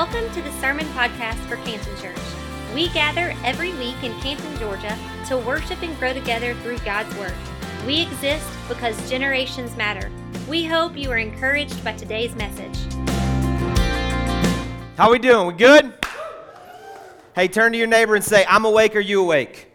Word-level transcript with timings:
Welcome 0.00 0.32
to 0.32 0.40
the 0.40 0.50
Sermon 0.52 0.86
Podcast 0.94 1.36
for 1.46 1.56
Canton 1.56 1.94
Church. 1.98 2.16
We 2.74 2.88
gather 2.88 3.34
every 3.44 3.74
week 3.74 4.02
in 4.02 4.18
Canton, 4.20 4.56
Georgia 4.56 4.98
to 5.26 5.36
worship 5.36 5.82
and 5.82 5.94
grow 5.98 6.14
together 6.14 6.54
through 6.62 6.78
God's 6.78 7.14
Word. 7.16 7.34
We 7.86 8.00
exist 8.00 8.48
because 8.66 9.10
generations 9.10 9.76
matter. 9.76 10.10
We 10.48 10.64
hope 10.64 10.96
you 10.96 11.10
are 11.10 11.18
encouraged 11.18 11.84
by 11.84 11.92
today's 11.92 12.34
message. 12.34 12.78
How 14.96 15.10
we 15.10 15.18
doing? 15.18 15.48
We 15.48 15.52
good? 15.52 15.92
Hey, 17.34 17.46
turn 17.46 17.72
to 17.72 17.76
your 17.76 17.86
neighbor 17.86 18.14
and 18.14 18.24
say, 18.24 18.46
I'm 18.48 18.64
awake, 18.64 18.96
are 18.96 19.00
you 19.00 19.20
awake? 19.20 19.70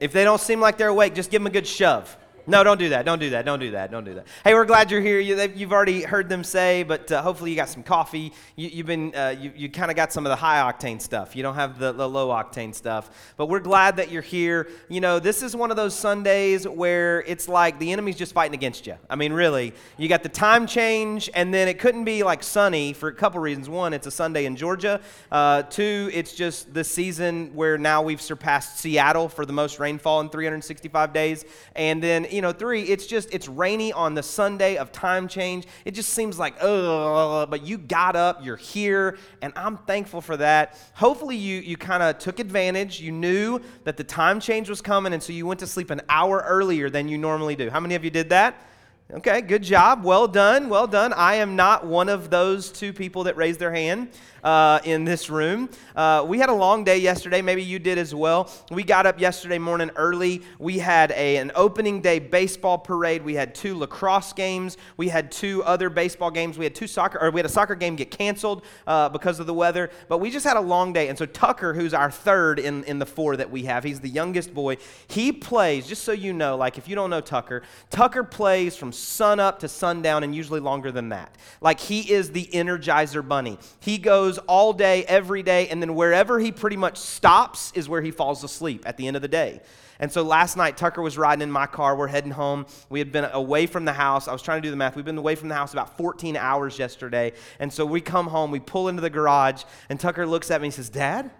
If 0.00 0.12
they 0.12 0.22
don't 0.22 0.42
seem 0.42 0.60
like 0.60 0.76
they're 0.76 0.88
awake, 0.88 1.14
just 1.14 1.30
give 1.30 1.40
them 1.40 1.46
a 1.46 1.50
good 1.50 1.66
shove. 1.66 2.14
No, 2.48 2.62
don't 2.62 2.78
do 2.78 2.90
that. 2.90 3.04
Don't 3.04 3.18
do 3.18 3.30
that. 3.30 3.44
Don't 3.44 3.58
do 3.58 3.72
that. 3.72 3.90
Don't 3.90 4.04
do 4.04 4.14
that. 4.14 4.26
Hey, 4.44 4.54
we're 4.54 4.64
glad 4.64 4.90
you're 4.90 5.00
here. 5.00 5.18
You, 5.18 5.36
have 5.36 5.72
already 5.72 6.02
heard 6.02 6.28
them 6.28 6.44
say, 6.44 6.84
but 6.84 7.10
uh, 7.10 7.20
hopefully 7.20 7.50
you 7.50 7.56
got 7.56 7.68
some 7.68 7.82
coffee. 7.82 8.32
You, 8.54 8.70
have 8.76 8.86
been, 8.86 9.14
uh, 9.16 9.34
you, 9.38 9.52
you 9.56 9.68
kind 9.68 9.90
of 9.90 9.96
got 9.96 10.12
some 10.12 10.24
of 10.24 10.30
the 10.30 10.36
high 10.36 10.60
octane 10.60 11.00
stuff. 11.00 11.34
You 11.34 11.42
don't 11.42 11.56
have 11.56 11.80
the, 11.80 11.90
the 11.90 12.08
low 12.08 12.28
octane 12.28 12.72
stuff. 12.72 13.34
But 13.36 13.46
we're 13.46 13.60
glad 13.60 13.96
that 13.96 14.12
you're 14.12 14.22
here. 14.22 14.68
You 14.88 15.00
know, 15.00 15.18
this 15.18 15.42
is 15.42 15.56
one 15.56 15.72
of 15.72 15.76
those 15.76 15.94
Sundays 15.94 16.68
where 16.68 17.22
it's 17.22 17.48
like 17.48 17.80
the 17.80 17.92
enemy's 17.92 18.16
just 18.16 18.32
fighting 18.32 18.54
against 18.54 18.86
you. 18.86 18.94
I 19.10 19.16
mean, 19.16 19.32
really. 19.32 19.74
You 19.96 20.08
got 20.08 20.22
the 20.22 20.28
time 20.28 20.68
change, 20.68 21.28
and 21.34 21.52
then 21.52 21.66
it 21.66 21.80
couldn't 21.80 22.04
be 22.04 22.22
like 22.22 22.44
sunny 22.44 22.92
for 22.92 23.08
a 23.08 23.14
couple 23.14 23.40
reasons. 23.40 23.68
One, 23.68 23.92
it's 23.92 24.06
a 24.06 24.12
Sunday 24.12 24.46
in 24.46 24.54
Georgia. 24.54 25.00
Uh, 25.32 25.62
two, 25.62 26.10
it's 26.12 26.32
just 26.32 26.72
the 26.72 26.84
season 26.84 27.54
where 27.54 27.76
now 27.76 28.02
we've 28.02 28.20
surpassed 28.20 28.78
Seattle 28.78 29.28
for 29.28 29.44
the 29.44 29.52
most 29.52 29.80
rainfall 29.80 30.20
in 30.20 30.28
365 30.28 31.12
days. 31.12 31.44
And 31.74 32.00
then, 32.00 32.24
you 32.36 32.42
know, 32.42 32.52
three, 32.52 32.82
it's 32.82 33.06
just, 33.06 33.32
it's 33.32 33.48
rainy 33.48 33.94
on 33.94 34.14
the 34.14 34.22
Sunday 34.22 34.76
of 34.76 34.92
time 34.92 35.26
change. 35.26 35.66
It 35.86 35.92
just 35.92 36.10
seems 36.10 36.38
like, 36.38 36.54
ugh, 36.60 37.48
but 37.50 37.62
you 37.62 37.78
got 37.78 38.14
up, 38.14 38.44
you're 38.44 38.56
here, 38.56 39.16
and 39.40 39.54
I'm 39.56 39.78
thankful 39.78 40.20
for 40.20 40.36
that. 40.36 40.78
Hopefully, 40.92 41.36
you, 41.36 41.60
you 41.60 41.78
kind 41.78 42.02
of 42.02 42.18
took 42.18 42.38
advantage. 42.38 43.00
You 43.00 43.10
knew 43.10 43.60
that 43.84 43.96
the 43.96 44.04
time 44.04 44.38
change 44.38 44.68
was 44.68 44.82
coming, 44.82 45.14
and 45.14 45.22
so 45.22 45.32
you 45.32 45.46
went 45.46 45.60
to 45.60 45.66
sleep 45.66 45.90
an 45.90 46.02
hour 46.10 46.44
earlier 46.46 46.90
than 46.90 47.08
you 47.08 47.16
normally 47.16 47.56
do. 47.56 47.70
How 47.70 47.80
many 47.80 47.94
of 47.94 48.04
you 48.04 48.10
did 48.10 48.28
that? 48.28 48.62
Okay, 49.08 49.40
good 49.40 49.62
job. 49.62 50.02
Well 50.02 50.26
done. 50.26 50.68
Well 50.68 50.88
done. 50.88 51.12
I 51.12 51.36
am 51.36 51.54
not 51.54 51.86
one 51.86 52.08
of 52.08 52.28
those 52.28 52.72
two 52.72 52.92
people 52.92 53.22
that 53.24 53.36
raised 53.36 53.60
their 53.60 53.70
hand 53.70 54.08
uh, 54.42 54.80
in 54.82 55.04
this 55.04 55.30
room. 55.30 55.68
Uh, 55.94 56.24
we 56.26 56.40
had 56.40 56.48
a 56.48 56.54
long 56.54 56.82
day 56.82 56.98
yesterday. 56.98 57.40
Maybe 57.40 57.62
you 57.62 57.78
did 57.78 57.98
as 57.98 58.12
well. 58.12 58.50
We 58.72 58.82
got 58.82 59.06
up 59.06 59.20
yesterday 59.20 59.58
morning 59.58 59.92
early. 59.94 60.42
We 60.58 60.78
had 60.78 61.12
a, 61.12 61.36
an 61.36 61.52
opening 61.54 62.00
day 62.00 62.18
baseball 62.18 62.78
parade. 62.78 63.24
We 63.24 63.34
had 63.34 63.54
two 63.54 63.78
lacrosse 63.78 64.32
games. 64.32 64.76
We 64.96 65.08
had 65.08 65.30
two 65.30 65.62
other 65.62 65.88
baseball 65.88 66.32
games. 66.32 66.58
We 66.58 66.64
had 66.64 66.74
two 66.74 66.88
soccer, 66.88 67.20
or 67.20 67.30
we 67.30 67.38
had 67.38 67.46
a 67.46 67.48
soccer 67.48 67.76
game 67.76 67.94
get 67.94 68.10
canceled 68.10 68.64
uh, 68.88 69.08
because 69.08 69.38
of 69.38 69.46
the 69.46 69.54
weather. 69.54 69.88
But 70.08 70.18
we 70.18 70.32
just 70.32 70.44
had 70.44 70.56
a 70.56 70.60
long 70.60 70.92
day. 70.92 71.06
And 71.06 71.16
so 71.16 71.26
Tucker, 71.26 71.74
who's 71.74 71.94
our 71.94 72.10
third 72.10 72.58
in, 72.58 72.82
in 72.84 72.98
the 72.98 73.06
four 73.06 73.36
that 73.36 73.52
we 73.52 73.62
have, 73.66 73.84
he's 73.84 74.00
the 74.00 74.08
youngest 74.08 74.52
boy. 74.52 74.78
He 75.06 75.30
plays, 75.30 75.86
just 75.86 76.02
so 76.02 76.10
you 76.10 76.32
know, 76.32 76.56
like 76.56 76.76
if 76.76 76.88
you 76.88 76.96
don't 76.96 77.10
know 77.10 77.20
Tucker, 77.20 77.62
Tucker 77.90 78.24
plays 78.24 78.76
from 78.76 78.92
sun 78.98 79.40
up 79.40 79.60
to 79.60 79.68
sundown 79.68 80.24
and 80.24 80.34
usually 80.34 80.60
longer 80.60 80.90
than 80.90 81.10
that. 81.10 81.34
Like 81.60 81.80
he 81.80 82.12
is 82.12 82.32
the 82.32 82.46
energizer 82.52 83.26
bunny. 83.26 83.58
He 83.80 83.98
goes 83.98 84.38
all 84.38 84.72
day, 84.72 85.04
every 85.04 85.42
day, 85.42 85.68
and 85.68 85.80
then 85.82 85.94
wherever 85.94 86.38
he 86.38 86.52
pretty 86.52 86.76
much 86.76 86.98
stops 86.98 87.72
is 87.74 87.88
where 87.88 88.02
he 88.02 88.10
falls 88.10 88.42
asleep 88.44 88.82
at 88.86 88.96
the 88.96 89.06
end 89.06 89.16
of 89.16 89.22
the 89.22 89.28
day. 89.28 89.60
And 89.98 90.12
so 90.12 90.22
last 90.22 90.56
night, 90.56 90.76
Tucker 90.76 91.00
was 91.00 91.16
riding 91.16 91.42
in 91.42 91.50
my 91.50 91.66
car. 91.66 91.96
We're 91.96 92.06
heading 92.06 92.30
home. 92.30 92.66
We 92.90 92.98
had 92.98 93.12
been 93.12 93.24
away 93.24 93.66
from 93.66 93.84
the 93.84 93.92
house. 93.92 94.28
I 94.28 94.32
was 94.32 94.42
trying 94.42 94.60
to 94.60 94.66
do 94.66 94.70
the 94.70 94.76
math. 94.76 94.94
We've 94.94 95.04
been 95.04 95.16
away 95.16 95.36
from 95.36 95.48
the 95.48 95.54
house 95.54 95.72
about 95.72 95.96
14 95.96 96.36
hours 96.36 96.78
yesterday. 96.78 97.32
And 97.58 97.72
so 97.72 97.86
we 97.86 98.00
come 98.00 98.26
home, 98.26 98.50
we 98.50 98.60
pull 98.60 98.88
into 98.88 99.00
the 99.00 99.10
garage, 99.10 99.64
and 99.88 99.98
Tucker 99.98 100.26
looks 100.26 100.50
at 100.50 100.60
me 100.60 100.66
and 100.66 100.74
says, 100.74 100.90
Dad? 100.90 101.30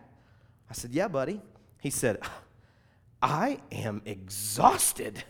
I 0.71 0.75
said, 0.75 0.93
Yeah, 0.93 1.09
buddy. 1.09 1.41
He 1.81 1.91
said, 1.91 2.19
I 3.23 3.61
am 3.71 4.03
exhausted. 4.05 5.23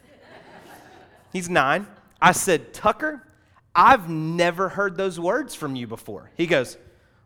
He's 1.32 1.48
nine. 1.50 1.86
I 2.20 2.32
said, 2.32 2.72
Tucker, 2.72 3.22
I've 3.74 4.08
never 4.08 4.68
heard 4.68 4.96
those 4.96 5.20
words 5.20 5.54
from 5.54 5.76
you 5.76 5.86
before. 5.86 6.30
He 6.36 6.46
goes, 6.46 6.78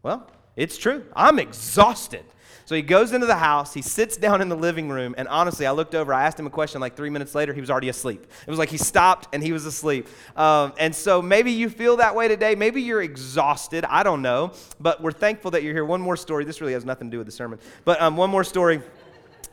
well, 0.03 0.28
it's 0.56 0.78
true. 0.78 1.05
I'm 1.15 1.39
exhausted. 1.39 2.25
So 2.71 2.77
he 2.77 2.83
goes 2.83 3.12
into 3.12 3.27
the 3.27 3.34
house, 3.34 3.75
he 3.75 3.83
sits 3.83 4.17
down 4.17 4.41
in 4.41 4.49
the 4.49 4.56
living 4.56 4.89
room, 4.89 5.17
and 5.19 5.27
honestly, 5.27 5.67
I 5.67 5.73
looked 5.73 5.97
over, 5.97 6.15
I 6.15 6.25
asked 6.27 6.39
him 6.39 6.47
a 6.47 6.51
question 6.51 6.81
like 6.81 6.95
three 6.95 7.11
minutes 7.11 7.34
later, 7.34 7.53
he 7.53 7.61
was 7.61 7.69
already 7.69 7.89
asleep. 7.89 8.25
It 8.47 8.49
was 8.49 8.61
like 8.61 8.69
he 8.69 8.77
stopped 8.77 9.27
and 9.33 9.43
he 9.43 9.51
was 9.51 9.67
asleep. 9.67 10.06
Um, 10.37 10.73
and 10.78 10.95
so 10.95 11.21
maybe 11.21 11.51
you 11.51 11.69
feel 11.69 11.97
that 11.97 12.15
way 12.15 12.28
today. 12.28 12.55
Maybe 12.55 12.81
you're 12.81 13.03
exhausted. 13.03 13.84
I 13.84 14.05
don't 14.05 14.22
know. 14.22 14.53
But 14.78 15.03
we're 15.03 15.11
thankful 15.11 15.51
that 15.51 15.65
you're 15.65 15.75
here. 15.75 15.84
One 15.84 16.01
more 16.01 16.17
story. 16.17 16.45
This 16.45 16.61
really 16.61 16.75
has 16.75 16.84
nothing 16.84 17.09
to 17.09 17.11
do 17.11 17.19
with 17.19 17.27
the 17.27 17.33
sermon. 17.33 17.59
But 17.84 18.01
um, 18.01 18.17
one 18.17 18.31
more 18.31 18.45
story. 18.45 18.81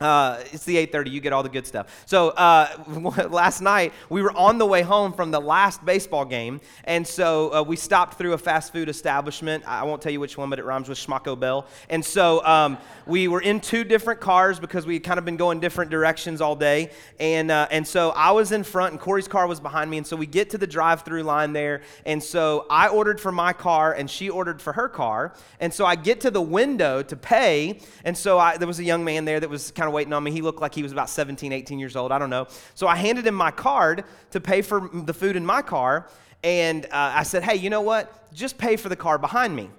Uh, 0.00 0.38
it's 0.52 0.64
the 0.64 0.76
8.30 0.86 1.10
you 1.10 1.20
get 1.20 1.32
all 1.32 1.42
the 1.42 1.48
good 1.48 1.66
stuff. 1.66 2.04
So 2.06 2.30
uh, 2.30 3.26
last 3.30 3.60
night 3.60 3.92
we 4.08 4.22
were 4.22 4.32
on 4.36 4.58
the 4.58 4.66
way 4.66 4.82
home 4.82 5.12
from 5.12 5.30
the 5.30 5.40
last 5.40 5.84
baseball 5.84 6.24
game 6.24 6.60
and 6.84 7.06
so 7.06 7.52
uh, 7.52 7.62
we 7.62 7.76
stopped 7.76 8.18
through 8.18 8.32
a 8.32 8.38
fast 8.38 8.72
food 8.72 8.88
establishment. 8.88 9.64
I 9.66 9.84
won't 9.84 10.00
tell 10.00 10.12
you 10.12 10.20
which 10.20 10.38
one 10.38 10.50
but 10.50 10.58
it 10.58 10.64
rhymes 10.64 10.88
with 10.88 10.98
schmacko 10.98 11.38
bell. 11.38 11.66
And 11.90 12.04
so 12.04 12.44
um, 12.44 12.78
we 13.06 13.28
were 13.28 13.40
in 13.40 13.60
two 13.60 13.84
different 13.84 14.20
cars 14.20 14.60
because 14.60 14.86
we 14.86 14.94
had 14.94 15.04
kind 15.04 15.18
of 15.18 15.24
been 15.24 15.36
going 15.36 15.60
different 15.60 15.90
directions 15.90 16.40
all 16.40 16.54
day. 16.54 16.90
And, 17.18 17.50
uh, 17.50 17.68
and 17.70 17.86
so 17.86 18.10
i 18.10 18.30
was 18.30 18.52
in 18.52 18.62
front 18.64 18.92
and 18.92 19.00
corey's 19.00 19.28
car 19.28 19.46
was 19.46 19.60
behind 19.60 19.90
me 19.90 19.98
and 19.98 20.06
so 20.06 20.16
we 20.16 20.26
get 20.26 20.50
to 20.50 20.58
the 20.58 20.66
drive-through 20.66 21.22
line 21.24 21.52
there. 21.52 21.82
And 22.06 22.22
so 22.22 22.66
i 22.70 22.88
ordered 22.88 23.20
for 23.20 23.32
my 23.32 23.52
car 23.52 23.92
and 23.92 24.10
she 24.10 24.30
ordered 24.30 24.62
for 24.62 24.72
her 24.74 24.88
car. 24.88 25.34
And 25.58 25.74
so 25.74 25.84
i 25.84 25.96
get 25.96 26.20
to 26.20 26.30
the 26.30 26.42
window 26.42 27.02
to 27.02 27.16
pay 27.16 27.80
and 28.04 28.16
so 28.16 28.38
I, 28.38 28.56
there 28.56 28.68
was 28.68 28.78
a 28.78 28.84
young 28.84 29.04
man 29.04 29.24
there 29.24 29.40
that 29.40 29.50
was 29.50 29.70
kind 29.70 29.86
of 29.86 29.87
of 29.88 29.94
waiting 29.94 30.12
on 30.12 30.22
me. 30.22 30.30
He 30.30 30.42
looked 30.42 30.60
like 30.60 30.74
he 30.74 30.82
was 30.82 30.92
about 30.92 31.10
17, 31.10 31.52
18 31.52 31.78
years 31.78 31.96
old. 31.96 32.12
I 32.12 32.18
don't 32.18 32.30
know. 32.30 32.46
So 32.74 32.86
I 32.86 32.96
handed 32.96 33.26
him 33.26 33.34
my 33.34 33.50
card 33.50 34.04
to 34.30 34.40
pay 34.40 34.62
for 34.62 34.88
the 34.92 35.14
food 35.14 35.36
in 35.36 35.44
my 35.44 35.62
car. 35.62 36.08
And 36.44 36.84
uh, 36.86 36.88
I 36.92 37.24
said, 37.24 37.42
hey, 37.42 37.56
you 37.56 37.70
know 37.70 37.80
what? 37.80 38.32
Just 38.32 38.58
pay 38.58 38.76
for 38.76 38.88
the 38.88 38.96
car 38.96 39.18
behind 39.18 39.56
me. 39.56 39.70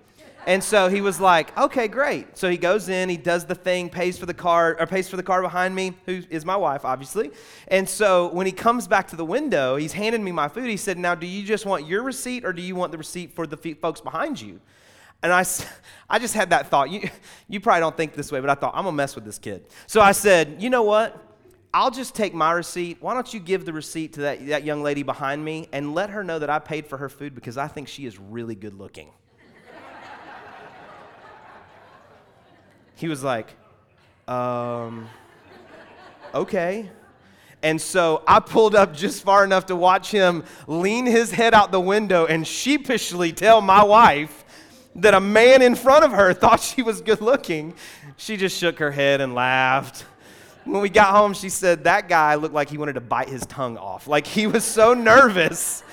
And 0.47 0.64
so 0.64 0.88
he 0.88 1.02
was 1.02 1.20
like, 1.20 1.56
okay, 1.58 1.88
great. 1.88 2.38
So 2.38 2.50
he 2.50 2.58
goes 2.58 2.90
in, 2.90 3.09
he 3.09 3.18
does 3.18 3.46
the 3.46 3.56
thing, 3.56 3.90
pays 3.90 4.18
for 4.18 4.25
the 4.25 4.34
car, 4.34 4.75
or 4.80 4.88
pays 4.88 5.09
for 5.09 5.18
the 5.18 5.24
car 5.24 5.42
behind 5.42 5.75
me, 5.75 5.94
who 6.06 6.24
is 6.30 6.46
my 6.46 6.56
wife, 6.56 6.86
obviously. 6.86 7.31
And 7.68 7.88
so 7.88 8.30
when 8.30 8.46
he 8.46 8.52
comes 8.52 8.88
back 8.88 9.09
to 9.09 9.16
the 9.16 9.26
window, 9.26 9.76
he's 9.76 9.94
handing 9.94 10.24
me 10.24 10.31
my 10.31 10.47
food. 10.47 10.70
He 10.70 10.78
said, 10.78 10.97
now, 10.97 11.14
do 11.14 11.28
you 11.28 11.46
just 11.46 11.66
want 11.66 11.86
your 11.86 12.03
receipt 12.03 12.46
or 12.46 12.53
do 12.53 12.62
you 12.62 12.76
want 12.76 12.91
the 12.91 12.97
receipt 12.97 13.34
for 13.36 13.46
the 13.46 13.58
folks 13.76 14.02
behind 14.02 14.41
you? 14.41 14.59
And 15.22 15.34
I, 15.34 15.46
I 16.09 16.19
just 16.19 16.34
had 16.34 16.52
that 16.52 16.68
thought. 16.68 16.90
You, 16.90 17.09
you 17.47 17.59
probably 17.59 17.81
don't 17.81 17.97
think 17.97 18.13
this 18.13 18.31
way, 18.31 18.40
but 18.40 18.50
I 18.50 18.56
thought, 18.56 18.74
I'm 18.75 18.84
going 18.84 18.94
to 18.94 18.97
mess 18.97 19.16
with 19.16 19.25
this 19.25 19.38
kid. 19.38 19.66
So 19.88 20.02
I 20.02 20.12
said, 20.12 20.57
you 20.59 20.69
know 20.69 20.84
what? 20.84 21.25
I'll 21.72 21.91
just 21.91 22.16
take 22.16 22.34
my 22.34 22.52
receipt. 22.52 22.97
Why 23.00 23.13
don't 23.13 23.31
you 23.31 23.40
give 23.40 23.63
the 23.63 23.74
receipt 23.74 24.13
to 24.13 24.22
that, 24.22 24.47
that 24.47 24.63
young 24.63 24.81
lady 24.81 25.03
behind 25.03 25.46
me 25.46 25.69
and 25.72 25.94
let 25.94 26.09
her 26.09 26.24
know 26.24 26.40
that 26.40 26.50
I 26.50 26.58
paid 26.58 26.88
for 26.88 26.97
her 26.97 27.09
food 27.09 27.35
because 27.35 27.58
I 27.58 27.68
think 27.68 27.88
she 27.88 28.06
is 28.06 28.18
really 28.18 28.56
good 28.56 28.74
looking? 28.74 29.12
he 32.96 33.08
was 33.08 33.24
like, 33.24 33.56
um, 34.28 35.08
okay. 36.34 36.90
And 37.62 37.79
so 37.79 38.24
I 38.28 38.40
pulled 38.40 38.75
up 38.75 38.94
just 38.94 39.24
far 39.24 39.44
enough 39.44 39.68
to 39.68 39.75
watch 39.75 40.12
him 40.12 40.44
lean 40.68 41.06
his 41.06 41.31
head 41.31 41.53
out 41.53 41.72
the 41.72 41.79
window 41.79 42.25
and 42.25 42.47
sheepishly 42.47 43.31
tell 43.31 43.62
my 43.62 43.84
wife 43.84 44.38
that 45.01 45.13
a 45.13 45.19
man 45.19 45.61
in 45.61 45.75
front 45.75 46.05
of 46.05 46.11
her 46.11 46.33
thought 46.33 46.59
she 46.61 46.81
was 46.81 47.01
good 47.01 47.21
looking. 47.21 47.73
She 48.17 48.37
just 48.37 48.57
shook 48.57 48.79
her 48.79 48.91
head 48.91 49.21
and 49.21 49.33
laughed. 49.33 50.05
When 50.65 50.81
we 50.81 50.89
got 50.89 51.15
home, 51.15 51.33
she 51.33 51.49
said 51.49 51.85
that 51.85 52.09
guy 52.09 52.35
looked 52.35 52.53
like 52.53 52.69
he 52.69 52.77
wanted 52.77 52.93
to 52.93 53.01
bite 53.01 53.29
his 53.29 53.45
tongue 53.45 53.77
off. 53.77 54.07
Like 54.07 54.27
he 54.27 54.45
was 54.45 54.63
so 54.63 54.93
nervous 54.93 55.83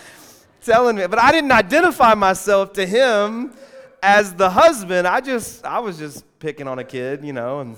telling 0.63 0.97
me. 0.97 1.07
But 1.07 1.19
I 1.19 1.33
didn't 1.33 1.53
identify 1.53 2.15
myself 2.15 2.73
to 2.75 2.87
him 2.87 3.53
as 4.03 4.35
the 4.35 4.51
husband. 4.51 5.07
I 5.07 5.21
just, 5.21 5.65
I 5.65 5.79
was 5.79 5.99
just 5.99 6.25
picking 6.39 6.69
on 6.69 6.79
a 6.79 6.85
kid, 6.85 7.25
you 7.25 7.33
know, 7.33 7.61
and 7.61 7.77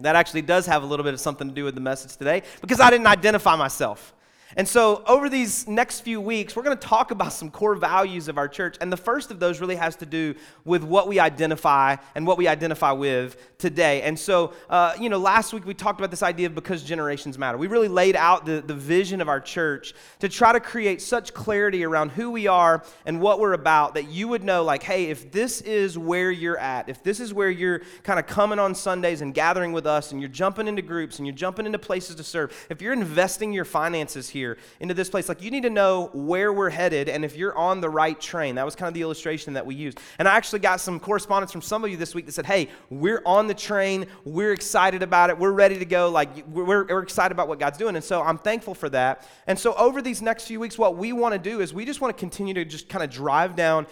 that 0.00 0.16
actually 0.16 0.42
does 0.42 0.66
have 0.66 0.82
a 0.82 0.86
little 0.86 1.04
bit 1.04 1.14
of 1.14 1.20
something 1.20 1.48
to 1.48 1.54
do 1.54 1.64
with 1.64 1.74
the 1.74 1.80
message 1.80 2.16
today 2.16 2.42
because 2.60 2.80
I 2.80 2.90
didn't 2.90 3.06
identify 3.06 3.54
myself. 3.56 4.14
And 4.56 4.66
so, 4.66 5.04
over 5.06 5.28
these 5.28 5.68
next 5.68 6.00
few 6.00 6.20
weeks, 6.20 6.56
we're 6.56 6.64
going 6.64 6.76
to 6.76 6.86
talk 6.86 7.12
about 7.12 7.32
some 7.32 7.50
core 7.50 7.76
values 7.76 8.26
of 8.26 8.36
our 8.36 8.48
church. 8.48 8.76
And 8.80 8.92
the 8.92 8.96
first 8.96 9.30
of 9.30 9.38
those 9.38 9.60
really 9.60 9.76
has 9.76 9.94
to 9.96 10.06
do 10.06 10.34
with 10.64 10.82
what 10.82 11.06
we 11.06 11.20
identify 11.20 11.96
and 12.16 12.26
what 12.26 12.36
we 12.36 12.48
identify 12.48 12.90
with 12.90 13.36
today. 13.58 14.02
And 14.02 14.18
so, 14.18 14.52
uh, 14.68 14.94
you 14.98 15.08
know, 15.08 15.18
last 15.18 15.52
week 15.52 15.64
we 15.64 15.74
talked 15.74 16.00
about 16.00 16.10
this 16.10 16.24
idea 16.24 16.46
of 16.46 16.54
because 16.56 16.82
generations 16.82 17.38
matter. 17.38 17.58
We 17.58 17.68
really 17.68 17.88
laid 17.88 18.16
out 18.16 18.44
the, 18.44 18.60
the 18.60 18.74
vision 18.74 19.20
of 19.20 19.28
our 19.28 19.40
church 19.40 19.94
to 20.18 20.28
try 20.28 20.52
to 20.52 20.58
create 20.58 21.00
such 21.00 21.32
clarity 21.32 21.84
around 21.84 22.10
who 22.10 22.30
we 22.32 22.48
are 22.48 22.82
and 23.06 23.20
what 23.20 23.38
we're 23.38 23.52
about 23.52 23.94
that 23.94 24.08
you 24.08 24.26
would 24.28 24.42
know, 24.42 24.64
like, 24.64 24.82
hey, 24.82 25.06
if 25.06 25.30
this 25.30 25.60
is 25.60 25.96
where 25.96 26.30
you're 26.30 26.58
at, 26.58 26.88
if 26.88 27.04
this 27.04 27.20
is 27.20 27.32
where 27.32 27.50
you're 27.50 27.82
kind 28.02 28.18
of 28.18 28.26
coming 28.26 28.58
on 28.58 28.74
Sundays 28.74 29.20
and 29.20 29.32
gathering 29.32 29.72
with 29.72 29.86
us 29.86 30.10
and 30.10 30.20
you're 30.20 30.28
jumping 30.28 30.66
into 30.66 30.82
groups 30.82 31.18
and 31.18 31.26
you're 31.26 31.36
jumping 31.36 31.66
into 31.66 31.78
places 31.78 32.16
to 32.16 32.24
serve, 32.24 32.66
if 32.68 32.82
you're 32.82 32.92
investing 32.92 33.52
your 33.52 33.64
finances 33.64 34.28
here, 34.28 34.39
here 34.40 34.56
into 34.80 34.94
this 34.94 35.10
place. 35.10 35.28
Like, 35.28 35.42
you 35.42 35.50
need 35.50 35.62
to 35.64 35.70
know 35.70 36.10
where 36.14 36.52
we're 36.52 36.70
headed 36.70 37.08
and 37.08 37.24
if 37.24 37.36
you're 37.36 37.56
on 37.56 37.80
the 37.80 37.90
right 37.90 38.18
train. 38.18 38.54
That 38.54 38.64
was 38.64 38.74
kind 38.74 38.88
of 38.88 38.94
the 38.94 39.02
illustration 39.02 39.52
that 39.52 39.66
we 39.66 39.74
used. 39.74 40.00
And 40.18 40.26
I 40.26 40.36
actually 40.36 40.60
got 40.60 40.80
some 40.80 40.98
correspondence 40.98 41.52
from 41.52 41.62
some 41.62 41.84
of 41.84 41.90
you 41.90 41.96
this 41.96 42.14
week 42.14 42.26
that 42.26 42.32
said, 42.32 42.46
hey, 42.46 42.68
we're 42.88 43.22
on 43.26 43.46
the 43.46 43.54
train. 43.54 44.06
We're 44.24 44.52
excited 44.52 45.02
about 45.02 45.30
it. 45.30 45.38
We're 45.38 45.52
ready 45.52 45.78
to 45.78 45.84
go. 45.84 46.08
Like, 46.10 46.46
we're, 46.48 46.86
we're 46.86 47.02
excited 47.02 47.32
about 47.32 47.48
what 47.48 47.58
God's 47.58 47.78
doing. 47.78 47.96
And 47.96 48.04
so 48.04 48.22
I'm 48.22 48.38
thankful 48.38 48.74
for 48.74 48.88
that. 48.88 49.28
And 49.46 49.58
so 49.58 49.74
over 49.74 50.00
these 50.00 50.22
next 50.22 50.46
few 50.46 50.58
weeks, 50.58 50.78
what 50.78 50.96
we 50.96 51.12
want 51.12 51.34
to 51.34 51.38
do 51.38 51.60
is 51.60 51.74
we 51.74 51.84
just 51.84 52.00
want 52.00 52.16
to 52.16 52.18
continue 52.18 52.54
to 52.54 52.64
just 52.64 52.88
kind 52.88 53.04
of 53.04 53.10
drive 53.10 53.56
down 53.56 53.86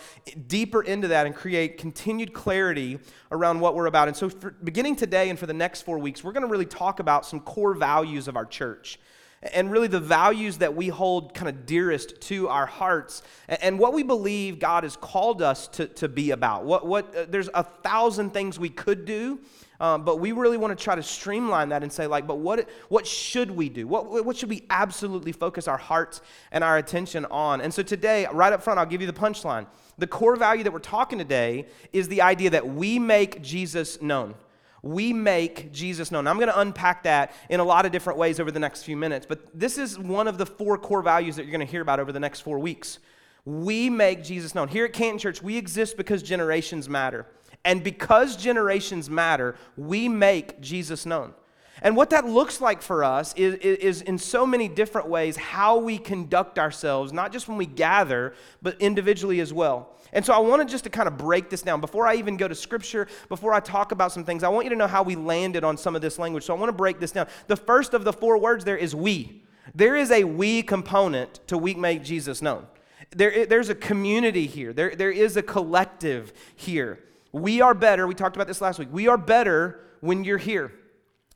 deeper 0.46 0.82
into 0.82 1.08
that 1.08 1.26
and 1.26 1.34
create 1.34 1.76
continued 1.76 2.32
clarity 2.32 2.98
around 3.30 3.60
what 3.60 3.74
we're 3.74 3.86
about. 3.86 4.08
And 4.08 4.16
so, 4.16 4.30
beginning 4.64 4.96
today 4.96 5.28
and 5.28 5.38
for 5.38 5.46
the 5.46 5.54
next 5.54 5.82
four 5.82 5.98
weeks, 5.98 6.24
we're 6.24 6.32
going 6.32 6.44
to 6.44 6.48
really 6.48 6.66
talk 6.66 7.00
about 7.00 7.26
some 7.26 7.40
core 7.40 7.74
values 7.74 8.28
of 8.28 8.36
our 8.36 8.46
church 8.46 8.98
and 9.43 9.70
really 9.70 9.88
the 9.88 10.00
values 10.00 10.58
that 10.58 10.75
we 10.75 10.88
hold 10.88 11.32
kind 11.35 11.49
of 11.49 11.64
dearest 11.64 12.20
to 12.23 12.49
our 12.49 12.67
hearts 12.67 13.23
and 13.49 13.79
what 13.79 13.93
we 13.93 14.02
believe 14.02 14.58
God 14.58 14.82
has 14.82 14.96
called 14.96 15.43
us 15.43 15.69
to, 15.69 15.87
to 15.87 16.08
be 16.08 16.32
about. 16.32 16.64
What, 16.64 16.87
what, 16.87 17.14
uh, 17.14 17.26
there's 17.29 17.49
a 17.55 17.62
thousand 17.62 18.31
things 18.31 18.58
we 18.58 18.69
could 18.69 19.05
do, 19.05 19.38
um, 19.81 20.05
but 20.05 20.19
we 20.19 20.32
really 20.32 20.56
want 20.56 20.76
to 20.76 20.82
try 20.82 20.96
to 20.96 21.02
streamline 21.02 21.69
that 21.69 21.85
and 21.85 21.93
say, 21.93 22.08
like, 22.08 22.26
but 22.26 22.38
what, 22.38 22.69
what 22.88 23.06
should 23.06 23.50
we 23.50 23.69
do? 23.69 23.87
What, 23.87 24.25
what 24.25 24.37
should 24.37 24.49
we 24.49 24.64
absolutely 24.70 25.32
focus 25.32 25.69
our 25.69 25.79
hearts 25.79 26.20
and 26.50 26.64
our 26.64 26.79
attention 26.79 27.25
on? 27.26 27.61
And 27.61 27.73
so 27.73 27.82
today, 27.85 28.26
right 28.32 28.52
up 28.52 28.62
front, 28.62 28.81
I'll 28.81 28.87
give 28.87 29.00
you 29.00 29.06
the 29.06 29.12
punchline. 29.12 29.67
The 29.99 30.08
core 30.08 30.37
value 30.37 30.64
that 30.64 30.73
we're 30.73 30.81
talking 30.81 31.19
today 31.19 31.67
is 31.93 32.08
the 32.08 32.23
idea 32.23 32.50
that 32.50 32.69
we 32.69 32.99
make 32.99 33.40
Jesus 33.40 34.02
known 34.02 34.35
we 34.82 35.12
make 35.12 35.72
Jesus 35.72 36.10
known. 36.10 36.26
I'm 36.26 36.36
going 36.36 36.48
to 36.48 36.60
unpack 36.60 37.02
that 37.04 37.32
in 37.48 37.60
a 37.60 37.64
lot 37.64 37.86
of 37.86 37.92
different 37.92 38.19
ways 38.19 38.38
over 38.38 38.50
the 38.50 38.60
next 38.60 38.84
few 38.84 38.96
minutes, 38.96 39.26
but 39.26 39.40
this 39.58 39.78
is 39.78 39.98
one 39.98 40.28
of 40.28 40.38
the 40.38 40.46
four 40.46 40.78
core 40.78 41.02
values 41.02 41.36
that 41.36 41.42
you're 41.44 41.52
going 41.52 41.66
to 41.66 41.70
hear 41.70 41.82
about 41.82 42.00
over 42.00 42.12
the 42.12 42.20
next 42.20 42.40
four 42.40 42.58
weeks. 42.58 42.98
We 43.44 43.88
make 43.88 44.22
Jesus 44.22 44.54
known. 44.54 44.69
Here 44.69 44.84
at 44.84 44.92
Canton 44.92 45.19
Church, 45.19 45.42
we 45.42 45.56
exist 45.56 45.96
because 45.96 46.22
generations 46.22 46.88
matter. 46.88 47.26
And 47.64 47.82
because 47.82 48.36
generations 48.36 49.10
matter, 49.10 49.56
we 49.76 50.08
make 50.08 50.60
Jesus 50.60 51.06
known. 51.06 51.34
And 51.82 51.96
what 51.96 52.10
that 52.10 52.25
looks 52.26 52.60
like 52.60 52.82
for 52.82 53.04
us 53.04 53.34
is, 53.34 53.54
is, 53.56 54.02
in 54.02 54.19
so 54.19 54.46
many 54.46 54.69
different 54.69 55.08
ways 55.08 55.36
how 55.36 55.78
we 55.78 55.98
conduct 55.98 56.58
ourselves, 56.58 57.12
not 57.12 57.32
just 57.32 57.48
when 57.48 57.56
we 57.56 57.66
gather, 57.66 58.34
but 58.62 58.80
individually 58.80 59.40
as 59.40 59.52
well. 59.52 59.94
And 60.12 60.25
so 60.25 60.32
I 60.32 60.38
wanted 60.38 60.69
just 60.69 60.84
to 60.84 60.90
kind 60.90 61.06
of 61.06 61.16
break 61.16 61.50
this 61.50 61.62
down. 61.62 61.80
Before 61.80 62.06
I 62.06 62.14
even 62.16 62.36
go 62.36 62.48
to 62.48 62.54
scripture, 62.54 63.06
before 63.28 63.52
I 63.52 63.60
talk 63.60 63.92
about 63.92 64.12
some 64.12 64.25
things, 64.25 64.42
I 64.42 64.48
want 64.48 64.64
you 64.64 64.70
to 64.70 64.76
know 64.76 64.86
how 64.86 65.02
we 65.02 65.16
landed 65.16 65.64
on 65.64 65.76
some 65.76 65.94
of 65.94 66.02
this 66.02 66.19
language. 66.19 66.44
So 66.44 66.54
I 66.54 66.58
want 66.58 66.70
to 66.70 66.76
break 66.76 66.98
this 66.98 67.12
down. 67.12 67.28
The 67.46 67.56
first 67.56 67.94
of 67.94 68.04
the 68.04 68.12
four 68.12 68.38
words 68.38 68.64
there 68.64 68.76
is 68.76 68.94
we. 68.94 69.42
There 69.75 69.96
is 69.96 70.10
a 70.10 70.25
we 70.25 70.62
component 70.62 71.46
to 71.48 71.58
we 71.58 71.75
make 71.75 72.02
Jesus 72.02 72.40
known. 72.40 72.66
There, 73.10 73.46
there's 73.46 73.69
a 73.69 73.75
community 73.75 74.46
here, 74.46 74.72
there, 74.72 74.94
there 74.94 75.10
is 75.10 75.36
a 75.36 75.42
collective 75.42 76.32
here. 76.56 76.98
We 77.32 77.60
are 77.60 77.75
better, 77.75 78.06
we 78.06 78.14
talked 78.14 78.36
about 78.36 78.48
this 78.48 78.60
last 78.60 78.78
week. 78.78 78.88
We 78.90 79.08
are 79.08 79.16
better 79.16 79.80
when 80.00 80.25
you're 80.25 80.38
here. 80.38 80.72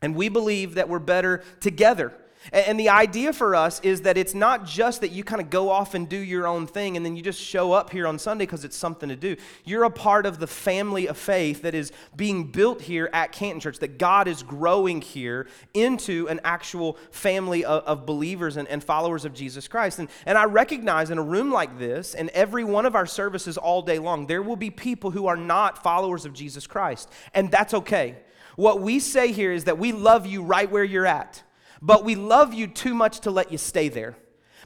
And 0.03 0.15
we 0.15 0.29
believe 0.29 0.75
that 0.75 0.89
we're 0.89 0.99
better 0.99 1.43
together. 1.61 2.13
And 2.51 2.77
the 2.77 2.89
idea 2.89 3.31
for 3.31 3.55
us 3.55 3.79
is 3.81 4.01
that 4.01 4.17
it's 4.17 4.33
not 4.33 4.65
just 4.65 5.01
that 5.01 5.11
you 5.11 5.23
kind 5.23 5.41
of 5.41 5.49
go 5.49 5.69
off 5.69 5.93
and 5.93 6.09
do 6.09 6.17
your 6.17 6.45
own 6.45 6.67
thing 6.67 6.97
and 6.97 7.05
then 7.05 7.15
you 7.15 7.21
just 7.21 7.39
show 7.39 7.71
up 7.71 7.89
here 7.89 8.05
on 8.05 8.19
Sunday 8.19 8.45
because 8.45 8.65
it's 8.65 8.75
something 8.75 9.07
to 9.07 9.15
do. 9.15 9.37
You're 9.63 9.85
a 9.85 9.89
part 9.89 10.25
of 10.25 10.39
the 10.39 10.47
family 10.47 11.07
of 11.07 11.17
faith 11.17 11.61
that 11.61 11.73
is 11.73 11.93
being 12.15 12.51
built 12.51 12.81
here 12.81 13.09
at 13.13 13.31
Canton 13.31 13.61
Church, 13.61 13.79
that 13.79 13.97
God 13.97 14.27
is 14.27 14.43
growing 14.43 15.01
here 15.01 15.47
into 15.73 16.27
an 16.27 16.41
actual 16.43 16.97
family 17.11 17.63
of, 17.63 17.83
of 17.83 18.05
believers 18.05 18.57
and, 18.57 18.67
and, 18.67 18.83
followers 18.83 19.23
of 19.23 19.33
Jesus 19.33 19.69
Christ. 19.69 19.99
And, 19.99 20.09
and 20.25 20.37
I 20.37 20.43
recognize 20.43 21.09
in 21.09 21.17
a 21.17 21.23
room 21.23 21.51
like 21.51 21.79
this, 21.79 22.13
and 22.13 22.29
every 22.31 22.65
one 22.65 22.85
of 22.85 22.95
our 22.95 23.05
services 23.05 23.57
all 23.57 23.81
day 23.81 23.97
long, 23.97 24.27
there 24.27 24.41
will 24.41 24.57
be 24.57 24.69
people 24.69 25.11
who 25.11 25.27
are 25.27 25.37
not 25.37 25.81
followers 25.81 26.25
of 26.25 26.33
Jesus 26.33 26.67
Christ. 26.67 27.09
And 27.33 27.49
that's 27.49 27.73
okay. 27.73 28.17
What 28.55 28.81
we 28.81 28.99
say 28.99 29.31
here 29.31 29.51
is 29.51 29.63
that 29.65 29.77
we 29.77 29.91
love 29.91 30.25
you 30.25 30.43
right 30.43 30.69
where 30.69 30.83
you're 30.83 31.05
at 31.05 31.43
but 31.83 32.05
we 32.05 32.15
love 32.15 32.53
you 32.53 32.65
too 32.65 32.93
much 32.93 33.19
to 33.19 33.29
let 33.29 33.51
you 33.51 33.57
stay 33.57 33.89
there. 33.89 34.15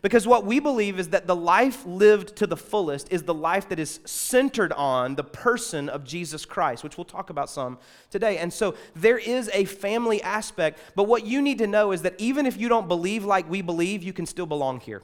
Because 0.04 0.28
what 0.28 0.46
we 0.46 0.60
believe 0.60 1.00
is 1.00 1.10
that 1.10 1.26
the 1.26 1.36
life 1.36 1.84
lived 1.88 2.36
to 2.36 2.46
the 2.46 2.56
fullest 2.56 3.12
is 3.12 3.24
the 3.24 3.34
life 3.34 3.68
that 3.70 3.80
is 3.80 4.00
centered 4.06 4.72
on 4.74 5.16
the 5.16 5.24
person 5.24 5.90
of 5.90 6.04
Jesus 6.04 6.46
Christ, 6.46 6.84
which 6.84 6.96
we'll 6.96 7.06
talk 7.06 7.32
about 7.32 7.50
some 7.50 7.80
today. 8.12 8.38
And 8.38 8.54
so 8.54 8.76
there 8.96 9.18
is 9.18 9.50
a 9.52 9.66
family 9.66 10.22
aspect, 10.22 10.78
but 10.96 11.06
what 11.06 11.26
you 11.26 11.42
need 11.42 11.58
to 11.58 11.66
know 11.66 11.92
is 11.92 12.04
that 12.04 12.14
even 12.20 12.46
if 12.46 12.58
you 12.58 12.70
don't 12.70 12.88
believe 12.88 13.26
like 13.26 13.50
we 13.50 13.64
believe, 13.64 14.04
you 14.04 14.14
can 14.14 14.28
still 14.28 14.46
belong 14.46 14.80
here. 14.80 15.02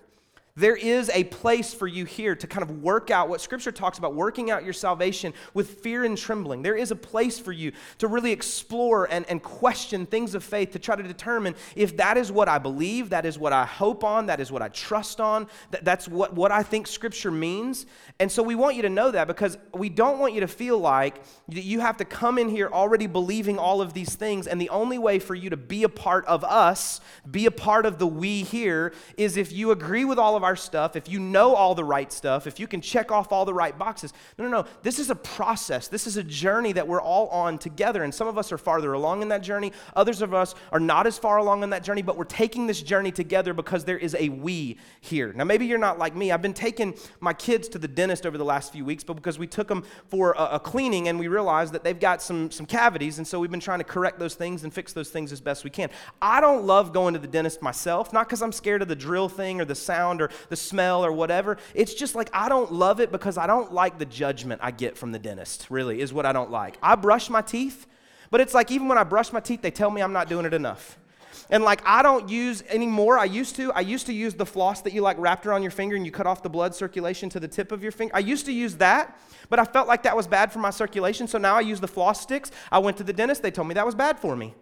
There 0.56 0.76
is 0.76 1.10
a 1.10 1.24
place 1.24 1.74
for 1.74 1.88
you 1.88 2.06
here 2.06 2.36
to 2.36 2.46
kind 2.46 2.62
of 2.62 2.84
work 2.84 3.10
out 3.10 3.28
what 3.28 3.42
Scripture 3.42 3.72
talks 3.72 3.98
about, 3.98 4.14
working 4.14 4.52
out 4.52 4.64
your 4.64 4.74
salvation 4.74 5.34
with 5.56 5.80
fear 5.80 6.04
and 6.04 6.16
trembling. 6.16 6.62
There 6.62 6.76
is 6.76 6.92
a 6.92 6.96
place 6.96 7.40
for 7.40 7.52
you 7.52 7.72
to 7.98 8.08
really 8.08 8.32
explore 8.32 9.12
and, 9.12 9.26
and 9.30 9.42
question 9.42 10.06
things 10.06 10.36
of 10.36 10.44
faith 10.44 10.70
to 10.74 10.80
try 10.80 10.96
to 10.96 11.02
determine 11.02 11.56
if 11.76 11.98
that 11.98 12.18
is 12.18 12.32
what 12.32 12.48
I 12.48 12.60
believe, 12.60 13.10
that 13.10 13.26
is 13.26 13.40
what 13.40 13.52
I 13.52 13.66
hope 13.66 14.04
on, 14.04 14.28
that 14.28 14.40
is 14.40 14.52
what 14.52 14.62
I 14.62 14.68
trust 14.68 15.20
on, 15.20 15.48
that, 15.72 15.84
that's 15.84 16.08
what, 16.08 16.36
what 16.36 16.52
I 16.52 16.62
think 16.62 16.86
Scripture 16.86 17.32
means. 17.32 17.88
And 18.20 18.32
so 18.32 18.44
we 18.44 18.54
want 18.54 18.76
you 18.76 18.84
to 18.84 18.90
know 18.90 19.10
that 19.10 19.26
because 19.26 19.58
we 19.74 19.90
don't 19.90 20.20
want 20.20 20.36
you 20.36 20.42
to 20.42 20.48
feel 20.48 20.78
like 20.78 21.24
you 21.50 21.80
have 21.80 21.98
to 21.98 22.06
come 22.06 22.38
in 22.38 22.48
here 22.48 22.70
already 22.72 23.08
believing 23.08 23.58
all 23.58 23.82
of 23.82 23.94
these 23.94 24.14
things. 24.14 24.46
And 24.46 24.62
the 24.62 24.70
only 24.70 25.00
way 25.00 25.18
for 25.18 25.34
you 25.34 25.50
to 25.50 25.58
be 25.58 25.82
a 25.82 25.90
part 25.90 26.26
of 26.26 26.44
us, 26.44 27.02
be 27.32 27.48
a 27.48 27.52
part 27.52 27.88
of 27.88 27.98
the 27.98 28.06
we 28.06 28.44
here, 28.44 28.94
is 29.18 29.36
if 29.36 29.52
you 29.52 29.72
agree 29.72 30.06
with 30.06 30.20
all 30.20 30.36
of 30.36 30.43
of 30.44 30.45
our 30.45 30.56
stuff, 30.57 30.98
if 30.98 31.07
you 31.07 31.19
know 31.19 31.56
all 31.56 31.74
the 31.74 31.84
right 31.84 32.12
stuff, 32.12 32.48
if 32.48 32.60
you 32.60 32.68
can 32.68 32.81
check 32.81 33.12
off 33.12 33.31
all 33.31 33.45
the 33.45 33.54
right 33.54 33.78
boxes. 33.78 34.12
No, 34.38 34.44
no, 34.44 34.51
no. 34.62 34.68
This 34.81 35.00
is 35.00 35.10
a 35.10 35.16
process. 35.16 35.88
This 35.88 36.06
is 36.06 36.18
a 36.18 36.24
journey 36.24 36.74
that 36.74 36.86
we're 36.86 37.01
all 37.01 37.30
on 37.30 37.57
together. 37.57 38.04
And 38.04 38.13
some 38.13 38.28
of 38.28 38.38
us 38.38 38.51
are 38.51 38.57
farther 38.57 38.92
along 38.92 39.22
in 39.22 39.30
that 39.30 39.42
journey. 39.42 39.72
Others 39.95 40.22
of 40.22 40.34
us 40.34 40.54
are 40.74 40.80
not 40.80 41.07
as 41.07 41.18
far 41.18 41.38
along 41.38 41.63
in 41.63 41.69
that 41.69 41.84
journey, 41.84 42.01
but 42.01 42.18
we're 42.18 42.25
taking 42.25 42.68
this 42.68 42.81
journey 42.81 43.12
together 43.12 43.54
because 43.54 43.86
there 43.86 43.98
is 43.98 44.16
a 44.19 44.28
we 44.30 44.78
here. 45.00 45.31
Now, 45.31 45.45
maybe 45.45 45.66
you're 45.66 45.78
not 45.78 45.98
like 45.98 46.16
me. 46.16 46.31
I've 46.31 46.42
been 46.42 46.54
taking 46.54 46.96
my 47.22 47.34
kids 47.34 47.69
to 47.69 47.80
the 47.80 47.88
dentist 47.88 48.25
over 48.25 48.38
the 48.38 48.46
last 48.46 48.74
few 48.74 48.84
weeks, 48.84 49.04
but 49.04 49.13
because 49.13 49.39
we 49.39 49.48
took 49.48 49.69
them 49.69 49.86
for 50.10 50.34
a, 50.34 50.56
a 50.56 50.60
cleaning 50.60 51.07
and 51.07 51.18
we 51.18 51.30
realized 51.30 51.74
that 51.74 51.86
they've 51.86 52.00
got 52.00 52.22
some, 52.22 52.51
some 52.51 52.66
cavities. 52.66 53.18
And 53.18 53.25
so 53.25 53.39
we've 53.39 53.51
been 53.51 53.62
trying 53.62 53.80
to 53.80 53.86
correct 53.86 54.19
those 54.19 54.36
things 54.36 54.66
and 54.66 54.74
fix 54.74 54.92
those 54.92 55.10
things 55.10 55.31
as 55.31 55.39
best 55.39 55.63
we 55.63 55.69
can. 55.69 55.89
I 56.22 56.42
don't 56.42 56.66
love 56.66 56.92
going 56.92 57.13
to 57.13 57.19
the 57.19 57.28
dentist 57.28 57.62
myself, 57.62 58.12
not 58.12 58.28
because 58.28 58.42
I'm 58.42 58.51
scared 58.51 58.81
of 58.81 58.89
the 58.89 58.96
drill 58.96 59.30
thing 59.30 59.62
or 59.62 59.66
the 59.66 59.75
sound 59.75 60.22
or 60.22 60.30
the 60.50 60.56
smell 60.56 61.04
or 61.04 61.12
whatever. 61.12 61.58
It's 61.74 61.94
just 61.94 62.16
like 62.16 62.30
I 62.34 62.50
don't 62.50 62.72
love 62.72 63.00
it 63.00 63.12
because 63.12 63.38
I 63.38 63.48
don't 63.48 63.74
like 63.74 64.00
the 64.00 64.06
judgment 64.06 64.62
I 64.63 64.72
get 64.72 64.98
from 64.98 65.12
the 65.12 65.20
dentist, 65.20 65.68
really, 65.70 66.02
is 66.02 66.13
what 66.13 66.25
I 66.25 66.34
don't 66.34 66.52
like. 66.52 66.78
I 66.82 66.96
brush 66.96 67.30
my 67.30 67.42
teeth, 67.42 67.88
but 68.30 68.42
it's 68.42 68.54
like 68.54 68.72
even 68.72 68.88
when 68.88 68.98
I 68.98 69.04
brush 69.04 69.32
my 69.32 69.40
teeth, 69.40 69.62
they 69.62 69.72
tell 69.72 69.92
me 69.92 70.02
I'm 70.02 70.13
not 70.13 70.30
doing 70.30 70.46
it 70.46 70.54
enough. 70.54 70.98
And 71.50 71.63
like 71.63 71.82
I 71.86 72.02
don't 72.02 72.30
use 72.30 72.63
anymore. 72.70 73.18
I 73.18 73.25
used 73.25 73.56
to. 73.58 73.72
I 73.74 73.82
used 73.82 74.06
to 74.08 74.13
use 74.13 74.34
the 74.34 74.46
floss 74.46 74.82
that 74.82 74.94
you 74.94 75.02
like 75.02 75.18
wrapped 75.20 75.46
around 75.46 75.62
your 75.62 75.72
finger 75.72 75.96
and 75.96 76.06
you 76.06 76.12
cut 76.12 76.25
off 76.25 76.42
the 76.42 76.50
blood 76.50 76.74
circulation 76.74 77.30
to 77.30 77.40
the 77.40 77.48
tip 77.48 77.72
of 77.72 77.84
your 77.84 77.92
finger. 77.92 78.16
I 78.16 78.20
used 78.20 78.46
to 78.46 78.54
use 78.54 78.75
that, 78.78 79.18
but 79.50 79.60
I 79.60 79.66
felt 79.66 79.88
like 79.88 80.04
that 80.04 80.16
was 80.16 80.28
bad 80.28 80.52
for 80.52 80.60
my 80.60 80.70
circulation. 80.70 81.28
So 81.28 81.38
now 81.38 81.56
I 81.56 81.62
use 81.62 81.80
the 81.80 81.88
floss 81.88 82.22
sticks. 82.22 82.52
I 82.72 82.80
went 82.80 82.98
to 82.98 83.04
the 83.04 83.13
dentist. 83.13 83.42
They 83.42 83.52
told 83.52 83.68
me 83.68 83.74
that 83.75 83.86
was 83.86 83.96
bad 83.96 84.20
for 84.20 84.36
me. 84.36 84.54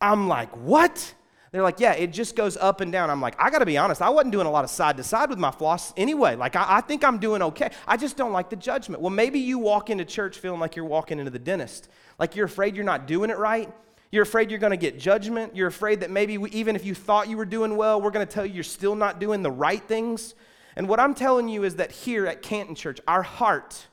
I'm 0.00 0.28
like, 0.28 0.50
what? 0.56 1.14
They're 1.52 1.62
like, 1.62 1.80
yeah, 1.80 1.94
it 1.94 2.12
just 2.12 2.36
goes 2.36 2.56
up 2.56 2.80
and 2.80 2.92
down. 2.92 3.10
I'm 3.10 3.20
like, 3.20 3.34
I 3.40 3.50
got 3.50 3.58
to 3.58 3.66
be 3.66 3.76
honest, 3.76 4.00
I 4.00 4.08
wasn't 4.08 4.32
doing 4.32 4.46
a 4.46 4.50
lot 4.50 4.62
of 4.62 4.70
side 4.70 4.96
to 4.98 5.02
side 5.02 5.30
with 5.30 5.38
my 5.38 5.50
floss 5.50 5.92
anyway. 5.96 6.36
Like, 6.36 6.54
I, 6.54 6.76
I, 6.76 6.80
think 6.80 7.02
I'm 7.02 7.18
doing 7.18 7.42
okay. 7.42 7.70
I 7.88 7.96
just 7.96 8.16
don't 8.16 8.32
like 8.32 8.50
the 8.50 8.56
judgment. 8.56 9.02
Well, 9.02 9.10
maybe 9.10 9.40
you 9.40 9.58
walk 9.58 9.90
into 9.90 10.04
church 10.04 10.38
feeling 10.38 10.60
like 10.60 10.76
you're 10.76 10.84
walking 10.84 11.18
into 11.18 11.30
the 11.30 11.40
dentist, 11.40 11.88
like 12.18 12.36
you're 12.36 12.46
afraid 12.46 12.76
you're 12.76 12.84
not 12.84 13.06
doing 13.06 13.30
it 13.30 13.38
right. 13.38 13.72
You're 14.12 14.24
afraid 14.24 14.50
you're 14.50 14.58
to 14.72 14.76
get 14.76 14.98
judgment. 14.98 15.54
You're 15.54 15.68
afraid 15.68 16.00
that 16.00 16.10
maybe 16.10 16.36
we, 16.36 16.50
even 16.50 16.74
if 16.74 16.84
you 16.84 16.94
thought 16.94 17.28
you 17.28 17.36
were 17.36 17.44
doing 17.44 17.76
well, 17.76 18.00
we're 18.00 18.10
to 18.10 18.26
tell 18.26 18.44
you 18.44 18.54
you're 18.54 18.64
still 18.64 18.96
not 18.96 19.20
doing 19.20 19.42
the 19.42 19.50
right 19.50 19.82
things. 19.82 20.34
And 20.76 20.88
what 20.88 20.98
I'm 20.98 21.14
telling 21.14 21.48
you 21.48 21.62
is 21.62 21.76
that 21.76 21.92
here 21.92 22.26
at 22.26 22.42
Canton 22.42 22.74
Church, 22.74 23.00
our 23.06 23.22
heart 23.22 23.86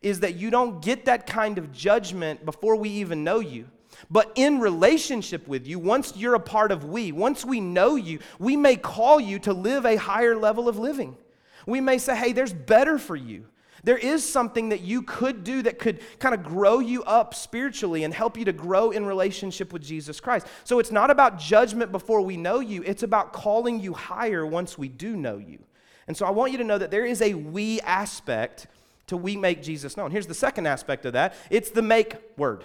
is 0.00 0.20
that 0.20 0.36
you 0.36 0.50
don't 0.50 0.80
get 0.80 1.04
that 1.06 1.26
kind 1.26 1.58
of 1.58 1.72
judgment 1.72 2.44
before 2.44 2.76
we 2.76 2.88
even 2.88 3.24
know 3.24 3.40
you. 3.40 3.68
But 4.10 4.32
in 4.34 4.60
relationship 4.60 5.46
with 5.48 5.66
you, 5.66 5.78
once 5.78 6.14
you're 6.16 6.34
a 6.34 6.40
part 6.40 6.72
of 6.72 6.84
we, 6.84 7.12
once 7.12 7.44
we 7.44 7.60
know 7.60 7.96
you, 7.96 8.20
we 8.38 8.56
may 8.56 8.76
call 8.76 9.20
you 9.20 9.38
to 9.40 9.52
live 9.52 9.84
a 9.84 9.96
higher 9.96 10.36
level 10.36 10.68
of 10.68 10.78
living. 10.78 11.16
We 11.66 11.80
may 11.80 11.98
say, 11.98 12.16
hey, 12.16 12.32
there's 12.32 12.52
better 12.52 12.98
for 12.98 13.16
you. 13.16 13.46
There 13.84 13.98
is 13.98 14.28
something 14.28 14.70
that 14.70 14.80
you 14.80 15.02
could 15.02 15.44
do 15.44 15.62
that 15.62 15.78
could 15.78 16.00
kind 16.18 16.34
of 16.34 16.42
grow 16.42 16.78
you 16.80 17.02
up 17.04 17.34
spiritually 17.34 18.04
and 18.04 18.12
help 18.12 18.36
you 18.36 18.44
to 18.46 18.52
grow 18.52 18.90
in 18.90 19.06
relationship 19.06 19.72
with 19.72 19.82
Jesus 19.82 20.20
Christ. 20.20 20.46
So 20.64 20.78
it's 20.78 20.90
not 20.90 21.10
about 21.10 21.38
judgment 21.38 21.92
before 21.92 22.20
we 22.20 22.36
know 22.36 22.60
you, 22.60 22.82
it's 22.84 23.02
about 23.02 23.32
calling 23.32 23.80
you 23.80 23.94
higher 23.94 24.44
once 24.44 24.76
we 24.76 24.88
do 24.88 25.16
know 25.16 25.38
you. 25.38 25.58
And 26.08 26.16
so 26.16 26.26
I 26.26 26.30
want 26.30 26.52
you 26.52 26.58
to 26.58 26.64
know 26.64 26.78
that 26.78 26.90
there 26.90 27.04
is 27.04 27.22
a 27.22 27.34
we 27.34 27.80
aspect 27.82 28.66
to 29.08 29.16
we 29.16 29.36
make 29.36 29.62
Jesus 29.62 29.96
known. 29.96 30.10
Here's 30.10 30.26
the 30.26 30.34
second 30.34 30.66
aspect 30.66 31.04
of 31.06 31.12
that 31.12 31.34
it's 31.50 31.70
the 31.70 31.82
make 31.82 32.16
word. 32.36 32.64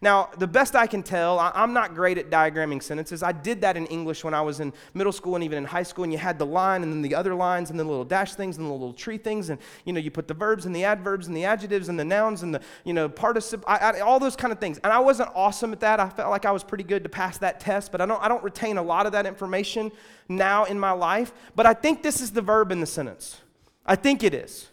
Now, 0.00 0.30
the 0.38 0.46
best 0.46 0.74
I 0.74 0.86
can 0.86 1.02
tell, 1.02 1.38
I, 1.38 1.52
am 1.54 1.72
not 1.72 1.94
great 1.94 2.18
at 2.18 2.30
diagramming 2.30 2.82
sentences. 2.82 3.22
I 3.22 3.32
did 3.32 3.60
that 3.60 3.76
in 3.76 3.86
English 3.86 4.24
when 4.24 4.34
I 4.34 4.40
was 4.40 4.60
in 4.60 4.72
middle 4.92 5.12
school 5.12 5.34
and 5.34 5.44
even 5.44 5.58
in 5.58 5.64
high 5.64 5.82
school, 5.82 6.04
and 6.04 6.12
you 6.12 6.18
had 6.18 6.38
the 6.38 6.46
line 6.46 6.82
and 6.82 6.92
then 6.92 7.02
the 7.02 7.14
other 7.14 7.34
lines 7.34 7.70
and 7.70 7.78
then 7.78 7.86
the 7.86 7.90
little 7.90 8.04
dash 8.04 8.34
things 8.34 8.56
and 8.58 8.66
the 8.66 8.72
little 8.72 8.92
tree 8.92 9.18
things, 9.18 9.50
and 9.50 9.58
you 9.84 9.92
know, 9.92 10.00
you 10.00 10.10
put 10.10 10.28
the 10.28 10.34
verbs 10.34 10.66
and 10.66 10.74
the 10.74 10.84
adverbs 10.84 11.26
and 11.26 11.36
the 11.36 11.44
adjectives 11.44 11.88
and 11.88 11.98
the 11.98 12.04
nouns 12.04 12.42
and 12.42 12.54
the 12.54 12.60
you 12.84 12.92
know 12.92 13.08
participle, 13.08 13.66
all 14.04 14.18
those 14.18 14.36
kind 14.36 14.52
of 14.52 14.58
things. 14.58 14.78
And 14.84 14.92
I 14.92 14.98
wasn't 14.98 15.30
awesome 15.34 15.72
at 15.72 15.80
that. 15.80 16.00
I 16.00 16.08
felt 16.08 16.30
like 16.30 16.44
I 16.44 16.50
was 16.50 16.64
pretty 16.64 16.84
good 16.84 17.02
to 17.04 17.08
pass 17.08 17.38
that 17.38 17.60
test, 17.60 17.92
but 17.92 18.00
I 18.00 18.06
don't, 18.06 18.22
I 18.22 18.28
don't 18.28 18.42
retain 18.42 18.78
a 18.78 18.82
lot 18.82 19.06
of 19.06 19.12
that 19.12 19.26
information 19.26 19.92
now 20.28 20.64
in 20.64 20.78
my 20.78 20.92
life. 20.92 21.32
But 21.54 21.66
I 21.66 21.74
think 21.74 22.02
this 22.02 22.20
is 22.20 22.32
the 22.32 22.42
verb 22.42 22.72
in 22.72 22.80
the 22.80 22.86
sentence. 22.86 23.40
I 23.86 23.96
think 23.96 24.22
it 24.22 24.34
is. 24.34 24.68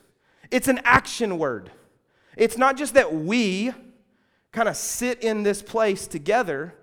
It's 0.49 0.67
an 0.67 0.79
action 0.83 1.37
word. 1.37 1.71
It's 2.37 2.57
not 2.57 2.77
just 2.77 2.93
that 2.93 3.13
we 3.13 3.71
kind 4.51 4.67
of 4.67 4.75
sit 4.75 5.23
in 5.23 5.43
this 5.43 5.61
place 5.61 6.07
together, 6.07 6.75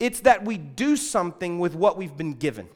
it's 0.00 0.20
that 0.20 0.44
we 0.44 0.58
do 0.58 0.96
something 0.96 1.58
with 1.58 1.74
what 1.74 1.96
we've 1.96 2.16
been 2.16 2.34
given. 2.34 2.68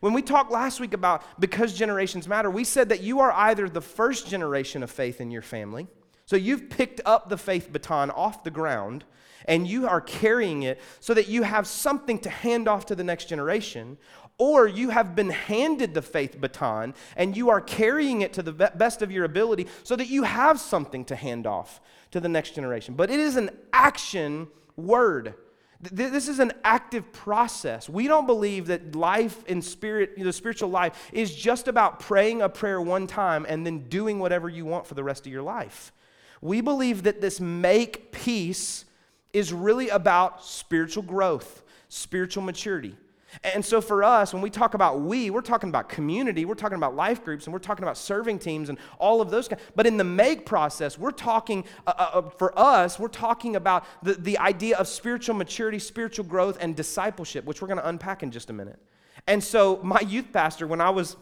When 0.00 0.12
we 0.12 0.22
talked 0.22 0.50
last 0.50 0.80
week 0.80 0.94
about 0.94 1.22
because 1.40 1.72
generations 1.72 2.28
matter, 2.28 2.50
we 2.50 2.64
said 2.64 2.88
that 2.90 3.00
you 3.00 3.20
are 3.20 3.32
either 3.32 3.68
the 3.68 3.80
first 3.80 4.28
generation 4.28 4.82
of 4.82 4.90
faith 4.90 5.20
in 5.20 5.30
your 5.30 5.42
family, 5.42 5.88
so 6.24 6.36
you've 6.36 6.68
picked 6.68 7.00
up 7.06 7.28
the 7.28 7.38
faith 7.38 7.72
baton 7.72 8.10
off 8.10 8.44
the 8.44 8.50
ground 8.50 9.04
and 9.46 9.66
you 9.66 9.88
are 9.88 10.00
carrying 10.00 10.64
it 10.64 10.80
so 11.00 11.14
that 11.14 11.26
you 11.26 11.42
have 11.42 11.66
something 11.66 12.18
to 12.18 12.30
hand 12.30 12.68
off 12.68 12.86
to 12.86 12.94
the 12.94 13.02
next 13.02 13.26
generation, 13.28 13.96
or 14.38 14.68
you 14.68 14.90
have 14.90 15.14
been 15.16 15.30
handed 15.30 15.94
the 15.94 16.02
faith 16.02 16.40
baton 16.40 16.94
and 17.16 17.36
you 17.36 17.50
are 17.50 17.60
carrying 17.60 18.22
it 18.22 18.32
to 18.32 18.42
the 18.42 18.52
best 18.52 19.02
of 19.02 19.10
your 19.10 19.24
ability 19.24 19.66
so 19.82 19.96
that 19.96 20.08
you 20.08 20.22
have 20.22 20.60
something 20.60 21.04
to 21.04 21.16
hand 21.16 21.46
off 21.46 21.80
to 22.12 22.20
the 22.20 22.28
next 22.28 22.54
generation. 22.54 22.94
But 22.94 23.10
it 23.10 23.18
is 23.18 23.36
an 23.36 23.50
action 23.72 24.48
word. 24.76 25.34
This 25.80 26.28
is 26.28 26.40
an 26.40 26.52
active 26.64 27.12
process. 27.12 27.88
We 27.88 28.08
don't 28.08 28.26
believe 28.26 28.66
that 28.66 28.96
life 28.96 29.44
in 29.46 29.62
spirit, 29.62 30.18
the 30.18 30.32
spiritual 30.32 30.70
life, 30.70 31.10
is 31.12 31.34
just 31.34 31.68
about 31.68 32.00
praying 32.00 32.42
a 32.42 32.48
prayer 32.48 32.80
one 32.80 33.06
time 33.06 33.46
and 33.48 33.64
then 33.64 33.88
doing 33.88 34.18
whatever 34.18 34.48
you 34.48 34.64
want 34.64 34.86
for 34.86 34.94
the 34.94 35.04
rest 35.04 35.26
of 35.26 35.32
your 35.32 35.42
life. 35.42 35.92
We 36.40 36.60
believe 36.60 37.04
that 37.04 37.20
this 37.20 37.40
make 37.40 38.10
piece 38.12 38.84
is 39.32 39.52
really 39.52 39.88
about 39.88 40.44
spiritual 40.44 41.02
growth, 41.02 41.62
spiritual 41.88 42.42
maturity. 42.42 42.96
And 43.44 43.62
so 43.62 43.80
for 43.80 44.02
us, 44.02 44.32
when 44.32 44.42
we 44.42 44.48
talk 44.48 44.74
about 44.74 45.00
we, 45.00 45.28
we're 45.30 45.42
talking 45.42 45.68
about 45.68 45.88
community, 45.88 46.44
we're 46.44 46.54
talking 46.54 46.76
about 46.76 46.96
life 46.96 47.24
groups, 47.24 47.46
and 47.46 47.52
we're 47.52 47.58
talking 47.58 47.82
about 47.82 47.98
serving 47.98 48.38
teams 48.38 48.70
and 48.70 48.78
all 48.98 49.20
of 49.20 49.30
those. 49.30 49.48
Kinds. 49.48 49.60
But 49.76 49.86
in 49.86 49.98
the 49.98 50.04
make 50.04 50.46
process, 50.46 50.98
we're 50.98 51.10
talking, 51.10 51.64
uh, 51.86 51.92
uh, 51.96 52.10
uh, 52.14 52.30
for 52.30 52.58
us, 52.58 52.98
we're 52.98 53.08
talking 53.08 53.56
about 53.56 53.84
the, 54.02 54.14
the 54.14 54.38
idea 54.38 54.78
of 54.78 54.88
spiritual 54.88 55.34
maturity, 55.34 55.78
spiritual 55.78 56.24
growth, 56.24 56.56
and 56.60 56.74
discipleship, 56.74 57.44
which 57.44 57.60
we're 57.60 57.68
going 57.68 57.78
to 57.78 57.88
unpack 57.88 58.22
in 58.22 58.30
just 58.30 58.48
a 58.48 58.54
minute. 58.54 58.78
And 59.26 59.44
so 59.44 59.78
my 59.82 60.00
youth 60.00 60.32
pastor, 60.32 60.66
when 60.66 60.80
I 60.80 60.90
was 60.90 61.16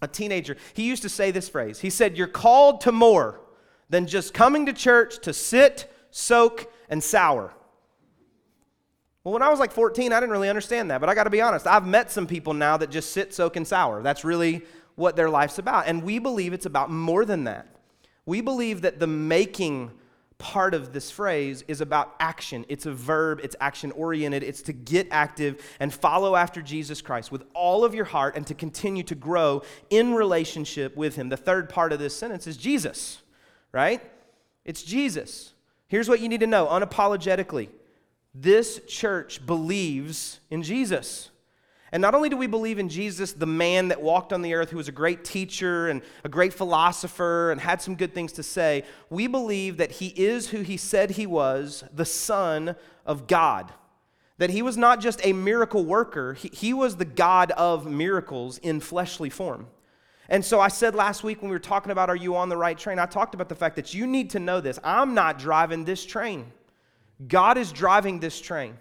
a 0.00 0.08
teenager, 0.08 0.56
he 0.74 0.84
used 0.84 1.02
to 1.02 1.08
say 1.08 1.32
this 1.32 1.48
phrase. 1.48 1.80
He 1.80 1.90
said, 1.90 2.16
You're 2.16 2.28
called 2.28 2.80
to 2.82 2.92
more 2.92 3.40
than 3.88 4.06
just 4.06 4.32
coming 4.32 4.66
to 4.66 4.72
church 4.72 5.18
to 5.22 5.32
sit, 5.32 5.92
soak, 6.10 6.72
and 6.88 7.02
sour. 7.02 7.52
Well, 9.22 9.34
when 9.34 9.42
I 9.42 9.50
was 9.50 9.60
like 9.60 9.72
14, 9.72 10.12
I 10.12 10.20
didn't 10.20 10.32
really 10.32 10.48
understand 10.48 10.90
that, 10.90 11.00
but 11.00 11.10
I 11.10 11.14
got 11.14 11.24
to 11.24 11.30
be 11.30 11.42
honest. 11.42 11.66
I've 11.66 11.86
met 11.86 12.10
some 12.10 12.26
people 12.26 12.54
now 12.54 12.78
that 12.78 12.90
just 12.90 13.12
sit, 13.12 13.34
soak, 13.34 13.56
and 13.56 13.66
sour. 13.66 14.02
That's 14.02 14.24
really 14.24 14.62
what 14.94 15.14
their 15.14 15.28
life's 15.28 15.58
about. 15.58 15.86
And 15.86 16.02
we 16.02 16.18
believe 16.18 16.52
it's 16.52 16.66
about 16.66 16.90
more 16.90 17.24
than 17.24 17.44
that. 17.44 17.66
We 18.24 18.40
believe 18.40 18.82
that 18.82 18.98
the 18.98 19.06
making 19.06 19.90
part 20.38 20.72
of 20.72 20.94
this 20.94 21.10
phrase 21.10 21.62
is 21.68 21.82
about 21.82 22.14
action. 22.18 22.64
It's 22.68 22.86
a 22.86 22.92
verb, 22.92 23.40
it's 23.42 23.54
action 23.60 23.92
oriented, 23.92 24.42
it's 24.42 24.62
to 24.62 24.72
get 24.72 25.06
active 25.10 25.62
and 25.78 25.92
follow 25.92 26.34
after 26.34 26.62
Jesus 26.62 27.02
Christ 27.02 27.30
with 27.30 27.44
all 27.52 27.84
of 27.84 27.94
your 27.94 28.06
heart 28.06 28.36
and 28.36 28.46
to 28.46 28.54
continue 28.54 29.02
to 29.02 29.14
grow 29.14 29.62
in 29.90 30.14
relationship 30.14 30.96
with 30.96 31.14
Him. 31.16 31.28
The 31.28 31.36
third 31.36 31.68
part 31.68 31.92
of 31.92 31.98
this 31.98 32.16
sentence 32.16 32.46
is 32.46 32.56
Jesus, 32.56 33.20
right? 33.70 34.02
It's 34.64 34.82
Jesus. 34.82 35.52
Here's 35.88 36.08
what 36.08 36.20
you 36.20 36.28
need 36.28 36.40
to 36.40 36.46
know 36.46 36.66
unapologetically 36.66 37.68
this 38.34 38.80
church 38.86 39.44
believes 39.44 40.40
in 40.50 40.62
Jesus. 40.62 41.30
And 41.92 42.00
not 42.00 42.14
only 42.14 42.28
do 42.28 42.36
we 42.36 42.46
believe 42.46 42.78
in 42.78 42.88
Jesus, 42.88 43.32
the 43.32 43.46
man 43.46 43.88
that 43.88 44.00
walked 44.00 44.32
on 44.32 44.42
the 44.42 44.54
earth, 44.54 44.70
who 44.70 44.76
was 44.76 44.86
a 44.86 44.92
great 44.92 45.24
teacher 45.24 45.88
and 45.88 46.02
a 46.22 46.28
great 46.28 46.54
philosopher 46.54 47.50
and 47.50 47.60
had 47.60 47.82
some 47.82 47.96
good 47.96 48.14
things 48.14 48.32
to 48.34 48.44
say, 48.44 48.84
we 49.08 49.26
believe 49.26 49.78
that 49.78 49.90
he 49.92 50.08
is 50.08 50.48
who 50.50 50.60
he 50.60 50.76
said 50.76 51.12
he 51.12 51.26
was, 51.26 51.82
the 51.92 52.04
Son 52.04 52.76
of 53.04 53.26
God. 53.26 53.72
That 54.38 54.50
he 54.50 54.62
was 54.62 54.76
not 54.76 55.00
just 55.00 55.20
a 55.24 55.32
miracle 55.32 55.84
worker, 55.84 56.34
he, 56.34 56.48
he 56.52 56.72
was 56.72 56.96
the 56.96 57.04
God 57.04 57.50
of 57.52 57.86
miracles 57.86 58.58
in 58.58 58.78
fleshly 58.78 59.28
form. 59.28 59.66
And 60.28 60.44
so 60.44 60.60
I 60.60 60.68
said 60.68 60.94
last 60.94 61.24
week 61.24 61.42
when 61.42 61.50
we 61.50 61.56
were 61.56 61.58
talking 61.58 61.90
about 61.90 62.08
are 62.08 62.14
you 62.14 62.36
on 62.36 62.48
the 62.48 62.56
right 62.56 62.78
train, 62.78 63.00
I 63.00 63.06
talked 63.06 63.34
about 63.34 63.48
the 63.48 63.56
fact 63.56 63.74
that 63.76 63.92
you 63.92 64.06
need 64.06 64.30
to 64.30 64.38
know 64.38 64.60
this. 64.60 64.78
I'm 64.84 65.12
not 65.12 65.40
driving 65.40 65.84
this 65.84 66.06
train. 66.06 66.52
God 67.26 67.58
is 67.58 67.72
driving 67.72 68.20
this 68.20 68.40
train. 68.40 68.76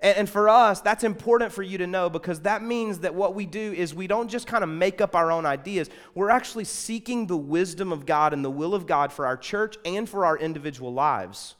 And, 0.00 0.30
for 0.30 0.48
us, 0.48 0.80
that's 0.80 1.02
important 1.02 1.50
for 1.50 1.64
you 1.64 1.78
to 1.78 1.86
know 1.86 2.08
because 2.08 2.42
that 2.42 2.62
means 2.62 3.00
that 3.00 3.16
what 3.16 3.34
we 3.34 3.46
do 3.46 3.72
is 3.72 3.92
we 3.92 4.06
don't 4.06 4.28
just 4.28 4.46
kind 4.46 4.62
of 4.62 4.70
make 4.70 5.00
up 5.00 5.16
our 5.16 5.32
own 5.32 5.44
ideas. 5.44 5.90
We're 6.14 6.30
actually 6.30 6.64
seeking 6.64 7.26
the 7.26 7.36
wisdom 7.36 7.90
of 7.90 8.06
God 8.06 8.32
and 8.32 8.44
the 8.44 8.50
will 8.50 8.76
of 8.76 8.86
God 8.86 9.12
for 9.12 9.26
our 9.26 9.36
church 9.36 9.76
and 9.84 10.08
for 10.08 10.24
our 10.24 10.38
individual 10.38 10.92
lives. 10.92 11.56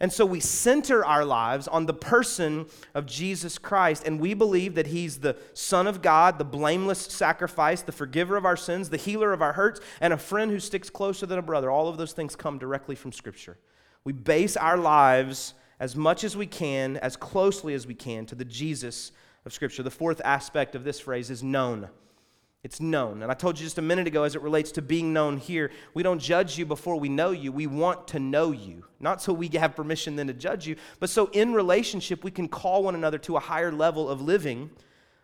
And 0.00 0.10
so 0.10 0.24
we 0.24 0.40
center 0.40 1.04
our 1.04 1.26
lives 1.26 1.68
on 1.68 1.84
the 1.84 1.94
person 1.94 2.66
of 2.94 3.04
Jesus 3.06 3.58
Christ, 3.58 4.02
and 4.06 4.18
we 4.18 4.32
believe 4.32 4.74
that 4.76 4.86
He's 4.86 5.18
the 5.18 5.36
Son 5.52 5.86
of 5.86 6.00
God, 6.00 6.38
the 6.38 6.44
blameless 6.44 7.00
sacrifice, 7.00 7.82
the 7.82 7.92
forgiver 7.92 8.36
of 8.36 8.46
our 8.46 8.56
sins, 8.56 8.88
the 8.88 8.96
healer 8.96 9.32
of 9.32 9.42
our 9.42 9.52
hurts, 9.52 9.80
and 10.00 10.12
a 10.12 10.18
friend 10.18 10.50
who 10.50 10.58
sticks 10.58 10.88
closer 10.88 11.26
than 11.26 11.38
a 11.38 11.42
brother. 11.42 11.70
All 11.70 11.88
of 11.88 11.98
those 11.98 12.12
things 12.12 12.34
come 12.34 12.58
directly 12.58 12.96
from 12.96 13.12
Scripture. 13.12 13.58
We 14.04 14.12
base 14.12 14.56
our 14.56 14.76
lives 14.76 15.54
as 15.80 15.96
much 15.96 16.24
as 16.24 16.36
we 16.36 16.46
can, 16.46 16.98
as 16.98 17.16
closely 17.16 17.74
as 17.74 17.86
we 17.86 17.94
can, 17.94 18.26
to 18.26 18.34
the 18.34 18.44
Jesus 18.44 19.12
of 19.46 19.52
Scripture. 19.52 19.82
The 19.82 19.90
fourth 19.90 20.20
aspect 20.24 20.74
of 20.74 20.84
this 20.84 21.00
phrase 21.00 21.30
is 21.30 21.42
known. 21.42 21.88
It's 22.62 22.80
known. 22.80 23.22
And 23.22 23.30
I 23.30 23.34
told 23.34 23.58
you 23.58 23.64
just 23.64 23.76
a 23.76 23.82
minute 23.82 24.06
ago, 24.06 24.22
as 24.22 24.34
it 24.34 24.42
relates 24.42 24.72
to 24.72 24.82
being 24.82 25.12
known 25.12 25.36
here, 25.36 25.70
we 25.92 26.02
don't 26.02 26.18
judge 26.18 26.56
you 26.56 26.64
before 26.64 26.98
we 26.98 27.10
know 27.10 27.30
you. 27.30 27.52
We 27.52 27.66
want 27.66 28.08
to 28.08 28.18
know 28.18 28.52
you. 28.52 28.84
Not 29.00 29.20
so 29.20 29.34
we 29.34 29.48
have 29.48 29.76
permission 29.76 30.16
then 30.16 30.28
to 30.28 30.32
judge 30.32 30.66
you, 30.66 30.76
but 30.98 31.10
so 31.10 31.26
in 31.32 31.52
relationship, 31.52 32.24
we 32.24 32.30
can 32.30 32.48
call 32.48 32.82
one 32.82 32.94
another 32.94 33.18
to 33.18 33.36
a 33.36 33.40
higher 33.40 33.70
level 33.70 34.08
of 34.08 34.22
living. 34.22 34.70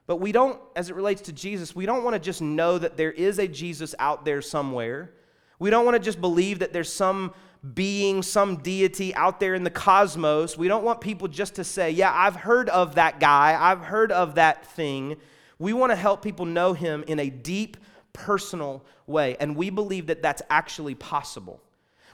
But 0.07 0.17
we 0.17 0.33
don't, 0.33 0.61
as 0.77 0.91
it 0.91 0.97
relates 0.97 1.23
to 1.23 1.33
Jesus, 1.33 1.75
we 1.75 1.87
don't 1.87 2.05
want 2.05 2.15
to 2.15 2.21
just 2.21 2.43
know 2.43 2.77
that 2.77 2.99
there 2.99 3.13
is 3.13 3.39
a 3.39 3.49
Jesus 3.49 3.95
out 3.99 4.27
there 4.27 4.43
somewhere. 4.43 5.13
We 5.61 5.71
don't 5.71 5.85
want 5.85 5.95
to 5.95 6.03
just 6.03 6.21
believe 6.21 6.59
that 6.59 6.73
there's 6.73 6.93
some 6.93 7.33
being, 7.75 8.23
some 8.23 8.57
deity 8.57 9.15
out 9.15 9.39
there 9.39 9.55
in 9.55 9.63
the 9.63 9.71
cosmos. 9.71 10.57
We 10.59 10.67
don't 10.67 10.83
want 10.83 11.01
people 11.01 11.29
just 11.29 11.55
to 11.57 11.65
say, 11.65 11.91
Yeah, 11.91 12.13
I've 12.13 12.37
heard 12.37 12.69
of 12.71 12.97
that 12.97 13.21
guy, 13.21 13.57
I've 13.61 13.83
heard 13.83 14.11
of 14.11 14.35
that 14.35 14.67
thing. 14.67 15.17
We 15.59 15.75
want 15.75 15.93
to 15.93 15.97
help 15.97 16.23
people 16.23 16.47
know 16.47 16.73
him 16.73 17.05
in 17.07 17.21
a 17.21 17.29
deep, 17.29 17.77
personal 18.15 18.83
way. 19.07 19.37
And 19.39 19.55
we 19.55 19.69
believe 19.69 20.07
that 20.07 20.23
that's 20.23 20.41
actually 20.49 20.95
possible. 20.95 21.61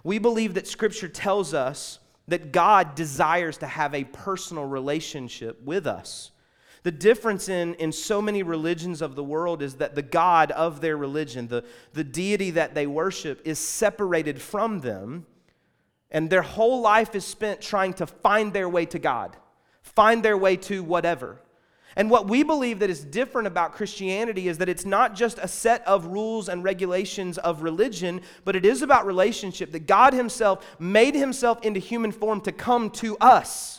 We 0.03 0.19
believe 0.19 0.55
that 0.55 0.67
Scripture 0.67 1.09
tells 1.09 1.55
us 1.55 2.01
that 2.29 2.51
God 2.51 2.97
desires 2.97 3.59
to 3.59 3.67
have 3.69 3.95
a 3.95 4.03
personal 4.05 4.65
relationship 4.65 5.63
with 5.63 5.87
us. 5.87 6.33
The 6.87 6.93
difference 6.93 7.49
in, 7.49 7.75
in 7.75 7.91
so 7.91 8.23
many 8.23 8.45
religions 8.45 9.03
of 9.03 9.17
the 9.17 9.25
world 9.25 9.61
is 9.61 9.75
that 9.79 9.97
the 9.97 10.03
God 10.03 10.53
of 10.53 10.81
their 10.81 10.97
religion, 10.97 11.49
the, 11.49 11.65
the 11.95 12.05
deity 12.05 12.53
that 12.53 12.77
they 12.77 12.87
worship, 12.87 13.43
is 13.45 13.59
separated 13.59 14.41
from 14.41 14.83
them 14.83 15.27
and 16.13 16.31
their 16.31 16.43
whole 16.43 16.81
life 16.81 17.17
is 17.17 17.25
spent 17.25 17.61
trying 17.61 17.93
to 17.95 18.07
find 18.07 18.53
their 18.53 18.69
way 18.69 18.87
to 18.87 19.01
God, 19.01 19.37
find 19.83 20.23
their 20.23 20.37
way 20.37 20.55
to 20.59 20.85
whatever. 20.85 21.41
And 21.97 22.09
what 22.09 22.29
we 22.29 22.45
believe 22.45 22.79
that 22.79 22.89
is 22.89 23.03
different 23.03 23.49
about 23.49 23.73
Christianity 23.73 24.47
is 24.47 24.59
that 24.59 24.69
it's 24.69 24.87
not 24.87 25.17
just 25.17 25.41
a 25.43 25.49
set 25.49 25.85
of 25.89 26.07
rules 26.07 26.49
and 26.49 26.63
regulations 26.63 27.37
of 27.39 27.65
religion, 27.65 28.21
but 28.45 28.55
it 28.55 28.65
is 28.65 28.83
about 28.83 29.07
relationship. 29.07 29.73
That 29.73 29.89
God 29.89 30.13
Himself 30.13 30.65
made 30.79 31.17
Himself 31.17 31.65
into 31.65 31.81
human 31.81 32.13
form 32.13 32.43
to 32.43 32.53
come 32.53 32.91
to 32.91 33.17
us. 33.19 33.76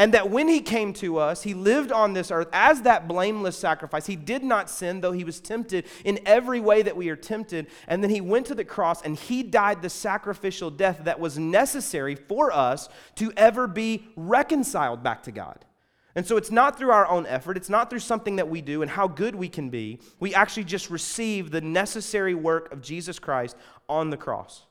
And 0.00 0.14
that 0.14 0.30
when 0.30 0.48
he 0.48 0.62
came 0.62 0.94
to 0.94 1.18
us, 1.18 1.42
he 1.42 1.52
lived 1.52 1.92
on 1.92 2.14
this 2.14 2.30
earth 2.30 2.48
as 2.54 2.80
that 2.82 3.06
blameless 3.06 3.58
sacrifice. 3.58 4.06
He 4.06 4.16
did 4.16 4.42
not 4.42 4.70
sin, 4.70 5.02
though 5.02 5.12
he 5.12 5.24
was 5.24 5.40
tempted 5.40 5.84
in 6.06 6.20
every 6.24 6.58
way 6.58 6.80
that 6.80 6.96
we 6.96 7.10
are 7.10 7.16
tempted. 7.16 7.66
And 7.86 8.02
then 8.02 8.08
he 8.08 8.22
went 8.22 8.46
to 8.46 8.54
the 8.54 8.64
cross 8.64 9.02
and 9.02 9.14
he 9.14 9.42
died 9.42 9.82
the 9.82 9.90
sacrificial 9.90 10.70
death 10.70 11.02
that 11.04 11.20
was 11.20 11.38
necessary 11.38 12.14
for 12.14 12.50
us 12.50 12.88
to 13.16 13.30
ever 13.36 13.66
be 13.66 14.06
reconciled 14.16 15.02
back 15.02 15.22
to 15.24 15.32
God. 15.32 15.66
And 16.14 16.26
so 16.26 16.38
it's 16.38 16.50
not 16.50 16.78
through 16.78 16.92
our 16.92 17.06
own 17.06 17.26
effort, 17.26 17.58
it's 17.58 17.68
not 17.68 17.90
through 17.90 17.98
something 17.98 18.36
that 18.36 18.48
we 18.48 18.62
do 18.62 18.80
and 18.80 18.90
how 18.90 19.06
good 19.06 19.34
we 19.34 19.50
can 19.50 19.68
be. 19.68 20.00
We 20.18 20.34
actually 20.34 20.64
just 20.64 20.88
receive 20.88 21.50
the 21.50 21.60
necessary 21.60 22.34
work 22.34 22.72
of 22.72 22.80
Jesus 22.80 23.18
Christ 23.18 23.54
on 23.86 24.08
the 24.08 24.16
cross. 24.16 24.64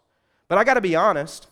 But 0.48 0.57
I 0.57 0.63
got 0.63 0.74
to 0.74 0.81
be 0.81 0.95
honest, 0.95 1.45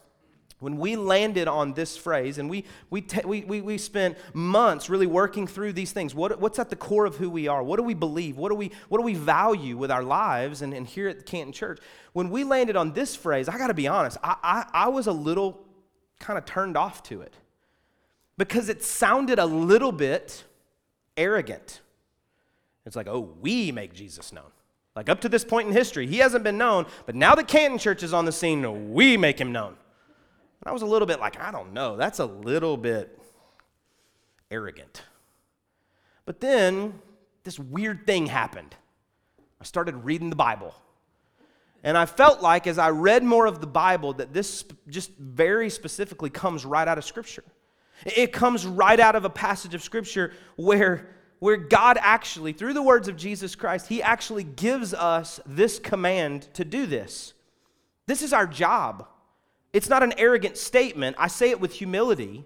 when 0.59 0.77
we 0.77 0.95
landed 0.95 1.47
on 1.47 1.73
this 1.73 1.95
phrase, 1.95 2.39
and 2.39 2.49
we, 2.49 2.65
we, 2.89 3.05
we, 3.25 3.41
we, 3.41 3.61
we 3.61 3.77
spent 3.77 4.17
months 4.33 4.89
really 4.89 5.05
working 5.05 5.45
through 5.45 5.73
these 5.73 5.91
things, 5.91 6.15
what, 6.15 6.39
what's 6.39 6.57
at 6.57 6.71
the 6.71 6.75
core 6.75 7.05
of 7.05 7.17
who 7.17 7.29
we 7.29 7.47
are? 7.47 7.61
What 7.61 7.77
do 7.77 7.83
we 7.83 7.93
believe? 7.93 8.37
What 8.37 8.49
do 8.49 8.55
we, 8.55 8.71
what 8.89 8.97
do 8.97 9.03
we 9.03 9.13
value 9.13 9.77
with 9.77 9.91
our 9.91 10.01
lives 10.01 10.63
and, 10.63 10.73
and 10.73 10.87
here 10.87 11.09
at 11.09 11.19
the 11.19 11.23
Canton 11.23 11.53
Church? 11.53 11.79
When 12.13 12.31
we 12.31 12.43
landed 12.43 12.75
on 12.75 12.93
this 12.93 13.15
phrase, 13.15 13.47
I 13.47 13.57
got 13.59 13.67
to 13.67 13.75
be 13.75 13.87
honest, 13.87 14.17
I, 14.23 14.35
I, 14.41 14.65
I 14.73 14.87
was 14.87 15.05
a 15.05 15.11
little 15.11 15.63
kind 16.19 16.39
of 16.39 16.45
turned 16.45 16.75
off 16.75 17.03
to 17.03 17.21
it 17.21 17.35
because 18.35 18.67
it 18.67 18.83
sounded 18.83 19.37
a 19.37 19.45
little 19.45 19.91
bit 19.91 20.43
arrogant. 21.15 21.81
It's 22.87 22.95
like, 22.95 23.07
oh, 23.07 23.35
we 23.41 23.71
make 23.71 23.93
Jesus 23.93 24.33
known. 24.33 24.49
Like 24.95 25.09
up 25.09 25.21
to 25.21 25.29
this 25.29 25.43
point 25.43 25.67
in 25.67 25.73
history, 25.73 26.07
he 26.07 26.17
hasn't 26.17 26.43
been 26.43 26.57
known, 26.57 26.87
but 27.05 27.13
now 27.13 27.35
that 27.35 27.47
Canton 27.47 27.77
Church 27.77 28.01
is 28.01 28.11
on 28.11 28.25
the 28.25 28.31
scene, 28.31 28.91
we 28.91 29.17
make 29.17 29.39
him 29.39 29.51
known. 29.51 29.75
And 30.61 30.69
I 30.69 30.71
was 30.71 30.81
a 30.81 30.87
little 30.87 31.05
bit 31.05 31.19
like, 31.19 31.39
I 31.39 31.51
don't 31.51 31.73
know, 31.73 31.95
that's 31.95 32.19
a 32.19 32.25
little 32.25 32.77
bit 32.77 33.19
arrogant. 34.49 35.03
But 36.25 36.39
then 36.39 36.99
this 37.43 37.57
weird 37.57 38.05
thing 38.05 38.27
happened. 38.27 38.75
I 39.61 39.63
started 39.63 40.03
reading 40.03 40.29
the 40.29 40.35
Bible. 40.35 40.75
And 41.83 41.97
I 41.97 42.05
felt 42.05 42.41
like 42.41 42.67
as 42.67 42.77
I 42.77 42.89
read 42.89 43.23
more 43.23 43.45
of 43.45 43.61
the 43.61 43.67
Bible 43.67 44.13
that 44.13 44.33
this 44.33 44.65
just 44.89 45.15
very 45.17 45.69
specifically 45.69 46.29
comes 46.29 46.65
right 46.65 46.87
out 46.87 46.97
of 46.97 47.05
Scripture. 47.05 47.43
It 48.05 48.33
comes 48.33 48.65
right 48.65 48.99
out 48.99 49.15
of 49.15 49.25
a 49.25 49.29
passage 49.29 49.73
of 49.73 49.81
Scripture 49.81 50.33
where, 50.55 51.07
where 51.39 51.57
God 51.57 51.97
actually, 52.01 52.53
through 52.53 52.73
the 52.73 52.83
words 52.83 53.07
of 53.07 53.15
Jesus 53.15 53.55
Christ, 53.55 53.87
He 53.87 54.03
actually 54.03 54.43
gives 54.43 54.93
us 54.93 55.39
this 55.45 55.79
command 55.79 56.49
to 56.53 56.65
do 56.65 56.85
this. 56.85 57.33
This 58.05 58.21
is 58.21 58.33
our 58.33 58.47
job. 58.47 59.07
It's 59.73 59.89
not 59.89 60.03
an 60.03 60.13
arrogant 60.17 60.57
statement. 60.57 61.15
I 61.19 61.27
say 61.27 61.49
it 61.49 61.59
with 61.59 61.73
humility. 61.73 62.45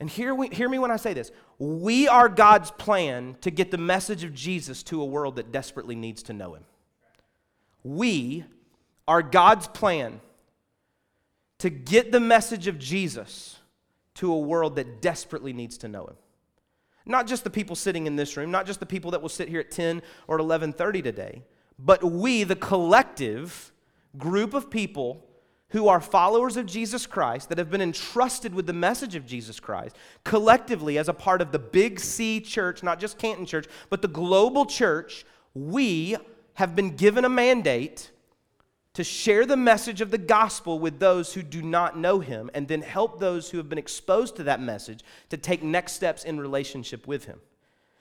And 0.00 0.10
hear, 0.10 0.34
we, 0.34 0.48
hear 0.48 0.68
me 0.68 0.78
when 0.78 0.90
I 0.90 0.96
say 0.96 1.14
this. 1.14 1.30
We 1.58 2.08
are 2.08 2.28
God's 2.28 2.70
plan 2.72 3.36
to 3.40 3.50
get 3.50 3.70
the 3.70 3.78
message 3.78 4.24
of 4.24 4.34
Jesus 4.34 4.82
to 4.84 5.00
a 5.00 5.04
world 5.04 5.36
that 5.36 5.52
desperately 5.52 5.94
needs 5.94 6.22
to 6.24 6.32
know 6.32 6.54
Him. 6.54 6.64
We 7.82 8.44
are 9.06 9.22
God's 9.22 9.68
plan 9.68 10.20
to 11.58 11.70
get 11.70 12.12
the 12.12 12.20
message 12.20 12.66
of 12.66 12.78
Jesus 12.78 13.58
to 14.14 14.32
a 14.32 14.38
world 14.38 14.76
that 14.76 15.00
desperately 15.00 15.52
needs 15.52 15.78
to 15.78 15.88
know 15.88 16.06
Him. 16.06 16.16
Not 17.06 17.26
just 17.26 17.44
the 17.44 17.50
people 17.50 17.76
sitting 17.76 18.06
in 18.06 18.16
this 18.16 18.36
room, 18.36 18.50
not 18.50 18.66
just 18.66 18.80
the 18.80 18.86
people 18.86 19.10
that 19.12 19.22
will 19.22 19.28
sit 19.28 19.48
here 19.48 19.60
at 19.60 19.70
10 19.70 20.02
or 20.26 20.38
11:30 20.38 21.02
today, 21.02 21.42
but 21.78 22.02
we, 22.02 22.44
the 22.44 22.56
collective 22.56 23.72
group 24.16 24.54
of 24.54 24.70
people 24.70 25.24
who 25.74 25.88
are 25.88 26.00
followers 26.00 26.56
of 26.56 26.66
Jesus 26.66 27.04
Christ, 27.04 27.48
that 27.48 27.58
have 27.58 27.68
been 27.68 27.80
entrusted 27.80 28.54
with 28.54 28.64
the 28.64 28.72
message 28.72 29.16
of 29.16 29.26
Jesus 29.26 29.58
Christ, 29.58 29.96
collectively 30.22 30.98
as 30.98 31.08
a 31.08 31.12
part 31.12 31.42
of 31.42 31.50
the 31.50 31.58
Big 31.58 31.98
C 31.98 32.40
church, 32.40 32.84
not 32.84 33.00
just 33.00 33.18
Canton 33.18 33.44
Church, 33.44 33.66
but 33.90 34.00
the 34.00 34.06
global 34.06 34.66
church, 34.66 35.26
we 35.52 36.16
have 36.54 36.76
been 36.76 36.94
given 36.94 37.24
a 37.24 37.28
mandate 37.28 38.12
to 38.92 39.02
share 39.02 39.44
the 39.44 39.56
message 39.56 40.00
of 40.00 40.12
the 40.12 40.18
gospel 40.18 40.78
with 40.78 41.00
those 41.00 41.34
who 41.34 41.42
do 41.42 41.60
not 41.60 41.98
know 41.98 42.20
him, 42.20 42.52
and 42.54 42.68
then 42.68 42.80
help 42.80 43.18
those 43.18 43.50
who 43.50 43.58
have 43.58 43.68
been 43.68 43.76
exposed 43.76 44.36
to 44.36 44.44
that 44.44 44.60
message 44.60 45.00
to 45.28 45.36
take 45.36 45.64
next 45.64 45.94
steps 45.94 46.22
in 46.22 46.38
relationship 46.38 47.08
with 47.08 47.24
him. 47.24 47.40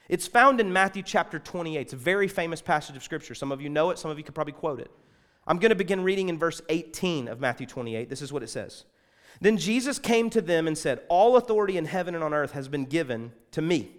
It's 0.09 0.27
found 0.27 0.61
in 0.61 0.71
Matthew 0.71 1.01
chapter 1.01 1.39
28. 1.39 1.81
It's 1.81 1.93
a 1.93 1.95
very 1.95 2.27
famous 2.27 2.61
passage 2.61 2.95
of 2.95 3.01
scripture. 3.01 3.33
Some 3.33 3.51
of 3.51 3.61
you 3.61 3.69
know 3.69 3.89
it, 3.89 3.97
some 3.97 4.11
of 4.11 4.19
you 4.19 4.23
could 4.23 4.35
probably 4.35 4.53
quote 4.53 4.79
it. 4.79 4.91
I'm 5.45 5.57
going 5.57 5.69
to 5.69 5.75
begin 5.75 6.03
reading 6.03 6.29
in 6.29 6.37
verse 6.37 6.61
18 6.69 7.27
of 7.27 7.39
Matthew 7.39 7.67
28. 7.67 8.09
This 8.09 8.21
is 8.21 8.31
what 8.31 8.43
it 8.43 8.49
says. 8.49 8.85
Then 9.41 9.57
Jesus 9.57 9.99
came 9.99 10.29
to 10.29 10.41
them 10.41 10.67
and 10.67 10.77
said, 10.77 11.01
All 11.09 11.35
authority 11.35 11.77
in 11.77 11.85
heaven 11.85 12.15
and 12.15 12.23
on 12.23 12.33
earth 12.33 12.51
has 12.51 12.67
been 12.67 12.85
given 12.85 13.33
to 13.51 13.61
me. 13.61 13.91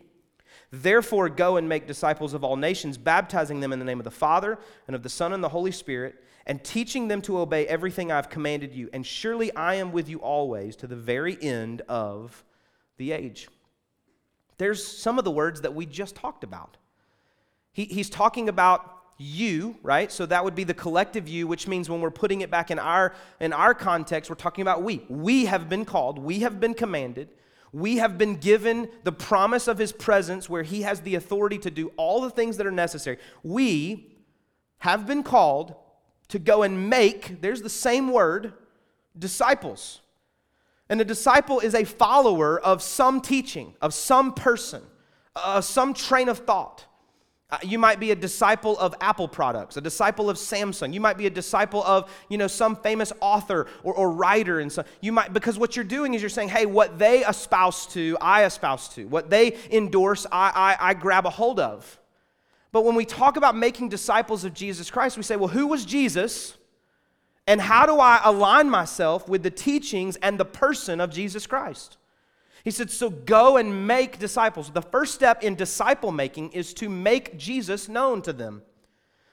Therefore, 0.70 1.28
go 1.28 1.56
and 1.56 1.68
make 1.68 1.86
disciples 1.86 2.34
of 2.34 2.42
all 2.42 2.56
nations, 2.56 2.98
baptizing 2.98 3.60
them 3.60 3.72
in 3.72 3.78
the 3.78 3.84
name 3.84 4.00
of 4.00 4.04
the 4.04 4.10
Father 4.10 4.58
and 4.86 4.96
of 4.96 5.02
the 5.02 5.08
Son 5.08 5.32
and 5.32 5.44
the 5.44 5.48
Holy 5.48 5.70
Spirit, 5.70 6.22
and 6.46 6.62
teaching 6.64 7.08
them 7.08 7.22
to 7.22 7.38
obey 7.38 7.66
everything 7.66 8.10
I've 8.10 8.28
commanded 8.28 8.74
you. 8.74 8.88
And 8.92 9.06
surely 9.06 9.54
I 9.54 9.76
am 9.76 9.92
with 9.92 10.08
you 10.08 10.18
always 10.18 10.76
to 10.76 10.87
the 10.87 10.96
very 10.96 11.40
end 11.40 11.83
of 11.88 12.44
the 12.96 13.12
age. 13.12 13.48
There's 14.59 14.85
some 14.85 15.18
of 15.18 15.24
the 15.24 15.30
words 15.30 15.62
that 15.62 15.74
we 15.74 15.87
just 15.87 16.14
talked 16.14 16.44
about. 16.44 16.76
He, 17.72 17.85
he's 17.85 18.11
talking 18.11 18.48
about 18.48 18.93
you, 19.16 19.77
right? 19.83 20.11
So 20.11 20.27
that 20.27 20.44
would 20.44 20.55
be 20.55 20.64
the 20.64 20.74
collective 20.74 21.29
you, 21.29 21.46
which 21.46 21.68
means 21.68 21.88
when 21.88 22.00
we're 22.00 22.11
putting 22.11 22.40
it 22.40 22.50
back 22.50 22.70
in 22.70 22.79
our 22.79 23.14
in 23.40 23.53
our 23.53 23.74
context, 23.74 24.31
we're 24.31 24.37
talking 24.37 24.62
about 24.62 24.83
we. 24.83 25.05
We 25.09 25.46
have 25.46 25.68
been 25.68 25.85
called, 25.85 26.18
we 26.18 26.40
have 26.40 26.59
been 26.61 26.74
commanded, 26.74 27.29
we 27.72 27.96
have 27.98 28.18
been 28.18 28.37
given 28.37 28.88
the 29.03 29.12
promise 29.12 29.68
of 29.68 29.79
his 29.79 29.92
presence 29.92 30.48
where 30.48 30.62
he 30.62 30.83
has 30.83 31.00
the 31.00 31.14
authority 31.16 31.59
to 31.59 31.70
do 31.70 31.92
all 31.96 32.20
the 32.20 32.31
things 32.31 32.57
that 32.57 32.66
are 32.66 32.72
necessary. 32.72 33.18
We 33.42 34.12
have 34.79 35.07
been 35.07 35.22
called 35.22 35.74
to 36.29 36.38
go 36.38 36.62
and 36.62 36.88
make, 36.88 37.40
there's 37.40 37.62
the 37.62 37.68
same 37.68 38.12
word, 38.12 38.53
disciples. 39.18 40.00
And 40.88 41.00
a 41.00 41.05
disciple 41.05 41.61
is 41.61 41.74
a 41.74 41.85
follower 41.85 42.61
of 42.61 42.83
some 42.83 43.20
teaching, 43.20 43.74
of 43.81 43.94
some 43.94 44.35
person, 44.35 44.83
of 45.35 45.64
some 45.64 45.94
train 45.94 46.29
of 46.29 46.38
thought. 46.38 46.85
Uh, 47.55 47.59
you 47.62 47.79
might 47.79 48.01
be 48.01 48.11
a 48.11 48.17
disciple 48.17 48.77
of 48.81 48.97
Apple 49.01 49.29
products, 49.29 49.77
a 49.77 49.81
disciple 49.81 50.29
of 50.29 50.37
Samsung. 50.37 50.93
You 50.93 51.01
might 51.01 51.17
be 51.17 51.29
a 51.29 51.31
disciple 51.31 51.85
of, 51.85 52.11
you 52.29 52.37
know, 52.37 52.49
some 52.49 52.75
famous 52.75 53.12
author 53.21 53.69
or, 53.85 53.95
or 53.95 54.11
writer. 54.11 54.59
And 54.59 54.73
so 54.73 54.83
you 55.01 55.12
might, 55.12 55.33
because 55.33 55.57
what 55.57 55.77
you're 55.77 55.85
doing 55.85 56.14
is 56.14 56.21
you're 56.21 56.31
saying, 56.31 56.49
hey, 56.49 56.67
what 56.67 56.99
they 56.99 57.25
espouse 57.25 57.87
to, 57.93 58.19
I 58.21 58.45
espouse 58.45 58.88
to. 58.97 59.07
What 59.07 59.31
they 59.31 59.57
endorse, 59.71 60.27
I, 60.33 60.77
I, 60.81 60.90
I 60.90 60.95
grab 60.95 61.27
a 61.27 61.31
hold 61.31 61.61
of. 61.61 62.01
But 62.73 62.85
when 62.85 62.97
we 62.97 63.05
talk 63.05 63.37
about 63.37 63.57
making 63.57 63.88
disciples 63.88 64.43
of 64.43 64.53
Jesus 64.53 64.90
Christ, 64.90 65.17
we 65.17 65.23
say, 65.23 65.37
well, 65.37 65.47
who 65.47 65.69
was 65.69 65.85
Jesus? 65.85 66.57
And 67.47 67.61
how 67.61 67.87
do 67.87 68.01
I 68.01 68.21
align 68.25 68.69
myself 68.69 69.29
with 69.29 69.45
the 69.45 69.51
teachings 69.51 70.17
and 70.17 70.40
the 70.40 70.45
person 70.45 71.01
of 71.01 71.12
Jesus 71.12 71.47
Christ? 71.47 71.99
He 72.64 72.70
said, 72.70 72.90
So 72.90 73.11
go 73.11 73.59
and 73.59 73.87
make 73.87 74.18
disciples. 74.18 74.70
The 74.70 74.83
first 74.83 75.14
step 75.14 75.42
in 75.42 75.55
disciple 75.55 76.11
making 76.11 76.53
is 76.53 76.72
to 76.74 76.88
make 76.88 77.37
Jesus 77.37 77.88
known 77.88 78.22
to 78.22 78.33
them. 78.33 78.62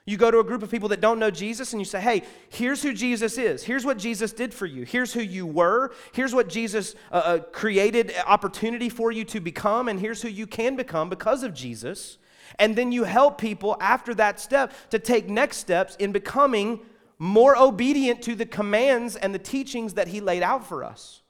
You 0.06 0.18
go 0.18 0.32
to 0.32 0.40
a 0.40 0.44
group 0.44 0.64
of 0.64 0.72
people 0.72 0.90
that 0.90 1.00
don't 1.00 1.20
know 1.20 1.32
Jesus 1.32 1.72
and 1.72 1.82
you 1.82 1.86
say, 1.86 2.02
Hey, 2.02 2.24
here's 2.50 2.84
who 2.84 2.94
Jesus 2.94 3.38
is. 3.38 3.64
Here's 3.64 3.86
what 3.86 3.98
Jesus 3.98 4.34
did 4.34 4.54
for 4.54 4.66
you. 4.66 4.84
Here's 4.84 5.14
who 5.14 5.22
you 5.22 5.46
were. 5.46 5.94
Here's 6.12 6.36
what 6.36 6.50
Jesus 6.50 6.96
uh, 7.12 7.16
uh, 7.16 7.40
created 7.40 8.14
opportunity 8.28 8.90
for 8.90 9.12
you 9.12 9.24
to 9.26 9.40
become. 9.40 9.88
And 9.88 10.00
here's 10.00 10.22
who 10.22 10.28
you 10.28 10.46
can 10.46 10.76
become 10.76 11.10
because 11.10 11.44
of 11.44 11.54
Jesus. 11.54 12.18
And 12.60 12.76
then 12.76 12.92
you 12.92 13.06
help 13.06 13.38
people 13.38 13.78
after 13.80 14.14
that 14.16 14.42
step 14.42 14.74
to 14.90 15.00
take 15.00 15.30
next 15.30 15.58
steps 15.58 15.96
in 15.98 16.12
becoming 16.12 16.82
more 17.18 17.56
obedient 17.56 18.22
to 18.24 18.36
the 18.36 18.46
commands 18.46 19.16
and 19.16 19.34
the 19.34 19.40
teachings 19.40 19.94
that 19.94 20.10
He 20.10 20.20
laid 20.20 20.44
out 20.44 20.68
for 20.68 20.84
us. 20.84 21.22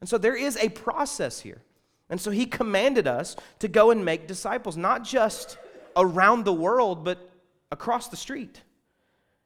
And 0.00 0.08
so 0.08 0.18
there 0.18 0.36
is 0.36 0.56
a 0.56 0.68
process 0.68 1.40
here. 1.40 1.62
And 2.08 2.20
so 2.20 2.30
he 2.30 2.46
commanded 2.46 3.06
us 3.06 3.36
to 3.60 3.68
go 3.68 3.90
and 3.90 4.04
make 4.04 4.26
disciples, 4.26 4.76
not 4.76 5.04
just 5.04 5.58
around 5.96 6.44
the 6.44 6.52
world, 6.52 7.04
but 7.04 7.30
across 7.70 8.08
the 8.08 8.16
street. 8.16 8.62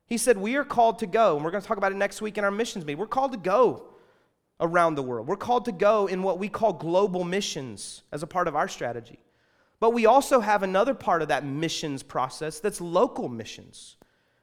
He 0.07 0.17
said, 0.19 0.39
We 0.39 0.57
are 0.57 0.65
called 0.65 1.01
to 1.01 1.07
go, 1.07 1.37
and 1.37 1.45
we're 1.45 1.51
going 1.51 1.63
to 1.63 1.69
talk 1.69 1.77
about 1.77 1.93
it 1.93 1.97
next 1.97 2.23
week 2.23 2.39
in 2.39 2.45
our 2.45 2.51
missions 2.51 2.85
meeting. 2.85 2.99
We're 2.99 3.07
called 3.07 3.33
to 3.33 3.39
go 3.39 3.89
around 4.61 4.95
the 4.95 5.03
world. 5.03 5.27
We're 5.27 5.37
called 5.37 5.65
to 5.67 5.73
go 5.73 6.07
in 6.07 6.23
what 6.23 6.39
we 6.39 6.49
call 6.49 6.73
global 6.73 7.25
missions 7.25 8.03
as 8.13 8.23
a 8.23 8.27
part 8.27 8.49
of 8.49 8.57
our 8.57 8.69
strategy. 8.69 9.19
But 9.81 9.91
we 9.91 10.07
also 10.07 10.41
have 10.41 10.63
another 10.63 10.95
part 10.95 11.21
of 11.21 11.29
that 11.29 11.45
missions 11.45 12.03
process 12.03 12.61
that's 12.61 12.81
local 12.81 13.29
missions. 13.29 13.97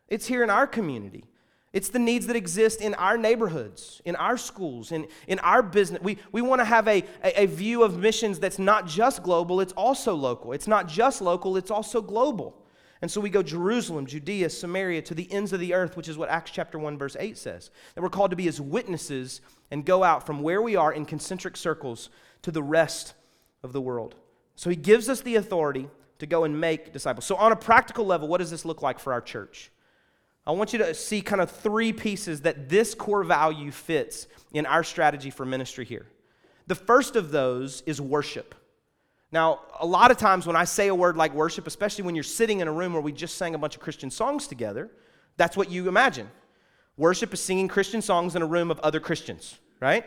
It's 0.07 0.27
here 0.27 0.43
in 0.43 0.49
our 0.49 0.67
community. 0.67 1.23
It's 1.73 1.87
the 1.87 1.99
needs 1.99 2.27
that 2.27 2.35
exist 2.35 2.81
in 2.81 2.93
our 2.95 3.17
neighborhoods, 3.17 4.01
in 4.03 4.17
our 4.17 4.37
schools, 4.37 4.91
in, 4.91 5.07
in 5.27 5.39
our 5.39 5.63
business. 5.63 6.01
We, 6.01 6.17
we 6.33 6.41
want 6.41 6.59
to 6.59 6.65
have 6.65 6.87
a, 6.87 7.03
a, 7.23 7.43
a, 7.43 7.45
view 7.45 7.83
of 7.83 7.97
missions 7.97 8.39
that's 8.39 8.59
not 8.59 8.87
just 8.87 9.23
global, 9.23 9.61
it's 9.61 9.71
also 9.73 10.13
local. 10.13 10.51
It's 10.51 10.67
not 10.67 10.89
just 10.89 11.21
local, 11.21 11.55
it's 11.55 11.71
also 11.71 12.01
global. 12.01 12.57
And 13.01 13.09
so 13.09 13.21
we 13.21 13.29
go 13.29 13.41
Jerusalem, 13.41 14.05
Judea, 14.05 14.49
Samaria, 14.49 15.01
to 15.03 15.15
the 15.15 15.31
ends 15.31 15.53
of 15.53 15.61
the 15.61 15.73
earth, 15.73 15.95
which 15.95 16.09
is 16.09 16.17
what 16.17 16.29
Acts 16.29 16.51
chapter 16.51 16.77
1, 16.77 16.97
verse 16.97 17.15
8 17.17 17.37
says. 17.37 17.71
That 17.95 18.01
we're 18.01 18.09
called 18.09 18.31
to 18.31 18.35
be 18.35 18.49
as 18.49 18.59
witnesses 18.59 19.39
and 19.71 19.85
go 19.85 20.03
out 20.03 20.25
from 20.25 20.41
where 20.41 20.61
we 20.61 20.75
are 20.75 20.91
in 20.91 21.05
concentric 21.05 21.55
circles 21.55 22.09
to 22.41 22.51
the 22.51 22.61
rest 22.61 23.13
of 23.63 23.71
the 23.71 23.81
world. 23.81 24.15
So 24.55 24.69
he 24.69 24.75
gives 24.75 25.07
us 25.07 25.21
the 25.21 25.35
authority 25.35 25.89
to 26.19 26.27
go 26.27 26.43
and 26.43 26.59
make 26.59 26.93
disciples. 26.93 27.25
So, 27.25 27.35
on 27.37 27.51
a 27.51 27.55
practical 27.55 28.05
level, 28.05 28.27
what 28.27 28.37
does 28.37 28.51
this 28.51 28.65
look 28.65 28.83
like 28.83 28.99
for 28.99 29.13
our 29.13 29.21
church? 29.21 29.71
I 30.45 30.51
want 30.51 30.73
you 30.73 30.79
to 30.79 30.93
see 30.93 31.21
kind 31.21 31.41
of 31.41 31.51
three 31.51 31.93
pieces 31.93 32.41
that 32.41 32.67
this 32.67 32.95
core 32.95 33.23
value 33.23 33.71
fits 33.71 34.27
in 34.53 34.65
our 34.65 34.83
strategy 34.83 35.29
for 35.29 35.45
ministry 35.45 35.85
here. 35.85 36.07
The 36.67 36.75
first 36.75 37.15
of 37.15 37.31
those 37.31 37.81
is 37.85 38.01
worship. 38.01 38.55
Now, 39.31 39.61
a 39.79 39.85
lot 39.85 40.11
of 40.11 40.17
times 40.17 40.45
when 40.45 40.55
I 40.55 40.65
say 40.65 40.87
a 40.87 40.95
word 40.95 41.15
like 41.15 41.33
worship, 41.33 41.67
especially 41.67 42.03
when 42.03 42.15
you're 42.15 42.23
sitting 42.23 42.59
in 42.59 42.67
a 42.67 42.71
room 42.71 42.93
where 42.93 43.01
we 43.01 43.11
just 43.11 43.37
sang 43.37 43.55
a 43.55 43.57
bunch 43.57 43.75
of 43.75 43.81
Christian 43.81 44.09
songs 44.11 44.47
together, 44.47 44.89
that's 45.37 45.55
what 45.55 45.69
you 45.69 45.87
imagine. 45.87 46.29
Worship 46.97 47.33
is 47.33 47.41
singing 47.41 47.67
Christian 47.67 48.01
songs 48.01 48.35
in 48.35 48.41
a 48.41 48.45
room 48.45 48.71
of 48.71 48.79
other 48.79 48.99
Christians, 48.99 49.57
right? 49.79 50.05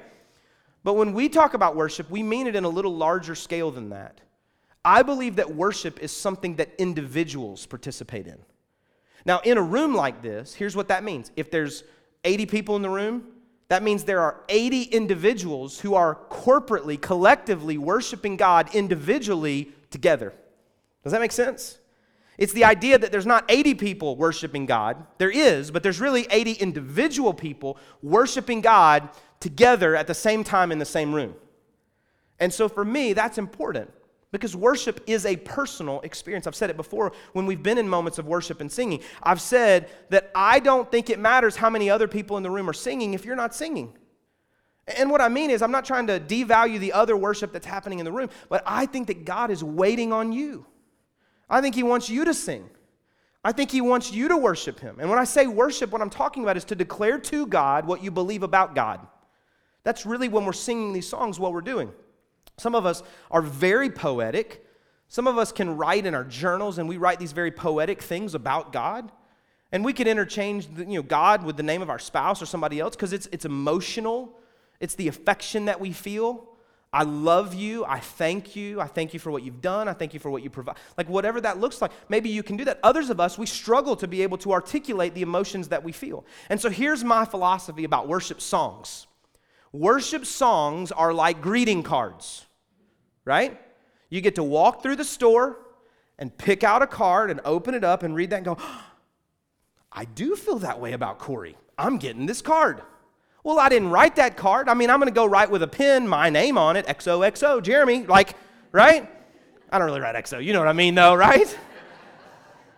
But 0.83 0.95
when 0.95 1.15
we 1.15 1.29
talk 1.29 1.55
about 1.55 1.77
worship, 1.77 2.11
we 2.11 2.23
mean 2.23 2.47
it 2.47 2.55
in 2.55 2.65
a 2.65 2.69
little 2.69 2.95
larger 2.95 3.35
scale 3.35 3.71
than 3.71 3.89
that. 3.91 4.21
I 4.85 5.03
believe 5.03 5.37
that 5.37 5.55
worship 5.55 6.01
is 6.01 6.13
something 6.13 6.57
that 6.57 6.75
individuals 6.79 7.65
participate 7.65 8.27
in. 8.27 8.39
Now, 9.25 9.41
in 9.41 9.57
a 9.57 9.63
room 9.63 9.95
like 9.95 10.23
this, 10.23 10.55
here's 10.55 10.77
what 10.77 10.89
that 10.89 11.03
means. 11.03 11.31
If 11.37 11.51
there's 11.51 11.85
80 12.25 12.47
people 12.47 12.77
in 12.77 12.83
the 12.83 12.91
room, 12.91 13.25
that 13.69 13.83
means 13.83 14.05
there 14.05 14.21
are 14.21 14.43
80 14.49 14.83
individuals 14.83 15.81
who 15.81 15.95
are 15.95 16.19
corporately, 16.31 17.01
collectively 17.01 17.79
worshiping 17.79 18.37
God 18.37 18.75
individually 18.75 19.73
together. 19.91 20.35
Does 21.03 21.13
that 21.13 21.21
make 21.21 21.33
sense? 21.33 21.79
It's 22.37 22.53
the 22.53 22.65
idea 22.65 22.99
that 22.99 23.13
there's 23.13 23.27
not 23.27 23.45
80 23.49 23.75
people 23.75 24.17
worshiping 24.17 24.67
God. 24.67 25.07
There 25.19 25.31
is, 25.31 25.71
but 25.71 25.83
there's 25.83 26.01
really 26.01 26.27
80 26.31 26.53
individual 26.55 27.33
people 27.33 27.79
worshiping 28.03 28.61
God 28.61 29.09
together 29.41 29.95
at 29.95 30.07
the 30.07 30.15
same 30.15 30.45
time 30.45 30.73
in 30.73 30.79
the 30.79 30.85
same 30.85 31.15
room. 31.15 31.35
And 32.41 32.53
so 32.53 32.69
for 32.69 32.85
me, 32.85 33.13
that's 33.13 33.39
important 33.39 33.91
because 34.35 34.57
worship 34.57 35.01
is 35.07 35.25
a 35.27 35.37
personal 35.37 36.01
experience. 36.01 36.49
I've 36.49 36.57
said 36.57 36.69
it 36.69 36.77
before 36.77 37.13
when 37.35 37.47
we've 37.47 37.63
been 37.63 37.79
in 37.79 37.89
moments 37.89 38.19
of 38.19 38.27
worship 38.27 38.61
and 38.61 38.71
singing. 38.71 39.01
I've 39.23 39.41
said 39.41 39.89
that 40.11 40.33
I 40.35 40.59
don't 40.59 40.91
think 40.91 41.09
it 41.09 41.21
matters 41.21 41.55
how 41.55 41.71
many 41.71 41.89
other 41.89 42.09
people 42.09 42.37
in 42.37 42.43
the 42.43 42.51
room 42.51 42.69
are 42.69 42.73
singing 42.73 43.15
if 43.15 43.25
you're 43.25 43.37
not 43.37 43.55
singing. 43.55 43.97
And 44.99 45.09
what 45.09 45.21
I 45.21 45.29
mean 45.29 45.51
is, 45.51 45.63
I'm 45.63 45.71
not 45.71 45.85
trying 45.85 46.09
to 46.09 46.19
devalue 46.19 46.81
the 46.81 46.93
other 46.93 47.17
worship 47.17 47.53
that's 47.53 47.65
happening 47.65 48.01
in 48.01 48.05
the 48.05 48.11
room, 48.11 48.29
but 48.49 48.65
I 48.67 48.87
think 48.87 49.07
that 49.07 49.25
God 49.25 49.53
is 49.53 49.63
waiting 49.63 50.13
on 50.13 50.33
you. 50.33 50.67
I 51.49 51.61
think 51.61 51.77
He 51.77 51.85
wants 51.85 52.11
you 52.11 52.25
to 52.25 52.35
sing. 52.35 52.69
I 53.45 53.53
think 53.53 53.71
He 53.71 53.81
wants 53.81 54.13
you 54.13 54.27
to 54.27 54.37
worship 54.37 54.81
Him. 54.81 54.97
And 54.99 55.09
when 55.09 55.19
I 55.21 55.25
say 55.25 55.47
worship, 55.47 55.93
what 55.93 56.03
I'm 56.03 56.11
talking 56.11 56.43
about 56.43 56.57
is 56.57 56.65
to 56.65 56.75
declare 56.75 57.21
to 57.21 57.47
God 57.47 57.87
what 57.87 58.03
you 58.03 58.11
believe 58.11 58.43
about 58.43 58.75
God. 58.75 58.99
That's 59.85 60.05
really 60.05 60.29
when 60.29 60.45
we're 60.45 60.53
singing 60.53 60.93
these 60.93 61.09
songs, 61.09 61.39
what 61.39 61.53
we're 61.53 61.61
doing. 61.61 61.93
Some 62.57 62.75
of 62.75 62.87
us 62.87 63.03
are 63.31 63.43
very 63.43 63.91
poetic. 63.91 64.65
Some 65.09 65.27
of 65.27 65.39
us 65.39 65.53
can 65.53 65.77
write 65.77 66.07
in 66.07 66.15
our 66.15 66.25
journals 66.25 66.79
and 66.79 66.89
we 66.89 66.97
write 66.97 67.19
these 67.19 67.33
very 67.33 67.51
poetic 67.51 68.03
things 68.03 68.35
about 68.35 68.73
God. 68.73 69.11
And 69.73 69.85
we 69.85 69.93
can 69.93 70.07
interchange 70.07 70.69
you 70.77 70.85
know, 70.87 71.03
God 71.03 71.45
with 71.45 71.57
the 71.57 71.63
name 71.63 71.83
of 71.83 71.91
our 71.91 71.99
spouse 71.99 72.41
or 72.41 72.47
somebody 72.47 72.79
else 72.79 72.95
because 72.95 73.13
it's, 73.13 73.29
it's 73.33 73.45
emotional, 73.45 74.39
it's 74.79 74.95
the 74.95 75.09
affection 75.09 75.65
that 75.65 75.81
we 75.81 75.93
feel. 75.93 76.49
I 76.93 77.03
love 77.03 77.55
you. 77.55 77.85
I 77.85 77.99
thank 77.99 78.55
you. 78.55 78.81
I 78.81 78.87
thank 78.87 79.13
you 79.15 79.19
for 79.19 79.33
what 79.33 79.43
you've 79.43 79.61
done. 79.61 79.89
I 79.89 79.95
thank 79.95 80.15
you 80.15 80.21
for 80.21 80.31
what 80.31 80.45
you 80.45 80.49
provide. 80.49 80.77
Like, 80.97 81.09
whatever 81.09 81.41
that 81.41 81.59
looks 81.59 81.83
like, 81.83 81.91
maybe 82.09 82.29
you 82.29 82.45
can 82.45 82.57
do 82.57 82.65
that. 82.67 82.79
Others 82.85 83.11
of 83.11 83.19
us, 83.19 83.37
we 83.37 83.47
struggle 83.47 83.97
to 83.97 84.07
be 84.07 84.23
able 84.23 84.39
to 84.39 84.53
articulate 84.53 85.13
the 85.13 85.23
emotions 85.23 85.69
that 85.69 85.83
we 85.83 85.91
feel. 85.91 86.25
And 86.49 86.61
so, 86.61 86.71
here's 86.71 87.03
my 87.03 87.25
philosophy 87.25 87.83
about 87.83 88.07
worship 88.07 88.41
songs 88.41 89.09
worship 89.75 90.25
songs 90.25 90.93
are 90.93 91.13
like 91.13 91.43
greeting 91.43 91.83
cards 91.83 92.47
right? 93.25 93.61
You 94.11 94.21
get 94.21 94.37
to 94.37 94.43
walk 94.43 94.83
through 94.83 94.97
the 94.97 95.05
store 95.05 95.59
and 96.19 96.37
pick 96.37 96.63
out 96.63 96.83
a 96.83 96.87
card 96.87 97.31
and 97.31 97.41
open 97.45 97.75
it 97.75 97.85
up 97.85 98.03
and 98.03 98.15
read 98.15 98.31
that 98.31 98.37
and 98.37 98.45
go, 98.45 98.59
I 99.93 100.05
do 100.05 100.37
feel 100.37 100.59
that 100.59 100.81
way 100.81 100.93
about 100.93 101.19
Corey. 101.19 101.57
I'm 101.79 101.99
getting 101.99 102.27
this 102.27 102.43
card. 102.43 102.83
Well, 103.43 103.59
I 103.59 103.69
didn't 103.69 103.91
write 103.91 104.17
that 104.17 104.37
card. 104.37 104.69
I 104.69 104.75
mean, 104.75 104.91
I'm 104.91 104.99
going 104.99 105.09
to 105.09 105.15
go 105.15 105.27
write 105.27 105.51
with 105.51 105.63
a 105.63 105.69
pen 105.69 106.09
my 106.09 106.31
name 106.31 106.57
on 106.57 106.77
it, 106.77 106.87
XOXO, 106.87 107.63
Jeremy, 107.63 108.07
like, 108.07 108.35
right? 108.73 109.09
I 109.71 109.79
don't 109.79 109.87
really 109.87 110.01
write 110.01 110.17
XO. 110.17 110.43
You 110.43 110.53
know 110.53 110.61
what 110.61 110.69
I 110.69 110.73
mean, 110.73 110.95
though, 110.95 111.15
right? 111.17 111.57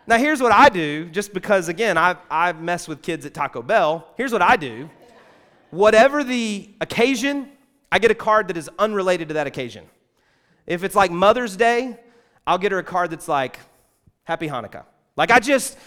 now, 0.07 0.19
here's 0.19 0.43
what 0.43 0.53
I 0.53 0.69
do, 0.69 1.07
just 1.07 1.33
because, 1.33 1.69
again, 1.69 1.97
I, 1.97 2.17
I 2.31 2.53
mess 2.53 2.89
with 2.89 3.01
kids 3.01 3.25
at 3.25 3.33
Taco 3.33 3.63
Bell. 3.63 4.09
Here's 4.17 4.33
what 4.33 4.43
I 4.43 4.57
do. 4.57 4.91
Whatever 5.71 6.25
the 6.25 6.71
occasion, 6.81 7.51
I 7.91 7.99
get 7.99 8.11
a 8.11 8.15
card 8.15 8.49
that 8.49 8.57
is 8.57 8.71
unrelated 8.79 9.29
to 9.29 9.35
that 9.35 9.47
occasion. 9.47 9.85
If 10.67 10.85
it's 10.85 10.95
like 10.95 11.11
Mother's 11.11 11.57
Day, 11.57 11.99
I'll 12.47 12.59
get 12.59 12.73
her 12.73 12.79
a 12.79 12.85
card 12.85 13.11
that's 13.11 13.29
like, 13.29 13.59
Happy 14.25 14.49
Hanukkah. 14.49 14.85
Like, 15.17 15.31
I 15.31 15.39
just, 15.39 15.79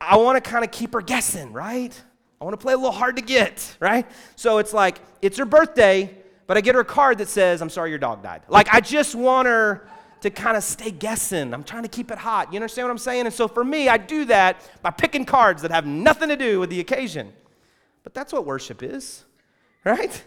I 0.00 0.16
want 0.16 0.42
to 0.42 0.50
kind 0.50 0.64
of 0.64 0.70
keep 0.70 0.94
her 0.94 1.02
guessing, 1.02 1.52
right? 1.52 2.02
I 2.40 2.44
want 2.44 2.58
to 2.58 2.62
play 2.62 2.72
a 2.72 2.76
little 2.76 2.92
hard 2.92 3.16
to 3.16 3.22
get, 3.22 3.76
right? 3.78 4.06
So 4.36 4.58
it's 4.58 4.72
like, 4.72 4.98
it's 5.22 5.38
her 5.38 5.44
birthday, 5.44 6.16
but 6.46 6.56
I 6.56 6.60
get 6.60 6.74
her 6.74 6.80
a 6.80 6.84
card 6.84 7.18
that 7.18 7.28
says, 7.28 7.62
I'm 7.62 7.70
sorry 7.70 7.90
your 7.90 7.98
dog 7.98 8.22
died. 8.22 8.42
Like, 8.48 8.68
I 8.72 8.80
just 8.80 9.14
want 9.14 9.46
her 9.48 9.86
to 10.22 10.30
kind 10.30 10.56
of 10.56 10.64
stay 10.64 10.90
guessing. 10.90 11.52
I'm 11.52 11.64
trying 11.64 11.82
to 11.82 11.88
keep 11.88 12.10
it 12.10 12.18
hot. 12.18 12.52
You 12.52 12.56
understand 12.56 12.86
what 12.86 12.92
I'm 12.92 12.98
saying? 12.98 13.26
And 13.26 13.34
so 13.34 13.46
for 13.46 13.62
me, 13.62 13.88
I 13.88 13.98
do 13.98 14.24
that 14.26 14.56
by 14.82 14.90
picking 14.90 15.26
cards 15.26 15.60
that 15.62 15.70
have 15.70 15.86
nothing 15.86 16.30
to 16.30 16.36
do 16.36 16.60
with 16.60 16.70
the 16.70 16.80
occasion. 16.80 17.32
But 18.04 18.14
that's 18.14 18.32
what 18.32 18.46
worship 18.46 18.82
is, 18.82 19.24
right? 19.84 20.24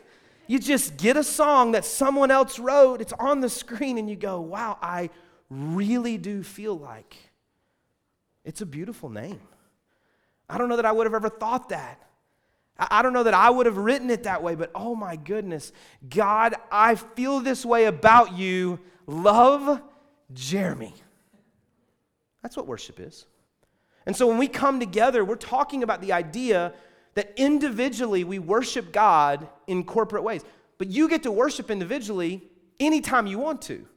You 0.47 0.59
just 0.59 0.97
get 0.97 1.15
a 1.15 1.23
song 1.23 1.71
that 1.71 1.85
someone 1.85 2.31
else 2.31 2.59
wrote, 2.59 2.99
it's 3.01 3.13
on 3.13 3.39
the 3.39 3.49
screen, 3.49 3.97
and 3.97 4.09
you 4.09 4.15
go, 4.15 4.41
wow, 4.41 4.77
I 4.81 5.09
really 5.49 6.17
do 6.17 6.43
feel 6.43 6.77
like 6.77 7.15
it's 8.43 8.61
a 8.61 8.65
beautiful 8.65 9.09
name. 9.09 9.39
I 10.49 10.57
don't 10.57 10.69
know 10.69 10.77
that 10.77 10.85
I 10.85 10.91
would 10.91 11.05
have 11.05 11.13
ever 11.13 11.29
thought 11.29 11.69
that. 11.69 12.01
I 12.79 13.01
don't 13.01 13.13
know 13.13 13.23
that 13.23 13.33
I 13.33 13.49
would 13.49 13.65
have 13.65 13.77
written 13.77 14.09
it 14.09 14.23
that 14.23 14.43
way, 14.43 14.55
but 14.55 14.71
oh 14.75 14.95
my 14.95 15.15
goodness, 15.15 15.71
God, 16.07 16.55
I 16.71 16.95
feel 16.95 17.39
this 17.39 17.65
way 17.65 17.85
about 17.85 18.37
you. 18.37 18.79
Love 19.07 19.81
Jeremy. 20.33 20.93
That's 22.43 22.55
what 22.55 22.67
worship 22.67 22.99
is. 22.99 23.25
And 24.05 24.15
so 24.15 24.27
when 24.27 24.37
we 24.37 24.47
come 24.47 24.79
together, 24.79 25.25
we're 25.25 25.35
talking 25.35 25.83
about 25.83 26.01
the 26.01 26.13
idea 26.13 26.73
that 27.17 27.33
individually 27.35 28.23
we 28.23 28.37
worship 28.37 28.91
God 28.91 29.49
in 29.65 29.83
corporate 29.83 30.21
ways. 30.21 30.43
But 30.77 30.89
you 30.89 31.09
get 31.09 31.23
to 31.23 31.31
worship 31.31 31.71
individually 31.71 32.43
anytime 32.79 33.25
you 33.25 33.39
want 33.39 33.59
to. 33.63 33.87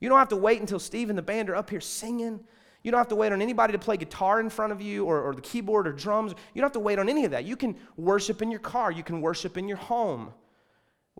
You 0.00 0.08
don't 0.08 0.18
have 0.18 0.30
to 0.30 0.36
wait 0.36 0.58
until 0.58 0.78
Steve 0.78 1.10
and 1.10 1.18
the 1.18 1.22
band 1.22 1.50
are 1.50 1.54
up 1.54 1.68
here 1.68 1.82
singing. 1.82 2.40
You 2.82 2.90
don't 2.90 2.96
have 2.96 3.08
to 3.08 3.14
wait 3.14 3.30
on 3.30 3.42
anybody 3.42 3.74
to 3.74 3.78
play 3.78 3.98
guitar 3.98 4.40
in 4.40 4.48
front 4.48 4.72
of 4.72 4.80
you 4.80 5.04
or, 5.04 5.20
or 5.20 5.34
the 5.34 5.42
keyboard 5.42 5.86
or 5.86 5.92
drums. 5.92 6.32
You 6.54 6.62
don't 6.62 6.64
have 6.64 6.72
to 6.72 6.80
wait 6.80 6.98
on 6.98 7.10
any 7.10 7.26
of 7.26 7.32
that. 7.32 7.44
You 7.44 7.56
can 7.56 7.76
worship 7.98 8.40
in 8.40 8.50
your 8.50 8.60
car, 8.60 8.90
you 8.90 9.02
can 9.02 9.20
worship 9.20 9.58
in 9.58 9.68
your 9.68 9.76
home. 9.76 10.32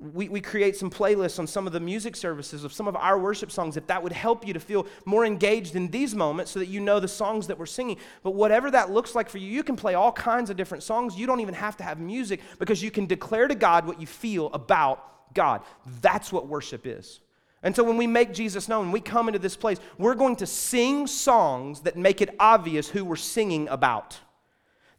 We, 0.00 0.28
we 0.28 0.40
create 0.40 0.74
some 0.76 0.90
playlists 0.90 1.38
on 1.38 1.46
some 1.46 1.66
of 1.66 1.72
the 1.72 1.78
music 1.78 2.16
services 2.16 2.64
of 2.64 2.72
some 2.72 2.88
of 2.88 2.96
our 2.96 3.18
worship 3.18 3.52
songs 3.52 3.76
if 3.76 3.86
that 3.88 4.02
would 4.02 4.12
help 4.12 4.46
you 4.46 4.54
to 4.54 4.58
feel 4.60 4.86
more 5.04 5.24
engaged 5.24 5.76
in 5.76 5.88
these 5.90 6.14
moments 6.14 6.50
so 6.50 6.58
that 6.58 6.66
you 6.66 6.80
know 6.80 6.98
the 6.98 7.06
songs 7.06 7.46
that 7.46 7.58
we're 7.58 7.66
singing. 7.66 7.98
But 8.22 8.34
whatever 8.34 8.70
that 8.70 8.90
looks 8.90 9.14
like 9.14 9.28
for 9.28 9.38
you, 9.38 9.46
you 9.46 9.62
can 9.62 9.76
play 9.76 9.94
all 9.94 10.10
kinds 10.10 10.50
of 10.50 10.56
different 10.56 10.82
songs. 10.82 11.16
You 11.16 11.26
don't 11.26 11.40
even 11.40 11.54
have 11.54 11.76
to 11.76 11.84
have 11.84 12.00
music 12.00 12.40
because 12.58 12.82
you 12.82 12.90
can 12.90 13.06
declare 13.06 13.46
to 13.48 13.54
God 13.54 13.86
what 13.86 14.00
you 14.00 14.06
feel 14.06 14.46
about 14.52 15.34
God. 15.34 15.62
That's 16.00 16.32
what 16.32 16.48
worship 16.48 16.86
is. 16.86 17.20
And 17.62 17.76
so 17.76 17.84
when 17.84 17.96
we 17.96 18.06
make 18.06 18.32
Jesus 18.32 18.68
known, 18.68 18.90
we 18.90 19.00
come 19.00 19.28
into 19.28 19.38
this 19.38 19.56
place, 19.56 19.78
we're 19.98 20.14
going 20.14 20.36
to 20.36 20.46
sing 20.46 21.06
songs 21.06 21.82
that 21.82 21.96
make 21.96 22.20
it 22.20 22.34
obvious 22.40 22.88
who 22.88 23.04
we're 23.04 23.16
singing 23.16 23.68
about. 23.68 24.18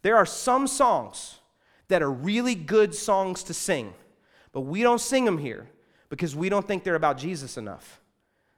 There 0.02 0.16
are 0.16 0.26
some 0.26 0.66
songs 0.66 1.40
that 1.88 2.02
are 2.02 2.10
really 2.10 2.54
good 2.54 2.94
songs 2.94 3.42
to 3.44 3.54
sing. 3.54 3.92
But 4.54 4.62
we 4.62 4.82
don't 4.82 5.00
sing 5.00 5.26
them 5.26 5.36
here 5.36 5.68
because 6.08 6.34
we 6.34 6.48
don't 6.48 6.66
think 6.66 6.84
they're 6.84 6.94
about 6.94 7.18
Jesus 7.18 7.58
enough. 7.58 8.00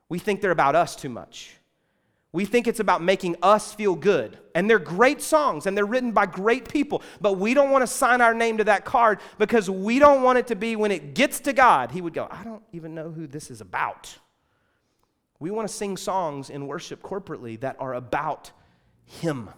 We 0.08 0.20
think 0.20 0.40
they're 0.40 0.52
about 0.52 0.76
us 0.76 0.94
too 0.94 1.08
much. 1.08 1.56
We 2.32 2.44
think 2.44 2.66
it's 2.66 2.80
about 2.80 3.02
making 3.02 3.36
us 3.42 3.72
feel 3.72 3.94
good. 3.94 4.38
And 4.54 4.68
they're 4.68 4.78
great 4.78 5.22
songs 5.22 5.64
and 5.64 5.74
they're 5.74 5.86
written 5.86 6.12
by 6.12 6.26
great 6.26 6.68
people, 6.68 7.02
but 7.18 7.38
we 7.38 7.54
don't 7.54 7.70
want 7.70 7.82
to 7.82 7.86
sign 7.86 8.20
our 8.20 8.34
name 8.34 8.58
to 8.58 8.64
that 8.64 8.84
card 8.84 9.20
because 9.38 9.70
we 9.70 9.98
don't 9.98 10.22
want 10.22 10.36
it 10.38 10.48
to 10.48 10.54
be 10.54 10.76
when 10.76 10.92
it 10.92 11.14
gets 11.14 11.40
to 11.40 11.54
God, 11.54 11.92
He 11.92 12.02
would 12.02 12.12
go, 12.12 12.28
I 12.30 12.44
don't 12.44 12.62
even 12.72 12.94
know 12.94 13.10
who 13.10 13.26
this 13.26 13.50
is 13.50 13.62
about. 13.62 14.18
We 15.40 15.50
want 15.50 15.66
to 15.66 15.74
sing 15.74 15.96
songs 15.96 16.50
in 16.50 16.66
worship 16.66 17.02
corporately 17.02 17.58
that 17.60 17.76
are 17.78 17.94
about 17.94 18.50
Him. 19.06 19.48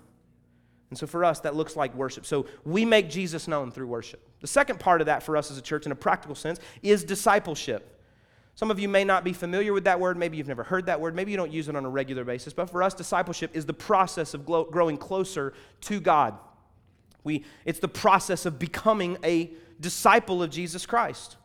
And 0.90 0.98
so 0.98 1.06
for 1.06 1.24
us, 1.24 1.40
that 1.40 1.54
looks 1.54 1.76
like 1.76 1.94
worship. 1.94 2.24
So 2.24 2.46
we 2.64 2.84
make 2.84 3.10
Jesus 3.10 3.46
known 3.46 3.70
through 3.70 3.88
worship. 3.88 4.26
The 4.40 4.46
second 4.46 4.80
part 4.80 5.00
of 5.00 5.06
that 5.06 5.22
for 5.22 5.36
us 5.36 5.50
as 5.50 5.58
a 5.58 5.62
church, 5.62 5.84
in 5.86 5.92
a 5.92 5.96
practical 5.96 6.34
sense, 6.34 6.60
is 6.82 7.04
discipleship. 7.04 7.94
Some 8.54 8.70
of 8.70 8.80
you 8.80 8.88
may 8.88 9.04
not 9.04 9.22
be 9.22 9.32
familiar 9.32 9.72
with 9.72 9.84
that 9.84 10.00
word. 10.00 10.16
Maybe 10.16 10.36
you've 10.36 10.48
never 10.48 10.64
heard 10.64 10.86
that 10.86 11.00
word. 11.00 11.14
Maybe 11.14 11.30
you 11.30 11.36
don't 11.36 11.52
use 11.52 11.68
it 11.68 11.76
on 11.76 11.84
a 11.84 11.88
regular 11.88 12.24
basis. 12.24 12.52
But 12.52 12.70
for 12.70 12.82
us, 12.82 12.94
discipleship 12.94 13.52
is 13.54 13.66
the 13.66 13.74
process 13.74 14.34
of 14.34 14.44
growing 14.44 14.96
closer 14.96 15.52
to 15.82 16.00
God. 16.00 16.36
We, 17.22 17.44
it's 17.64 17.78
the 17.78 17.88
process 17.88 18.46
of 18.46 18.58
becoming 18.58 19.18
a 19.22 19.52
disciple 19.80 20.42
of 20.42 20.50
Jesus 20.50 20.86
Christ. 20.86 21.36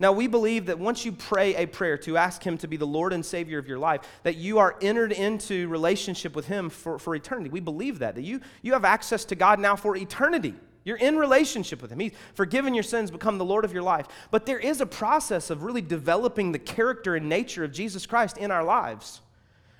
Now, 0.00 0.12
we 0.12 0.26
believe 0.26 0.66
that 0.66 0.78
once 0.78 1.04
you 1.04 1.12
pray 1.12 1.54
a 1.56 1.66
prayer 1.66 1.96
to 1.98 2.16
ask 2.16 2.42
Him 2.42 2.58
to 2.58 2.66
be 2.66 2.76
the 2.76 2.86
Lord 2.86 3.12
and 3.12 3.24
Savior 3.24 3.58
of 3.58 3.68
your 3.68 3.78
life, 3.78 4.00
that 4.22 4.36
you 4.36 4.58
are 4.58 4.76
entered 4.80 5.12
into 5.12 5.68
relationship 5.68 6.34
with 6.34 6.46
Him 6.46 6.70
for, 6.70 6.98
for 6.98 7.14
eternity. 7.14 7.50
We 7.50 7.60
believe 7.60 7.98
that, 8.00 8.14
that 8.14 8.22
you, 8.22 8.40
you 8.62 8.72
have 8.72 8.84
access 8.84 9.24
to 9.26 9.34
God 9.34 9.58
now 9.60 9.76
for 9.76 9.96
eternity. 9.96 10.54
You're 10.84 10.96
in 10.96 11.16
relationship 11.16 11.80
with 11.80 11.92
Him. 11.92 12.00
He's 12.00 12.12
forgiven 12.34 12.74
your 12.74 12.82
sins, 12.82 13.10
become 13.10 13.38
the 13.38 13.44
Lord 13.44 13.64
of 13.64 13.72
your 13.72 13.82
life. 13.82 14.06
But 14.30 14.46
there 14.46 14.58
is 14.58 14.80
a 14.80 14.86
process 14.86 15.50
of 15.50 15.62
really 15.62 15.82
developing 15.82 16.52
the 16.52 16.58
character 16.58 17.14
and 17.14 17.28
nature 17.28 17.64
of 17.64 17.72
Jesus 17.72 18.06
Christ 18.06 18.36
in 18.36 18.50
our 18.50 18.64
lives. 18.64 19.20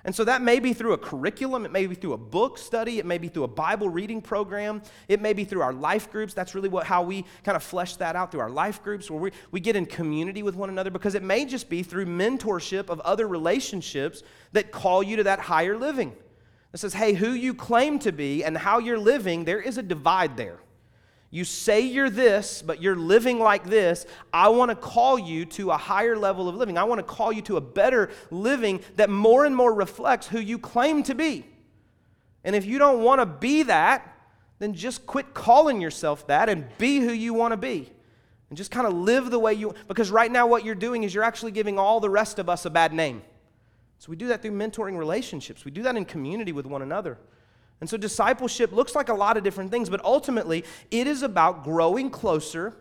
And 0.05 0.13
so 0.13 0.25
that 0.25 0.41
may 0.41 0.59
be 0.59 0.73
through 0.73 0.91
a 0.93 0.97
curriculum, 0.97 1.65
it 1.65 1.71
may 1.71 1.87
be 1.87 1.95
through 1.95 2.11
a 2.11 2.17
book 2.17 2.57
study, 2.57 2.99
it 2.99 3.05
may 3.05 3.17
be 3.17 3.29
through 3.29 3.45
a 3.45 3.47
Bible 3.47 3.87
reading 3.87 4.21
program, 4.21 4.81
it 5.07 5.21
may 5.21 5.31
be 5.31 5.45
through 5.45 5.61
our 5.61 5.71
life 5.71 6.11
groups. 6.11 6.33
That's 6.33 6.53
really 6.53 6.67
what, 6.67 6.85
how 6.85 7.03
we 7.03 7.23
kind 7.45 7.55
of 7.55 7.63
flesh 7.63 7.95
that 7.95 8.15
out 8.17 8.29
through 8.29 8.41
our 8.41 8.49
life 8.49 8.83
groups, 8.83 9.09
where 9.09 9.21
we, 9.21 9.31
we 9.51 9.61
get 9.61 9.77
in 9.77 9.85
community 9.85 10.43
with 10.43 10.55
one 10.55 10.69
another, 10.69 10.89
because 10.89 11.15
it 11.15 11.23
may 11.23 11.45
just 11.45 11.69
be 11.69 11.83
through 11.83 12.05
mentorship 12.05 12.89
of 12.89 12.99
other 13.01 13.27
relationships 13.29 14.23
that 14.51 14.71
call 14.71 15.01
you 15.03 15.15
to 15.15 15.23
that 15.23 15.39
higher 15.39 15.77
living. 15.77 16.13
It 16.73 16.79
says, 16.79 16.93
hey, 16.95 17.13
who 17.13 17.29
you 17.31 17.53
claim 17.53 17.99
to 17.99 18.11
be 18.11 18.43
and 18.43 18.57
how 18.57 18.79
you're 18.79 18.99
living, 18.99 19.45
there 19.45 19.61
is 19.61 19.77
a 19.77 19.83
divide 19.83 20.35
there. 20.35 20.59
You 21.33 21.45
say 21.45 21.81
you're 21.81 22.11
this, 22.11 22.61
but 22.61 22.79
you're 22.79 22.95
living 22.95 23.39
like 23.39 23.63
this. 23.63 24.05
I 24.31 24.49
want 24.49 24.69
to 24.69 24.75
call 24.75 25.17
you 25.17 25.45
to 25.45 25.71
a 25.71 25.77
higher 25.77 26.15
level 26.15 26.47
of 26.47 26.53
living. 26.53 26.77
I 26.77 26.83
want 26.83 26.99
to 26.99 27.03
call 27.03 27.33
you 27.33 27.41
to 27.43 27.57
a 27.57 27.61
better 27.61 28.11
living 28.29 28.81
that 28.97 29.09
more 29.09 29.43
and 29.43 29.55
more 29.55 29.73
reflects 29.73 30.27
who 30.27 30.37
you 30.37 30.59
claim 30.59 31.01
to 31.01 31.15
be. 31.15 31.43
And 32.43 32.55
if 32.55 32.67
you 32.67 32.77
don't 32.77 33.01
want 33.01 33.19
to 33.19 33.25
be 33.25 33.63
that, 33.63 34.15
then 34.59 34.75
just 34.75 35.07
quit 35.07 35.33
calling 35.33 35.81
yourself 35.81 36.27
that 36.27 36.49
and 36.49 36.67
be 36.77 36.99
who 36.99 37.11
you 37.11 37.33
want 37.33 37.51
to 37.51 37.57
be. 37.57 37.91
And 38.49 38.55
just 38.55 38.69
kind 38.69 38.85
of 38.85 38.93
live 38.93 39.31
the 39.31 39.39
way 39.39 39.55
you 39.55 39.73
because 39.87 40.11
right 40.11 40.31
now 40.31 40.45
what 40.45 40.63
you're 40.63 40.75
doing 40.75 41.01
is 41.01 41.15
you're 41.15 41.23
actually 41.23 41.51
giving 41.51 41.79
all 41.79 41.99
the 41.99 42.11
rest 42.11 42.37
of 42.37 42.47
us 42.47 42.65
a 42.65 42.69
bad 42.69 42.93
name. 42.93 43.23
So 43.97 44.11
we 44.11 44.17
do 44.17 44.27
that 44.27 44.43
through 44.43 44.51
mentoring 44.51 44.99
relationships. 44.99 45.65
We 45.65 45.71
do 45.71 45.81
that 45.81 45.95
in 45.95 46.05
community 46.05 46.51
with 46.51 46.67
one 46.67 46.83
another. 46.83 47.17
And 47.81 47.89
so 47.89 47.97
discipleship 47.97 48.71
looks 48.71 48.95
like 48.95 49.09
a 49.09 49.13
lot 49.13 49.35
of 49.35 49.43
different 49.43 49.71
things, 49.71 49.89
but 49.89 50.03
ultimately 50.05 50.63
it 50.89 51.07
is 51.07 51.21
about 51.21 51.63
growing 51.63 52.09
closer 52.09 52.75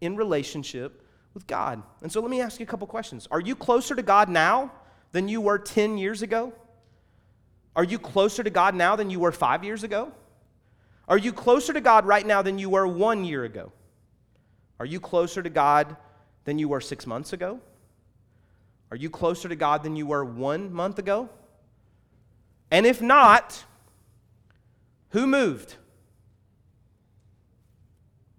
in 0.00 0.16
relationship 0.16 1.02
with 1.34 1.46
God. 1.46 1.82
And 2.02 2.10
so 2.10 2.20
let 2.20 2.30
me 2.30 2.40
ask 2.40 2.58
you 2.58 2.64
a 2.64 2.66
couple 2.66 2.86
questions. 2.86 3.28
Are 3.30 3.40
you 3.40 3.54
closer 3.54 3.94
to 3.94 4.02
God 4.02 4.28
now 4.30 4.72
than 5.12 5.28
you 5.28 5.40
were 5.40 5.58
10 5.58 5.98
years 5.98 6.22
ago? 6.22 6.52
Are 7.74 7.84
you 7.84 7.98
closer 7.98 8.42
to 8.42 8.48
God 8.48 8.74
now 8.74 8.96
than 8.96 9.10
you 9.10 9.20
were 9.20 9.32
five 9.32 9.62
years 9.62 9.84
ago? 9.84 10.10
Are 11.06 11.18
you 11.18 11.32
closer 11.32 11.74
to 11.74 11.80
God 11.80 12.06
right 12.06 12.26
now 12.26 12.40
than 12.40 12.58
you 12.58 12.70
were 12.70 12.86
one 12.86 13.24
year 13.24 13.44
ago? 13.44 13.70
Are 14.80 14.86
you 14.86 14.98
closer 14.98 15.42
to 15.42 15.50
God 15.50 15.96
than 16.44 16.58
you 16.58 16.68
were 16.68 16.80
six 16.80 17.06
months 17.06 17.34
ago? 17.34 17.60
Are 18.90 18.96
you 18.96 19.10
closer 19.10 19.48
to 19.48 19.56
God 19.56 19.82
than 19.82 19.96
you 19.96 20.06
were 20.06 20.24
one 20.24 20.72
month 20.72 20.98
ago? 20.98 21.28
And 22.70 22.86
if 22.86 23.02
not, 23.02 23.64
who 25.16 25.26
moved? 25.26 25.76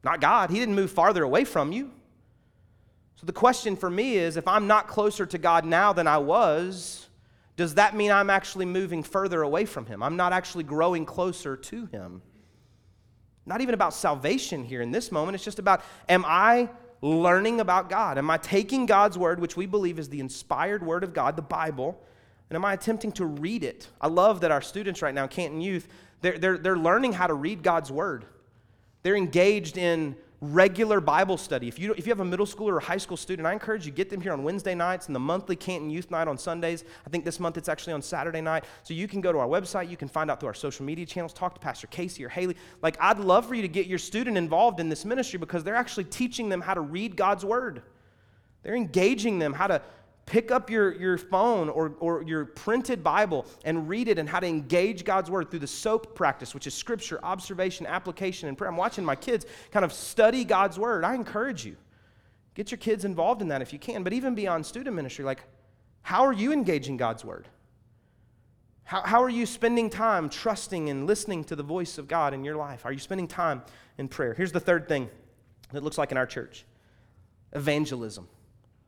Not 0.04 0.22
God. 0.22 0.52
He 0.52 0.60
didn't 0.60 0.76
move 0.76 0.92
farther 0.92 1.24
away 1.24 1.44
from 1.44 1.72
you. 1.72 1.90
So 3.16 3.26
the 3.26 3.34
question 3.34 3.76
for 3.76 3.90
me 3.90 4.18
is 4.18 4.38
if 4.38 4.48
I'm 4.48 4.68
not 4.68 4.88
closer 4.88 5.26
to 5.26 5.40
God 5.40 5.66
now 5.66 5.92
than 5.92 6.06
I 6.06 6.20
was, 6.20 7.08
does 7.56 7.74
that 7.74 7.96
mean 7.96 8.12
I'm 8.12 8.30
actually 8.30 8.68
moving 8.68 9.02
further 9.02 9.42
away 9.42 9.66
from 9.66 9.88
Him? 9.88 10.04
I'm 10.04 10.18
not 10.18 10.34
actually 10.34 10.66
growing 10.66 11.04
closer 11.04 11.58
to 11.58 11.88
Him. 11.88 12.22
Not 13.48 13.62
even 13.62 13.74
about 13.74 13.96
salvation 13.96 14.64
here 14.64 14.84
in 14.84 14.92
this 14.92 15.12
moment. 15.12 15.34
It's 15.34 15.44
just 15.44 15.58
about 15.58 15.82
am 16.08 16.26
I 16.28 16.70
learning 17.02 17.60
about 17.60 17.90
God? 17.90 18.20
Am 18.20 18.30
I 18.30 18.38
taking 18.38 18.86
God's 18.86 19.18
word, 19.18 19.40
which 19.40 19.58
we 19.58 19.66
believe 19.66 19.98
is 19.98 20.10
the 20.10 20.20
inspired 20.20 20.86
word 20.86 21.04
of 21.04 21.12
God, 21.12 21.38
the 21.38 21.42
Bible, 21.42 22.00
and 22.50 22.56
am 22.56 22.66
I 22.66 22.74
attempting 22.74 23.12
to 23.14 23.26
read 23.26 23.64
it? 23.64 23.88
I 24.00 24.08
love 24.08 24.42
that 24.42 24.52
our 24.52 24.62
students 24.62 25.02
right 25.02 25.14
now, 25.14 25.28
Canton 25.28 25.62
Youth, 25.62 25.88
they're, 26.22 26.38
they're, 26.38 26.58
they're 26.58 26.78
learning 26.78 27.14
how 27.14 27.28
to 27.28 27.34
read 27.34 27.62
God's 27.62 27.92
word. 27.92 28.26
They're 29.04 29.16
engaged 29.16 29.78
in 29.78 30.16
regular 30.40 31.02
Bible 31.02 31.38
study. 31.38 31.68
If 31.68 31.80
you, 31.80 31.94
if 31.94 32.06
you 32.06 32.12
have 32.12 32.20
a 32.20 32.26
middle 32.26 32.46
schooler 32.46 32.74
or 32.74 32.80
high 32.80 32.98
school 32.98 33.18
student, 33.18 33.48
I 33.48 33.54
encourage 33.54 33.86
you 33.86 33.92
get 33.92 34.10
them 34.10 34.22
here 34.22 34.34
on 34.34 34.44
Wednesday 34.44 34.76
nights 34.76 35.08
and 35.08 35.16
the 35.16 35.20
monthly 35.20 35.56
Canton 35.56 35.90
Youth 35.90 36.12
Night 36.12 36.28
on 36.28 36.38
Sundays. 36.38 36.84
I 37.06 37.10
think 37.10 37.26
this 37.26 37.40
month 37.40 37.58
it's 37.58 37.70
actually 37.70 37.94
on 37.94 38.02
Saturday 38.02 38.42
night. 38.42 38.66
So 38.84 38.94
you 38.94 39.08
can 39.08 39.20
go 39.20 39.32
to 39.32 39.40
our 39.40 39.48
website, 39.48 39.90
you 39.90 39.98
can 39.98 40.08
find 40.08 40.30
out 40.30 40.40
through 40.40 40.48
our 40.48 40.54
social 40.54 40.86
media 40.86 41.06
channels, 41.06 41.34
talk 41.34 41.56
to 41.56 41.60
Pastor 41.60 41.88
Casey 41.88 42.24
or 42.24 42.30
Haley. 42.30 42.56
Like, 42.82 42.98
I'd 43.00 43.20
love 43.20 43.48
for 43.48 43.56
you 43.56 43.64
to 43.64 43.68
get 43.68 43.88
your 43.88 44.00
student 44.00 44.38
involved 44.38 44.80
in 44.80 44.90
this 44.90 45.06
ministry 45.06 45.40
because 45.40 45.64
they're 45.64 45.76
actually 45.76 46.06
teaching 46.06 46.50
them 46.50 46.62
how 46.62 46.76
to 46.76 46.82
read 46.82 47.16
God's 47.16 47.44
Word. 47.44 47.82
They're 48.62 48.76
engaging 48.76 49.40
them 49.40 49.54
how 49.54 49.68
to 49.68 49.82
pick 50.28 50.52
up 50.52 50.70
your, 50.70 50.94
your 50.94 51.18
phone 51.18 51.70
or, 51.70 51.96
or 52.00 52.22
your 52.22 52.46
printed 52.46 53.04
Bible 53.04 53.48
and 53.66 53.90
read 53.90 54.08
it 54.10 54.20
and 54.20 54.30
how 54.30 54.40
to 54.40 54.46
engage 54.46 55.04
God's 55.04 55.32
Word 55.32 55.50
through 55.50 55.62
the 55.62 55.68
SOAP 55.68 56.14
practice, 56.14 56.54
which 56.54 56.68
is 56.68 56.76
scripture, 56.76 57.20
observation, 57.24 57.88
application, 57.88 58.48
and 58.48 58.58
prayer. 58.58 58.70
I'm 58.70 58.78
watching 58.78 59.04
my 59.04 59.16
kids 59.16 59.48
kind 59.72 59.84
of 59.84 59.92
study 59.92 60.44
God's 60.44 60.78
Word. 60.78 61.04
I 61.04 61.16
encourage 61.16 61.66
you. 61.66 61.78
Get 62.54 62.70
your 62.70 62.78
kids 62.78 63.06
involved 63.06 63.42
in 63.42 63.48
that 63.48 63.62
if 63.62 63.74
you 63.74 63.80
can. 63.80 64.04
But 64.04 64.14
even 64.14 64.36
beyond 64.36 64.66
student 64.66 64.96
ministry, 64.96 65.24
like, 65.24 65.42
how 66.02 66.26
are 66.26 66.34
you 66.34 66.52
engaging 66.52 66.98
God's 66.98 67.24
Word? 67.24 67.48
How, 68.84 69.02
how 69.02 69.24
are 69.24 69.30
you 69.30 69.46
spending 69.46 69.90
time 69.90 70.30
trusting 70.30 70.90
and 70.90 71.08
listening 71.08 71.46
to 71.46 71.56
the 71.56 71.64
voice 71.64 71.98
of 71.98 72.08
God 72.08 72.34
in 72.34 72.44
your 72.44 72.56
life? 72.56 72.86
Are 72.86 72.92
you 72.92 73.00
spending 73.00 73.28
time 73.28 73.62
in 73.98 74.08
prayer? 74.08 74.34
Here's 74.34 74.52
the 74.52 74.60
third 74.60 74.90
thing 74.90 75.10
that 75.72 75.84
looks 75.84 75.98
like 75.98 76.12
in 76.12 76.18
our 76.18 76.26
church 76.26 76.66
evangelism. 77.54 78.28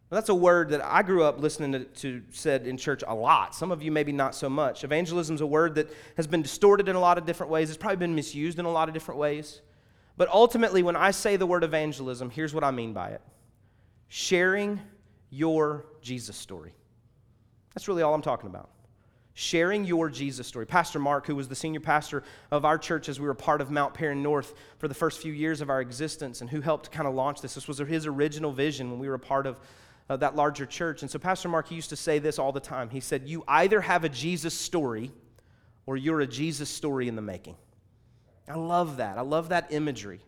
That's 0.09 0.29
a 0.29 0.35
word 0.35 0.69
that 0.69 0.83
I 0.83 1.03
grew 1.03 1.23
up 1.23 1.39
listening 1.39 1.71
to, 1.73 1.83
to, 1.85 2.23
said 2.31 2.65
in 2.65 2.77
church 2.77 3.03
a 3.07 3.13
lot. 3.13 3.53
Some 3.53 3.71
of 3.71 3.83
you 3.83 3.91
maybe 3.91 4.11
not 4.11 4.33
so 4.33 4.49
much. 4.49 4.83
Evangelism 4.83 5.35
is 5.35 5.41
a 5.41 5.47
word 5.47 5.75
that 5.75 5.91
has 6.17 6.25
been 6.25 6.41
distorted 6.41 6.89
in 6.89 6.95
a 6.95 6.99
lot 6.99 7.19
of 7.19 7.25
different 7.27 7.51
ways. 7.51 7.69
It's 7.69 7.77
probably 7.77 7.97
been 7.97 8.15
misused 8.15 8.57
in 8.57 8.65
a 8.65 8.71
lot 8.71 8.87
of 8.87 8.95
different 8.95 9.19
ways. 9.19 9.61
But 10.17 10.27
ultimately, 10.29 10.81
when 10.81 10.95
I 10.95 11.11
say 11.11 11.35
the 11.37 11.45
word 11.45 11.63
evangelism, 11.63 12.31
here's 12.31 12.53
what 12.53 12.63
I 12.63 12.71
mean 12.71 12.93
by 12.93 13.09
it 13.09 13.21
sharing 14.07 14.79
your 15.29 15.85
Jesus 16.01 16.35
story. 16.35 16.73
That's 17.75 17.87
really 17.87 18.01
all 18.01 18.15
I'm 18.15 18.23
talking 18.23 18.49
about. 18.49 18.71
Sharing 19.35 19.85
your 19.85 20.09
Jesus 20.09 20.47
story. 20.47 20.65
Pastor 20.65 20.97
Mark, 20.97 21.27
who 21.27 21.35
was 21.35 21.47
the 21.47 21.55
senior 21.55 21.79
pastor 21.79 22.23
of 22.49 22.65
our 22.65 22.79
church 22.79 23.07
as 23.07 23.19
we 23.19 23.27
were 23.27 23.35
part 23.35 23.61
of 23.61 23.69
Mount 23.69 23.93
Paran 23.93 24.23
North 24.23 24.55
for 24.79 24.87
the 24.87 24.95
first 24.95 25.21
few 25.21 25.31
years 25.31 25.61
of 25.61 25.69
our 25.69 25.79
existence, 25.79 26.41
and 26.41 26.49
who 26.49 26.61
helped 26.61 26.91
kind 26.91 27.07
of 27.07 27.13
launch 27.13 27.39
this, 27.41 27.53
this 27.53 27.67
was 27.67 27.77
his 27.77 28.07
original 28.07 28.51
vision 28.51 28.89
when 28.89 28.99
we 28.99 29.07
were 29.07 29.13
a 29.13 29.19
part 29.19 29.45
of 29.45 29.59
uh, 30.09 30.17
that 30.17 30.35
larger 30.35 30.65
church. 30.65 31.01
And 31.01 31.11
so 31.11 31.19
Pastor 31.19 31.49
Mark 31.49 31.71
used 31.71 31.89
to 31.89 31.95
say 31.95 32.19
this 32.19 32.39
all 32.39 32.51
the 32.51 32.59
time. 32.59 32.89
He 32.89 32.99
said, 32.99 33.27
You 33.27 33.43
either 33.47 33.81
have 33.81 34.03
a 34.03 34.09
Jesus 34.09 34.53
story 34.53 35.11
or 35.85 35.97
you're 35.97 36.21
a 36.21 36.27
Jesus 36.27 36.69
story 36.69 37.07
in 37.07 37.15
the 37.15 37.21
making. 37.21 37.55
I 38.47 38.55
love 38.55 38.97
that. 38.97 39.17
I 39.17 39.21
love 39.21 39.49
that 39.49 39.71
imagery. 39.71 40.21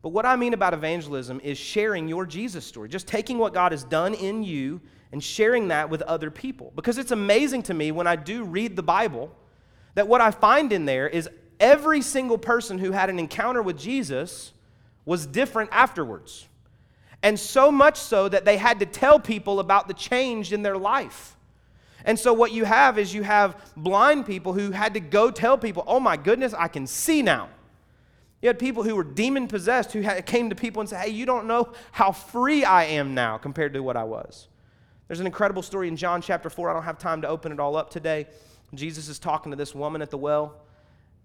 But 0.00 0.08
what 0.08 0.26
I 0.26 0.34
mean 0.36 0.54
about 0.54 0.74
evangelism 0.74 1.40
is 1.40 1.58
sharing 1.58 2.08
your 2.08 2.26
Jesus 2.26 2.64
story, 2.64 2.88
just 2.88 3.06
taking 3.06 3.38
what 3.38 3.54
God 3.54 3.72
has 3.72 3.84
done 3.84 4.14
in 4.14 4.42
you 4.42 4.80
and 5.12 5.22
sharing 5.22 5.68
that 5.68 5.90
with 5.90 6.02
other 6.02 6.30
people. 6.30 6.72
Because 6.74 6.98
it's 6.98 7.12
amazing 7.12 7.62
to 7.64 7.74
me 7.74 7.92
when 7.92 8.06
I 8.06 8.16
do 8.16 8.42
read 8.44 8.74
the 8.74 8.82
Bible 8.82 9.30
that 9.94 10.08
what 10.08 10.20
I 10.20 10.30
find 10.30 10.72
in 10.72 10.86
there 10.86 11.06
is 11.06 11.28
every 11.60 12.00
single 12.00 12.38
person 12.38 12.78
who 12.78 12.92
had 12.92 13.10
an 13.10 13.18
encounter 13.18 13.62
with 13.62 13.78
Jesus 13.78 14.52
was 15.04 15.26
different 15.26 15.70
afterwards. 15.72 16.48
And 17.22 17.38
so 17.38 17.70
much 17.70 17.98
so 17.98 18.28
that 18.28 18.44
they 18.44 18.56
had 18.56 18.80
to 18.80 18.86
tell 18.86 19.20
people 19.20 19.60
about 19.60 19.88
the 19.88 19.94
change 19.94 20.52
in 20.52 20.62
their 20.62 20.76
life. 20.76 21.36
And 22.04 22.18
so, 22.18 22.32
what 22.32 22.50
you 22.50 22.64
have 22.64 22.98
is 22.98 23.14
you 23.14 23.22
have 23.22 23.72
blind 23.76 24.26
people 24.26 24.52
who 24.52 24.72
had 24.72 24.94
to 24.94 25.00
go 25.00 25.30
tell 25.30 25.56
people, 25.56 25.84
oh 25.86 26.00
my 26.00 26.16
goodness, 26.16 26.52
I 26.52 26.66
can 26.66 26.86
see 26.86 27.22
now. 27.22 27.48
You 28.40 28.48
had 28.48 28.58
people 28.58 28.82
who 28.82 28.96
were 28.96 29.04
demon 29.04 29.46
possessed 29.46 29.92
who 29.92 30.00
had, 30.00 30.26
came 30.26 30.50
to 30.50 30.56
people 30.56 30.80
and 30.80 30.88
said, 30.90 31.00
hey, 31.04 31.10
you 31.10 31.24
don't 31.24 31.46
know 31.46 31.72
how 31.92 32.10
free 32.10 32.64
I 32.64 32.84
am 32.84 33.14
now 33.14 33.38
compared 33.38 33.72
to 33.74 33.82
what 33.84 33.96
I 33.96 34.02
was. 34.02 34.48
There's 35.06 35.20
an 35.20 35.26
incredible 35.26 35.62
story 35.62 35.86
in 35.86 35.96
John 35.96 36.20
chapter 36.20 36.50
4. 36.50 36.70
I 36.70 36.72
don't 36.72 36.82
have 36.82 36.98
time 36.98 37.22
to 37.22 37.28
open 37.28 37.52
it 37.52 37.60
all 37.60 37.76
up 37.76 37.90
today. 37.90 38.26
Jesus 38.74 39.08
is 39.08 39.20
talking 39.20 39.52
to 39.52 39.56
this 39.56 39.76
woman 39.76 40.02
at 40.02 40.10
the 40.10 40.18
well. 40.18 40.56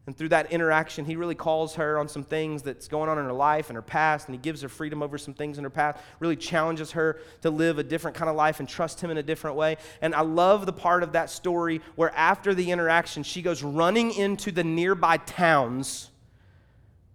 And 0.08 0.18
through 0.18 0.30
that 0.30 0.52
interaction, 0.52 1.04
he 1.04 1.18
really 1.18 1.36
calls 1.36 1.76
her 1.76 2.00
on 2.00 2.08
some 2.08 2.24
things 2.24 2.64
that's 2.64 2.88
going 2.88 3.10
on 3.10 3.20
in 3.20 3.26
her 3.26 3.34
life 3.34 3.70
and 3.70 3.76
her 3.76 3.82
past, 3.82 4.28
and 4.28 4.34
he 4.34 4.40
gives 4.40 4.62
her 4.62 4.70
freedom 4.70 5.04
over 5.04 5.18
some 5.18 5.34
things 5.34 5.58
in 5.58 5.66
her 5.66 5.70
past, 5.70 6.00
really 6.20 6.38
challenges 6.38 6.92
her 6.92 7.20
to 7.42 7.50
live 7.50 7.78
a 7.78 7.84
different 7.84 8.16
kind 8.16 8.30
of 8.30 8.36
life 8.36 8.60
and 8.60 8.70
trust 8.70 9.02
him 9.02 9.12
in 9.12 9.18
a 9.18 9.24
different 9.24 9.58
way. 9.58 9.76
And 10.02 10.16
I 10.16 10.22
love 10.22 10.66
the 10.66 10.74
part 10.74 11.04
of 11.04 11.12
that 11.12 11.30
story 11.30 11.82
where 11.96 12.16
after 12.16 12.56
the 12.56 12.72
interaction, 12.72 13.22
she 13.22 13.42
goes 13.42 13.62
running 13.62 14.14
into 14.14 14.52
the 14.52 14.64
nearby 14.64 15.18
towns 15.18 16.10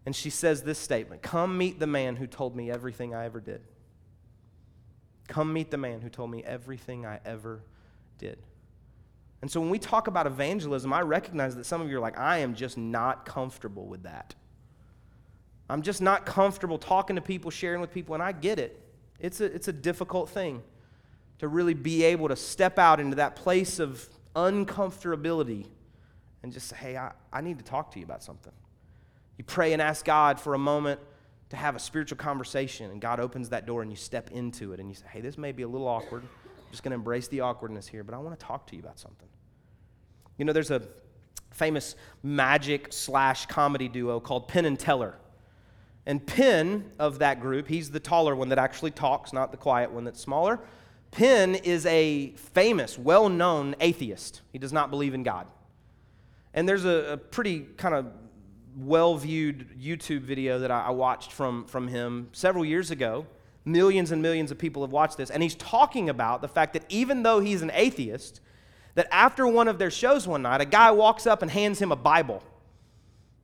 and 0.04 0.14
she 0.14 0.30
says 0.30 0.62
this 0.62 0.78
statement 0.78 1.22
Come 1.22 1.56
meet 1.56 1.78
the 1.78 1.86
man 1.86 2.16
who 2.16 2.26
told 2.26 2.56
me 2.56 2.70
everything 2.70 3.14
I 3.14 3.24
ever 3.24 3.40
did. 3.40 3.62
Come 5.28 5.52
meet 5.52 5.70
the 5.70 5.78
man 5.78 6.00
who 6.00 6.08
told 6.08 6.30
me 6.30 6.42
everything 6.44 7.06
I 7.06 7.20
ever 7.24 7.62
did. 8.18 8.38
And 9.42 9.50
so 9.50 9.60
when 9.60 9.70
we 9.70 9.78
talk 9.78 10.06
about 10.06 10.26
evangelism, 10.26 10.92
I 10.92 11.02
recognize 11.02 11.56
that 11.56 11.66
some 11.66 11.82
of 11.82 11.90
you 11.90 11.96
are 11.96 12.00
like, 12.00 12.16
I 12.16 12.38
am 12.38 12.54
just 12.54 12.78
not 12.78 13.26
comfortable 13.26 13.86
with 13.86 14.04
that. 14.04 14.34
I'm 15.68 15.82
just 15.82 16.00
not 16.00 16.24
comfortable 16.24 16.78
talking 16.78 17.16
to 17.16 17.22
people, 17.22 17.50
sharing 17.50 17.80
with 17.80 17.92
people, 17.92 18.14
and 18.14 18.22
I 18.22 18.32
get 18.32 18.58
it. 18.58 18.80
It's 19.18 19.40
a, 19.40 19.46
it's 19.46 19.68
a 19.68 19.72
difficult 19.72 20.30
thing 20.30 20.62
to 21.38 21.48
really 21.48 21.74
be 21.74 22.04
able 22.04 22.28
to 22.28 22.36
step 22.36 22.78
out 22.78 23.00
into 23.00 23.16
that 23.16 23.34
place 23.34 23.80
of 23.80 24.08
uncomfortability 24.36 25.66
and 26.44 26.52
just 26.52 26.68
say, 26.68 26.76
hey, 26.76 26.96
I, 26.96 27.12
I 27.32 27.40
need 27.40 27.58
to 27.58 27.64
talk 27.64 27.90
to 27.92 27.98
you 27.98 28.04
about 28.04 28.22
something. 28.22 28.52
You 29.38 29.44
pray 29.44 29.72
and 29.72 29.82
ask 29.82 30.04
God 30.04 30.38
for 30.38 30.54
a 30.54 30.58
moment 30.58 31.00
to 31.50 31.56
have 31.56 31.74
a 31.74 31.80
spiritual 31.80 32.16
conversation, 32.16 32.90
and 32.90 33.00
God 33.00 33.18
opens 33.18 33.48
that 33.48 33.66
door 33.66 33.82
and 33.82 33.90
you 33.90 33.96
step 33.96 34.30
into 34.30 34.72
it 34.72 34.78
and 34.78 34.88
you 34.88 34.94
say, 34.94 35.06
hey, 35.10 35.20
this 35.20 35.36
may 35.36 35.50
be 35.50 35.64
a 35.64 35.68
little 35.68 35.88
awkward 35.88 36.22
just 36.72 36.82
going 36.82 36.90
to 36.90 36.96
embrace 36.96 37.28
the 37.28 37.40
awkwardness 37.40 37.86
here, 37.86 38.02
but 38.02 38.14
I 38.14 38.18
want 38.18 38.38
to 38.38 38.44
talk 38.44 38.66
to 38.68 38.76
you 38.76 38.82
about 38.82 38.98
something. 38.98 39.28
You 40.38 40.44
know, 40.44 40.52
there's 40.52 40.72
a 40.72 40.82
famous 41.50 41.94
magic 42.22 42.92
slash 42.92 43.46
comedy 43.46 43.88
duo 43.88 44.18
called 44.18 44.48
Penn 44.48 44.64
and 44.64 44.78
Teller. 44.78 45.14
And 46.06 46.26
Penn 46.26 46.90
of 46.98 47.20
that 47.20 47.40
group, 47.40 47.68
he's 47.68 47.90
the 47.90 48.00
taller 48.00 48.34
one 48.34 48.48
that 48.48 48.58
actually 48.58 48.90
talks, 48.90 49.32
not 49.32 49.52
the 49.52 49.56
quiet 49.56 49.92
one 49.92 50.04
that's 50.04 50.20
smaller. 50.20 50.58
Penn 51.12 51.54
is 51.54 51.86
a 51.86 52.30
famous, 52.30 52.98
well 52.98 53.28
known 53.28 53.76
atheist. 53.80 54.40
He 54.50 54.58
does 54.58 54.72
not 54.72 54.90
believe 54.90 55.14
in 55.14 55.22
God. 55.22 55.46
And 56.54 56.68
there's 56.68 56.84
a, 56.84 57.12
a 57.12 57.16
pretty 57.16 57.60
kind 57.76 57.94
of 57.94 58.06
well 58.76 59.16
viewed 59.16 59.78
YouTube 59.78 60.22
video 60.22 60.58
that 60.60 60.70
I, 60.70 60.86
I 60.86 60.90
watched 60.90 61.32
from, 61.32 61.66
from 61.66 61.86
him 61.86 62.30
several 62.32 62.64
years 62.64 62.90
ago. 62.90 63.26
Millions 63.64 64.10
and 64.10 64.20
millions 64.20 64.50
of 64.50 64.58
people 64.58 64.82
have 64.82 64.90
watched 64.90 65.16
this. 65.16 65.30
And 65.30 65.42
he's 65.42 65.54
talking 65.54 66.08
about 66.08 66.42
the 66.42 66.48
fact 66.48 66.72
that 66.72 66.84
even 66.88 67.22
though 67.22 67.40
he's 67.40 67.62
an 67.62 67.70
atheist, 67.74 68.40
that 68.94 69.08
after 69.12 69.46
one 69.46 69.68
of 69.68 69.78
their 69.78 69.90
shows 69.90 70.26
one 70.26 70.42
night, 70.42 70.60
a 70.60 70.64
guy 70.64 70.90
walks 70.90 71.26
up 71.26 71.42
and 71.42 71.50
hands 71.50 71.80
him 71.80 71.92
a 71.92 71.96
Bible. 71.96 72.42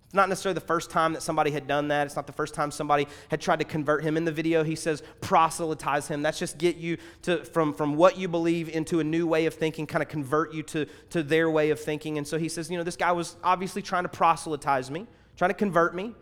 It's 0.08 0.14
not 0.14 0.30
necessarily 0.30 0.54
the 0.54 0.66
first 0.66 0.90
time 0.90 1.12
that 1.12 1.22
somebody 1.22 1.50
had 1.50 1.66
done 1.66 1.88
that. 1.88 2.06
It's 2.06 2.16
not 2.16 2.26
the 2.26 2.32
first 2.32 2.54
time 2.54 2.70
somebody 2.70 3.06
had 3.30 3.42
tried 3.42 3.58
to 3.58 3.66
convert 3.66 4.02
him. 4.02 4.16
In 4.16 4.24
the 4.24 4.32
video, 4.32 4.64
he 4.64 4.74
says 4.74 5.02
proselytize 5.20 6.08
him. 6.08 6.22
That's 6.22 6.38
just 6.38 6.56
get 6.56 6.76
you 6.76 6.96
to 7.22 7.44
from, 7.44 7.74
from 7.74 7.94
what 7.94 8.16
you 8.16 8.26
believe 8.26 8.70
into 8.70 9.00
a 9.00 9.04
new 9.04 9.26
way 9.26 9.44
of 9.44 9.52
thinking, 9.52 9.86
kind 9.86 10.02
of 10.02 10.08
convert 10.08 10.54
you 10.54 10.62
to, 10.62 10.86
to 11.10 11.22
their 11.22 11.50
way 11.50 11.68
of 11.68 11.78
thinking. 11.78 12.16
And 12.16 12.26
so 12.26 12.38
he 12.38 12.48
says, 12.48 12.70
you 12.70 12.78
know, 12.78 12.84
this 12.84 12.96
guy 12.96 13.12
was 13.12 13.36
obviously 13.44 13.82
trying 13.82 14.04
to 14.04 14.08
proselytize 14.08 14.90
me, 14.90 15.06
trying 15.36 15.50
to 15.50 15.54
convert 15.54 15.94
me. 15.94 16.14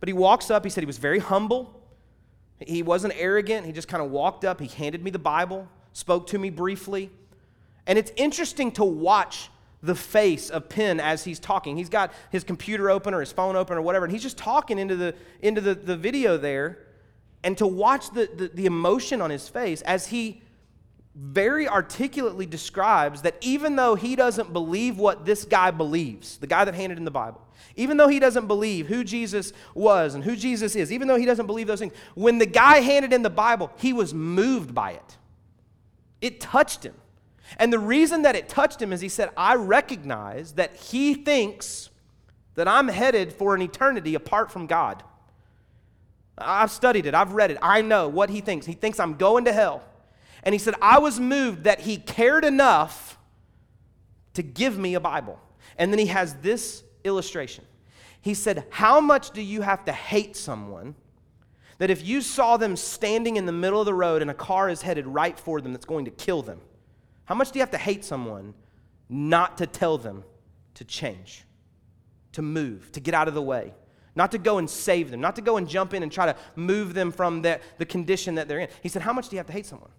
But 0.00 0.08
he 0.08 0.14
walks 0.14 0.50
up, 0.50 0.64
he 0.64 0.70
said 0.70 0.80
he 0.82 0.86
was 0.86 0.98
very 0.98 1.18
humble. 1.18 1.83
He 2.60 2.82
wasn't 2.82 3.14
arrogant. 3.16 3.66
He 3.66 3.72
just 3.72 3.88
kind 3.88 4.02
of 4.02 4.10
walked 4.10 4.44
up, 4.44 4.60
he 4.60 4.68
handed 4.68 5.02
me 5.02 5.10
the 5.10 5.18
Bible, 5.18 5.68
spoke 5.92 6.26
to 6.28 6.38
me 6.38 6.50
briefly. 6.50 7.10
And 7.86 7.98
it's 7.98 8.12
interesting 8.16 8.72
to 8.72 8.84
watch 8.84 9.50
the 9.82 9.94
face 9.94 10.48
of 10.48 10.68
Penn 10.70 10.98
as 10.98 11.24
he's 11.24 11.38
talking. 11.38 11.76
He's 11.76 11.90
got 11.90 12.12
his 12.30 12.42
computer 12.42 12.88
open 12.88 13.12
or 13.12 13.20
his 13.20 13.32
phone 13.32 13.54
open 13.54 13.76
or 13.76 13.82
whatever, 13.82 14.06
and 14.06 14.12
he's 14.12 14.22
just 14.22 14.38
talking 14.38 14.78
into 14.78 14.96
the, 14.96 15.14
into 15.42 15.60
the, 15.60 15.74
the 15.74 15.96
video 15.96 16.38
there. 16.38 16.78
And 17.42 17.58
to 17.58 17.66
watch 17.66 18.10
the, 18.10 18.30
the, 18.34 18.48
the 18.48 18.64
emotion 18.64 19.20
on 19.20 19.28
his 19.28 19.46
face 19.50 19.82
as 19.82 20.06
he 20.06 20.40
very 21.14 21.68
articulately 21.68 22.44
describes 22.44 23.22
that 23.22 23.36
even 23.40 23.76
though 23.76 23.94
he 23.94 24.16
doesn't 24.16 24.52
believe 24.52 24.98
what 24.98 25.24
this 25.24 25.44
guy 25.44 25.70
believes, 25.70 26.38
the 26.38 26.46
guy 26.46 26.64
that 26.64 26.74
handed 26.74 26.98
in 26.98 27.04
the 27.04 27.10
Bible, 27.10 27.40
even 27.76 27.96
though 27.96 28.08
he 28.08 28.18
doesn't 28.18 28.46
believe 28.46 28.88
who 28.88 29.04
Jesus 29.04 29.52
was 29.74 30.14
and 30.14 30.24
who 30.24 30.34
Jesus 30.34 30.74
is, 30.74 30.92
even 30.92 31.06
though 31.06 31.16
he 31.16 31.24
doesn't 31.24 31.46
believe 31.46 31.66
those 31.66 31.78
things, 31.78 31.92
when 32.14 32.38
the 32.38 32.46
guy 32.46 32.80
handed 32.80 33.12
in 33.12 33.22
the 33.22 33.30
Bible, 33.30 33.70
he 33.76 33.92
was 33.92 34.12
moved 34.12 34.74
by 34.74 34.92
it. 34.92 35.16
It 36.20 36.40
touched 36.40 36.84
him. 36.84 36.94
And 37.58 37.72
the 37.72 37.78
reason 37.78 38.22
that 38.22 38.34
it 38.34 38.48
touched 38.48 38.80
him 38.82 38.92
is 38.92 39.00
he 39.00 39.08
said, 39.08 39.30
I 39.36 39.54
recognize 39.54 40.52
that 40.52 40.74
he 40.74 41.14
thinks 41.14 41.90
that 42.54 42.66
I'm 42.66 42.88
headed 42.88 43.32
for 43.32 43.54
an 43.54 43.62
eternity 43.62 44.14
apart 44.14 44.50
from 44.50 44.66
God. 44.66 45.02
I've 46.36 46.70
studied 46.72 47.06
it, 47.06 47.14
I've 47.14 47.32
read 47.32 47.52
it, 47.52 47.58
I 47.62 47.82
know 47.82 48.08
what 48.08 48.30
he 48.30 48.40
thinks. 48.40 48.66
He 48.66 48.72
thinks 48.72 48.98
I'm 48.98 49.14
going 49.14 49.44
to 49.44 49.52
hell. 49.52 49.84
And 50.44 50.54
he 50.54 50.58
said, 50.58 50.74
I 50.80 50.98
was 50.98 51.18
moved 51.18 51.64
that 51.64 51.80
he 51.80 51.96
cared 51.96 52.44
enough 52.44 53.18
to 54.34 54.42
give 54.42 54.78
me 54.78 54.94
a 54.94 55.00
Bible. 55.00 55.40
And 55.78 55.90
then 55.90 55.98
he 55.98 56.06
has 56.06 56.34
this 56.36 56.84
illustration. 57.02 57.64
He 58.20 58.34
said, 58.34 58.64
How 58.70 59.00
much 59.00 59.30
do 59.30 59.42
you 59.42 59.62
have 59.62 59.84
to 59.86 59.92
hate 59.92 60.36
someone 60.36 60.94
that 61.78 61.90
if 61.90 62.06
you 62.06 62.20
saw 62.20 62.56
them 62.56 62.76
standing 62.76 63.36
in 63.36 63.46
the 63.46 63.52
middle 63.52 63.80
of 63.80 63.86
the 63.86 63.94
road 63.94 64.22
and 64.22 64.30
a 64.30 64.34
car 64.34 64.68
is 64.68 64.82
headed 64.82 65.06
right 65.06 65.38
for 65.38 65.60
them 65.60 65.72
that's 65.72 65.86
going 65.86 66.04
to 66.04 66.10
kill 66.10 66.42
them? 66.42 66.60
How 67.24 67.34
much 67.34 67.50
do 67.50 67.58
you 67.58 67.62
have 67.62 67.70
to 67.70 67.78
hate 67.78 68.04
someone 68.04 68.54
not 69.08 69.58
to 69.58 69.66
tell 69.66 69.96
them 69.96 70.24
to 70.74 70.84
change, 70.84 71.44
to 72.32 72.42
move, 72.42 72.92
to 72.92 73.00
get 73.00 73.14
out 73.14 73.28
of 73.28 73.34
the 73.34 73.42
way? 73.42 73.72
Not 74.14 74.30
to 74.32 74.38
go 74.38 74.58
and 74.58 74.70
save 74.70 75.10
them, 75.10 75.20
not 75.20 75.36
to 75.36 75.42
go 75.42 75.56
and 75.56 75.68
jump 75.68 75.92
in 75.94 76.02
and 76.02 76.12
try 76.12 76.26
to 76.26 76.36
move 76.54 76.94
them 76.94 77.10
from 77.10 77.42
the, 77.42 77.60
the 77.78 77.86
condition 77.86 78.36
that 78.36 78.46
they're 78.46 78.60
in. 78.60 78.68
He 78.82 78.88
said, 78.88 79.02
How 79.02 79.12
much 79.12 79.28
do 79.28 79.36
you 79.36 79.38
have 79.38 79.46
to 79.46 79.52
hate 79.52 79.66
someone? 79.66 79.90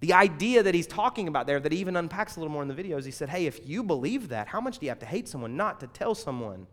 The 0.00 0.14
idea 0.14 0.62
that 0.62 0.74
he's 0.74 0.86
talking 0.86 1.28
about 1.28 1.46
there, 1.46 1.60
that 1.60 1.72
he 1.72 1.78
even 1.78 1.94
unpacks 1.96 2.36
a 2.36 2.40
little 2.40 2.52
more 2.52 2.62
in 2.62 2.68
the 2.68 2.74
videos, 2.74 3.04
he 3.04 3.10
said, 3.10 3.28
Hey, 3.28 3.46
if 3.46 3.68
you 3.68 3.82
believe 3.82 4.28
that, 4.28 4.48
how 4.48 4.60
much 4.60 4.78
do 4.78 4.86
you 4.86 4.90
have 4.90 4.98
to 5.00 5.06
hate 5.06 5.28
someone 5.28 5.56
not 5.56 5.80
to 5.80 5.86
tell 5.86 6.14
someone, 6.14 6.66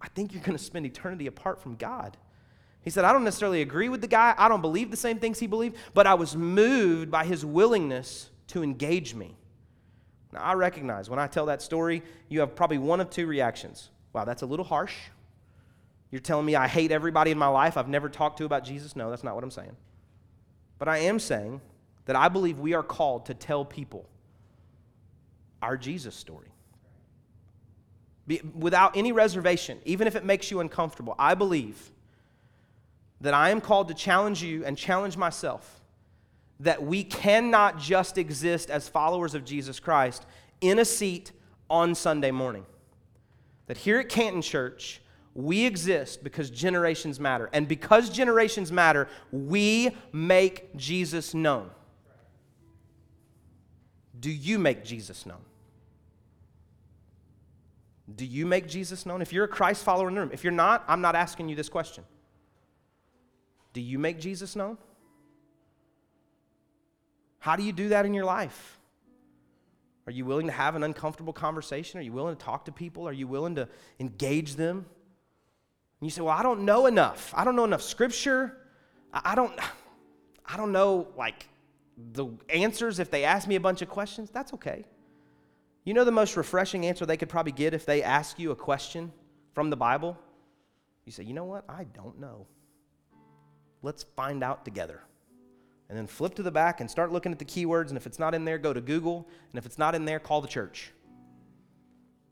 I 0.00 0.08
think 0.08 0.32
you're 0.32 0.42
going 0.42 0.58
to 0.58 0.62
spend 0.62 0.84
eternity 0.84 1.28
apart 1.28 1.62
from 1.62 1.76
God? 1.76 2.16
He 2.82 2.90
said, 2.90 3.04
I 3.04 3.12
don't 3.12 3.24
necessarily 3.24 3.62
agree 3.62 3.88
with 3.88 4.00
the 4.00 4.08
guy. 4.08 4.34
I 4.36 4.48
don't 4.48 4.60
believe 4.60 4.90
the 4.90 4.96
same 4.96 5.18
things 5.18 5.38
he 5.38 5.46
believed, 5.46 5.76
but 5.94 6.06
I 6.06 6.14
was 6.14 6.36
moved 6.36 7.10
by 7.10 7.24
his 7.24 7.44
willingness 7.44 8.28
to 8.48 8.62
engage 8.62 9.14
me. 9.14 9.36
Now, 10.32 10.42
I 10.42 10.54
recognize 10.54 11.08
when 11.08 11.18
I 11.18 11.28
tell 11.28 11.46
that 11.46 11.62
story, 11.62 12.02
you 12.28 12.40
have 12.40 12.54
probably 12.54 12.78
one 12.78 13.00
of 13.00 13.08
two 13.08 13.26
reactions. 13.26 13.88
Wow, 14.12 14.24
that's 14.24 14.42
a 14.42 14.46
little 14.46 14.64
harsh. 14.64 14.96
You're 16.10 16.20
telling 16.20 16.44
me 16.44 16.56
I 16.56 16.68
hate 16.68 16.92
everybody 16.92 17.30
in 17.30 17.38
my 17.38 17.46
life 17.46 17.76
I've 17.76 17.88
never 17.88 18.08
talked 18.08 18.38
to 18.38 18.44
about 18.44 18.64
Jesus? 18.64 18.94
No, 18.94 19.10
that's 19.10 19.24
not 19.24 19.34
what 19.34 19.44
I'm 19.44 19.50
saying. 19.50 19.76
But 20.78 20.88
I 20.88 20.98
am 20.98 21.18
saying 21.18 21.60
that 22.06 22.16
I 22.16 22.28
believe 22.28 22.58
we 22.58 22.74
are 22.74 22.82
called 22.82 23.26
to 23.26 23.34
tell 23.34 23.64
people 23.64 24.08
our 25.62 25.76
Jesus 25.76 26.14
story. 26.14 26.48
Be, 28.26 28.40
without 28.54 28.96
any 28.96 29.12
reservation, 29.12 29.78
even 29.84 30.06
if 30.06 30.16
it 30.16 30.24
makes 30.24 30.50
you 30.50 30.60
uncomfortable, 30.60 31.14
I 31.18 31.34
believe 31.34 31.90
that 33.20 33.34
I 33.34 33.50
am 33.50 33.60
called 33.60 33.88
to 33.88 33.94
challenge 33.94 34.42
you 34.42 34.64
and 34.64 34.76
challenge 34.76 35.16
myself 35.16 35.80
that 36.60 36.82
we 36.82 37.04
cannot 37.04 37.78
just 37.78 38.16
exist 38.18 38.70
as 38.70 38.88
followers 38.88 39.34
of 39.34 39.44
Jesus 39.44 39.80
Christ 39.80 40.24
in 40.60 40.78
a 40.78 40.84
seat 40.84 41.32
on 41.68 41.94
Sunday 41.94 42.30
morning. 42.30 42.64
That 43.66 43.76
here 43.78 43.98
at 43.98 44.08
Canton 44.08 44.42
Church, 44.42 45.00
we 45.34 45.64
exist 45.64 46.22
because 46.22 46.50
generations 46.50 47.18
matter. 47.18 47.50
And 47.52 47.66
because 47.66 48.08
generations 48.08 48.70
matter, 48.70 49.08
we 49.32 49.96
make 50.12 50.74
Jesus 50.76 51.34
known. 51.34 51.70
Do 54.18 54.30
you 54.30 54.58
make 54.58 54.84
Jesus 54.84 55.26
known? 55.26 55.40
Do 58.14 58.24
you 58.24 58.46
make 58.46 58.68
Jesus 58.68 59.06
known? 59.06 59.22
If 59.22 59.32
you're 59.32 59.44
a 59.44 59.48
Christ 59.48 59.82
follower 59.82 60.08
in 60.08 60.14
the 60.14 60.20
room, 60.20 60.30
if 60.32 60.44
you're 60.44 60.52
not, 60.52 60.84
I'm 60.86 61.00
not 61.00 61.16
asking 61.16 61.48
you 61.48 61.56
this 61.56 61.68
question. 61.68 62.04
Do 63.72 63.80
you 63.80 63.98
make 63.98 64.20
Jesus 64.20 64.54
known? 64.54 64.78
How 67.38 67.56
do 67.56 67.62
you 67.62 67.72
do 67.72 67.88
that 67.90 68.06
in 68.06 68.14
your 68.14 68.24
life? 68.24 68.78
Are 70.06 70.12
you 70.12 70.24
willing 70.24 70.46
to 70.46 70.52
have 70.52 70.76
an 70.76 70.82
uncomfortable 70.82 71.32
conversation? 71.32 71.98
Are 71.98 72.02
you 72.02 72.12
willing 72.12 72.36
to 72.36 72.42
talk 72.42 72.66
to 72.66 72.72
people? 72.72 73.08
Are 73.08 73.12
you 73.12 73.26
willing 73.26 73.54
to 73.56 73.68
engage 73.98 74.54
them? 74.56 74.86
And 76.00 76.06
you 76.06 76.10
say, 76.10 76.20
"Well, 76.20 76.36
I 76.36 76.42
don't 76.42 76.64
know 76.64 76.86
enough. 76.86 77.32
I 77.34 77.44
don't 77.44 77.56
know 77.56 77.64
enough 77.64 77.82
scripture. 77.82 78.56
I 79.12 79.34
don't 79.34 79.58
I 80.46 80.56
don't 80.56 80.72
know 80.72 81.08
like 81.16 81.48
the 81.96 82.26
answers 82.48 82.98
if 82.98 83.10
they 83.10 83.24
ask 83.24 83.46
me 83.48 83.56
a 83.56 83.60
bunch 83.60 83.82
of 83.82 83.88
questions." 83.88 84.30
That's 84.30 84.52
okay. 84.54 84.84
You 85.84 85.94
know 85.94 86.04
the 86.04 86.12
most 86.12 86.36
refreshing 86.36 86.86
answer 86.86 87.04
they 87.04 87.16
could 87.16 87.28
probably 87.28 87.52
get 87.52 87.74
if 87.74 87.84
they 87.86 88.02
ask 88.02 88.38
you 88.38 88.50
a 88.50 88.56
question 88.56 89.12
from 89.52 89.70
the 89.70 89.76
Bible? 89.76 90.18
You 91.04 91.12
say, 91.12 91.24
"You 91.24 91.34
know 91.34 91.44
what? 91.44 91.64
I 91.68 91.84
don't 91.84 92.18
know. 92.18 92.46
Let's 93.82 94.02
find 94.02 94.42
out 94.42 94.64
together." 94.64 95.02
and 95.88 95.98
then 95.98 96.06
flip 96.06 96.34
to 96.34 96.42
the 96.42 96.50
back 96.50 96.80
and 96.80 96.90
start 96.90 97.12
looking 97.12 97.32
at 97.32 97.38
the 97.38 97.44
keywords. 97.44 97.88
And 97.88 97.96
if 97.96 98.06
it's 98.06 98.18
not 98.18 98.34
in 98.34 98.44
there, 98.44 98.58
go 98.58 98.72
to 98.72 98.80
Google. 98.80 99.28
And 99.50 99.58
if 99.58 99.66
it's 99.66 99.78
not 99.78 99.94
in 99.94 100.04
there, 100.04 100.18
call 100.18 100.40
the 100.40 100.48
church. 100.48 100.92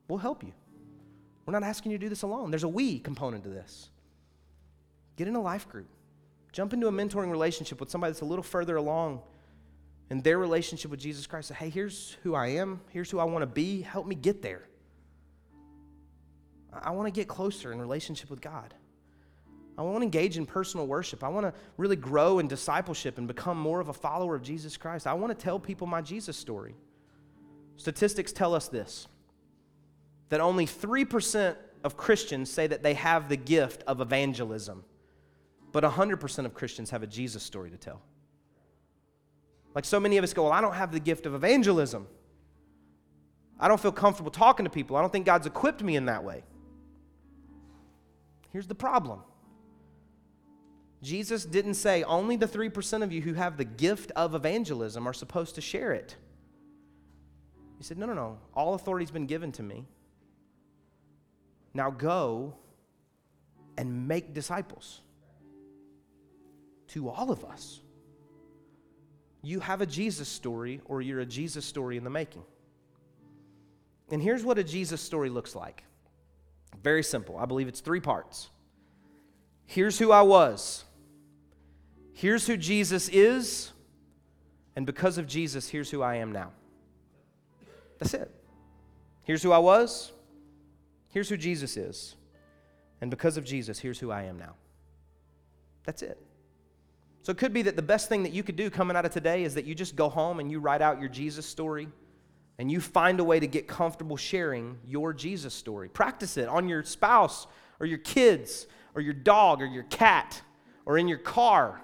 We'll 0.09 0.18
help 0.18 0.42
you. 0.42 0.53
We're 1.44 1.53
not 1.53 1.62
asking 1.62 1.92
you 1.92 1.98
to 1.98 2.05
do 2.05 2.09
this 2.09 2.22
alone. 2.22 2.51
There's 2.51 2.64
a 2.64 2.68
we 2.68 2.98
component 2.98 3.44
to 3.44 3.51
this. 3.51 3.90
Get 5.16 5.29
in 5.29 5.35
a 5.35 5.40
life 5.40 5.68
group. 5.68 5.88
Jump 6.53 6.72
into 6.72 6.87
a 6.87 6.92
mentoring 6.92 7.31
relationship 7.31 7.81
with 7.81 7.90
somebody 7.90 8.12
that's 8.12 8.20
a 8.20 8.27
little 8.27 8.42
further 8.42 8.77
along 8.77 9.22
in 10.12 10.20
their 10.20 10.38
relationship 10.38 10.90
with 10.90 11.01
Jesus 11.01 11.27
Christ. 11.27 11.48
Say, 11.48 11.55
hey, 11.55 11.70
here's 11.70 12.18
who 12.22 12.35
I 12.35 12.48
am. 12.48 12.83
Here's 12.90 13.11
who 13.11 13.18
I 13.18 13.25
want 13.25 13.40
to 13.40 13.46
be. 13.46 13.81
Help 13.81 14.07
me 14.07 14.14
get 14.14 14.42
there. 14.42 14.68
I 16.70 16.90
want 16.90 17.07
to 17.07 17.11
get 17.11 17.29
closer 17.29 17.72
in 17.72 17.81
relationship 17.81 18.29
with 18.29 18.42
God. 18.42 18.75
I 19.79 19.81
want 19.81 19.96
to 19.96 20.03
engage 20.03 20.37
in 20.37 20.44
personal 20.44 20.87
worship. 20.87 21.25
I 21.25 21.29
want 21.29 21.46
to 21.46 21.55
really 21.79 21.96
grow 21.96 22.40
in 22.40 22.46
discipleship 22.46 23.16
and 23.16 23.27
become 23.27 23.59
more 23.59 23.81
of 23.81 23.88
a 23.88 23.94
follower 23.94 24.35
of 24.35 24.42
Jesus 24.42 24.77
Christ. 24.77 25.07
I 25.07 25.14
want 25.14 25.37
to 25.37 25.42
tell 25.42 25.59
people 25.59 25.87
my 25.87 26.03
Jesus 26.03 26.37
story. 26.37 26.75
Statistics 27.79 28.33
tell 28.33 28.55
us 28.55 28.68
this 28.68 29.09
that 30.29 30.40
only 30.40 30.67
3% 30.67 31.56
of 31.85 31.96
Christians 31.96 32.50
say 32.50 32.67
that 32.67 32.83
they 32.83 32.94
have 32.94 33.31
the 33.31 33.37
gift 33.37 33.83
of 33.87 34.02
evangelism, 34.02 34.85
but 35.73 35.85
100% 35.85 36.44
of 36.44 36.52
Christians 36.52 36.90
have 36.90 37.02
a 37.02 37.06
Jesus 37.06 37.42
story 37.42 37.71
to 37.71 37.79
tell. 37.79 38.02
Like 39.75 39.85
so 39.85 39.98
many 39.98 40.18
of 40.18 40.25
us 40.25 40.33
go, 40.33 40.44
Well, 40.44 40.52
I 40.52 40.60
don't 40.60 40.75
have 40.75 40.92
the 40.92 41.00
gift 41.00 41.27
of 41.27 41.35
evangelism. 41.35 42.06
I 43.58 43.68
don't 43.68 43.81
feel 43.81 43.92
comfortable 43.92 44.31
talking 44.31 44.64
to 44.64 44.70
people. 44.70 44.96
I 44.96 45.00
don't 45.00 45.12
think 45.12 45.25
God's 45.25 45.46
equipped 45.46 45.83
me 45.83 45.96
in 45.96 46.06
that 46.06 46.25
way. 46.25 46.42
Here's 48.50 48.66
the 48.66 48.75
problem 48.75 49.23
Jesus 51.02 51.44
didn't 51.44 51.75
say 51.75 52.02
only 52.04 52.37
the 52.37 52.46
3% 52.46 53.02
of 53.02 53.12
you 53.12 53.23
who 53.23 53.35
have 53.35 53.56
the 53.56 53.64
gift 53.64 54.12
of 54.14 54.35
evangelism 54.35 55.06
are 55.06 55.12
supposed 55.12 55.54
to 55.56 55.60
share 55.60 55.92
it. 55.92 56.16
He 57.79 57.85
said, 57.85 57.98
No, 57.98 58.06
no, 58.06 58.14
no. 58.14 58.38
All 58.54 58.75
authority's 58.75 59.10
been 59.10 59.27
given 59.27 59.52
to 59.52 59.62
me. 59.62 59.87
Now 61.75 61.90
go 61.90 62.54
and 63.79 64.06
make 64.06 64.35
disciples 64.35 65.00
to 66.88 67.08
all 67.08 67.31
of 67.31 67.44
us. 67.44 67.81
You 69.43 69.61
have 69.61 69.81
a 69.81 69.87
Jesus 69.87 70.29
story, 70.29 70.81
or 70.85 71.03
you're 71.03 71.21
a 71.21 71.27
Jesus 71.27 71.65
story 71.65 71.97
in 71.97 72.05
the 72.05 72.11
making. 72.11 72.45
And 74.11 74.23
here's 74.23 74.45
what 74.45 74.59
a 74.59 74.65
Jesus 74.65 75.01
story 75.01 75.29
looks 75.29 75.55
like 75.55 75.85
very 76.83 77.03
simple. 77.03 77.37
I 77.38 77.45
believe 77.45 77.69
it's 77.69 77.81
three 77.81 78.01
parts. 78.01 78.51
Here's 79.67 79.99
who 79.99 80.11
I 80.11 80.23
was. 80.23 80.85
Here's 82.13 82.47
who 82.47 82.57
Jesus 82.57 83.09
is. 83.09 83.73
And 84.75 84.87
because 84.87 85.19
of 85.19 85.27
Jesus, 85.27 85.69
here's 85.69 85.90
who 85.90 86.03
I 86.03 86.17
am 86.17 86.33
now. 86.33 86.51
That's 87.99 88.15
it. 88.15 88.31
Here's 89.23 89.43
who 89.43 89.53
I 89.53 89.59
was. 89.59 90.13
Here's 91.11 91.29
who 91.29 91.37
Jesus 91.37 91.77
is. 91.77 92.17
And 93.01 93.11
because 93.11 93.37
of 93.37 93.45
Jesus, 93.45 93.79
here's 93.79 93.99
who 93.99 94.11
I 94.11 94.25
am 94.25 94.38
now. 94.38 94.55
That's 95.85 96.03
it. 96.03 96.21
So 97.23 97.31
it 97.31 97.38
could 97.38 97.52
be 97.52 97.62
that 97.62 97.77
the 97.77 97.83
best 97.83 98.08
thing 98.08 98.25
that 98.25 98.33
you 98.33 98.42
could 98.42 98.56
do 98.56 98.68
coming 98.68 98.96
out 98.96 99.04
of 99.04 99.12
today 99.12 99.44
is 99.44 99.54
that 99.54 99.64
you 99.64 99.75
just 99.75 99.94
go 99.94 100.08
home 100.08 100.40
and 100.40 100.50
you 100.50 100.58
write 100.58 100.83
out 100.83 101.00
your 101.00 101.08
Jesus 101.08 101.46
story 101.46 101.88
and 102.58 102.70
you 102.70 102.81
find 102.81 103.20
a 103.20 103.25
way 103.25 103.38
to 103.38 103.46
get 103.46 103.68
comfortable 103.68 104.16
sharing 104.16 104.79
your 104.87 105.12
Jesus 105.12 105.54
story. 105.54 105.88
Practice 105.88 106.37
it 106.37 106.48
on 106.48 106.68
your 106.68 106.83
spouse 106.83 107.46
or 107.81 107.87
your 107.87 107.98
kids 107.98 108.66
or 108.94 109.00
your 109.00 109.14
dog 109.14 109.62
or 109.62 109.66
your 109.66 109.85
cat 109.85 110.42
or 110.85 110.98
in 110.98 111.06
your 111.06 111.18
car. 111.18 111.81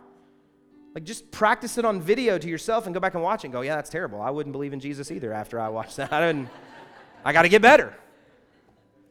Like 0.95 1.05
just 1.05 1.31
practice 1.31 1.79
it 1.79 1.85
on 1.85 2.01
video 2.01 2.39
to 2.39 2.49
yourself 2.49 2.87
and 2.87 2.95
go 2.95 3.01
back 3.01 3.15
and 3.15 3.23
watch 3.23 3.45
it 3.45 3.49
and 3.49 3.53
go, 3.53 3.61
yeah, 3.61 3.77
that's 3.77 3.91
terrible. 3.91 4.21
I 4.21 4.31
wouldn't 4.31 4.53
believe 4.53 4.73
in 4.73 4.81
Jesus 4.81 5.11
either 5.13 5.33
after 5.33 5.61
I 5.61 5.69
watched 5.69 5.97
that. 5.99 6.13
I 6.13 6.21
didn't 6.27 6.49
I 7.25 7.33
got 7.33 7.43
to 7.43 7.49
get 7.49 7.63
better. 7.63 7.95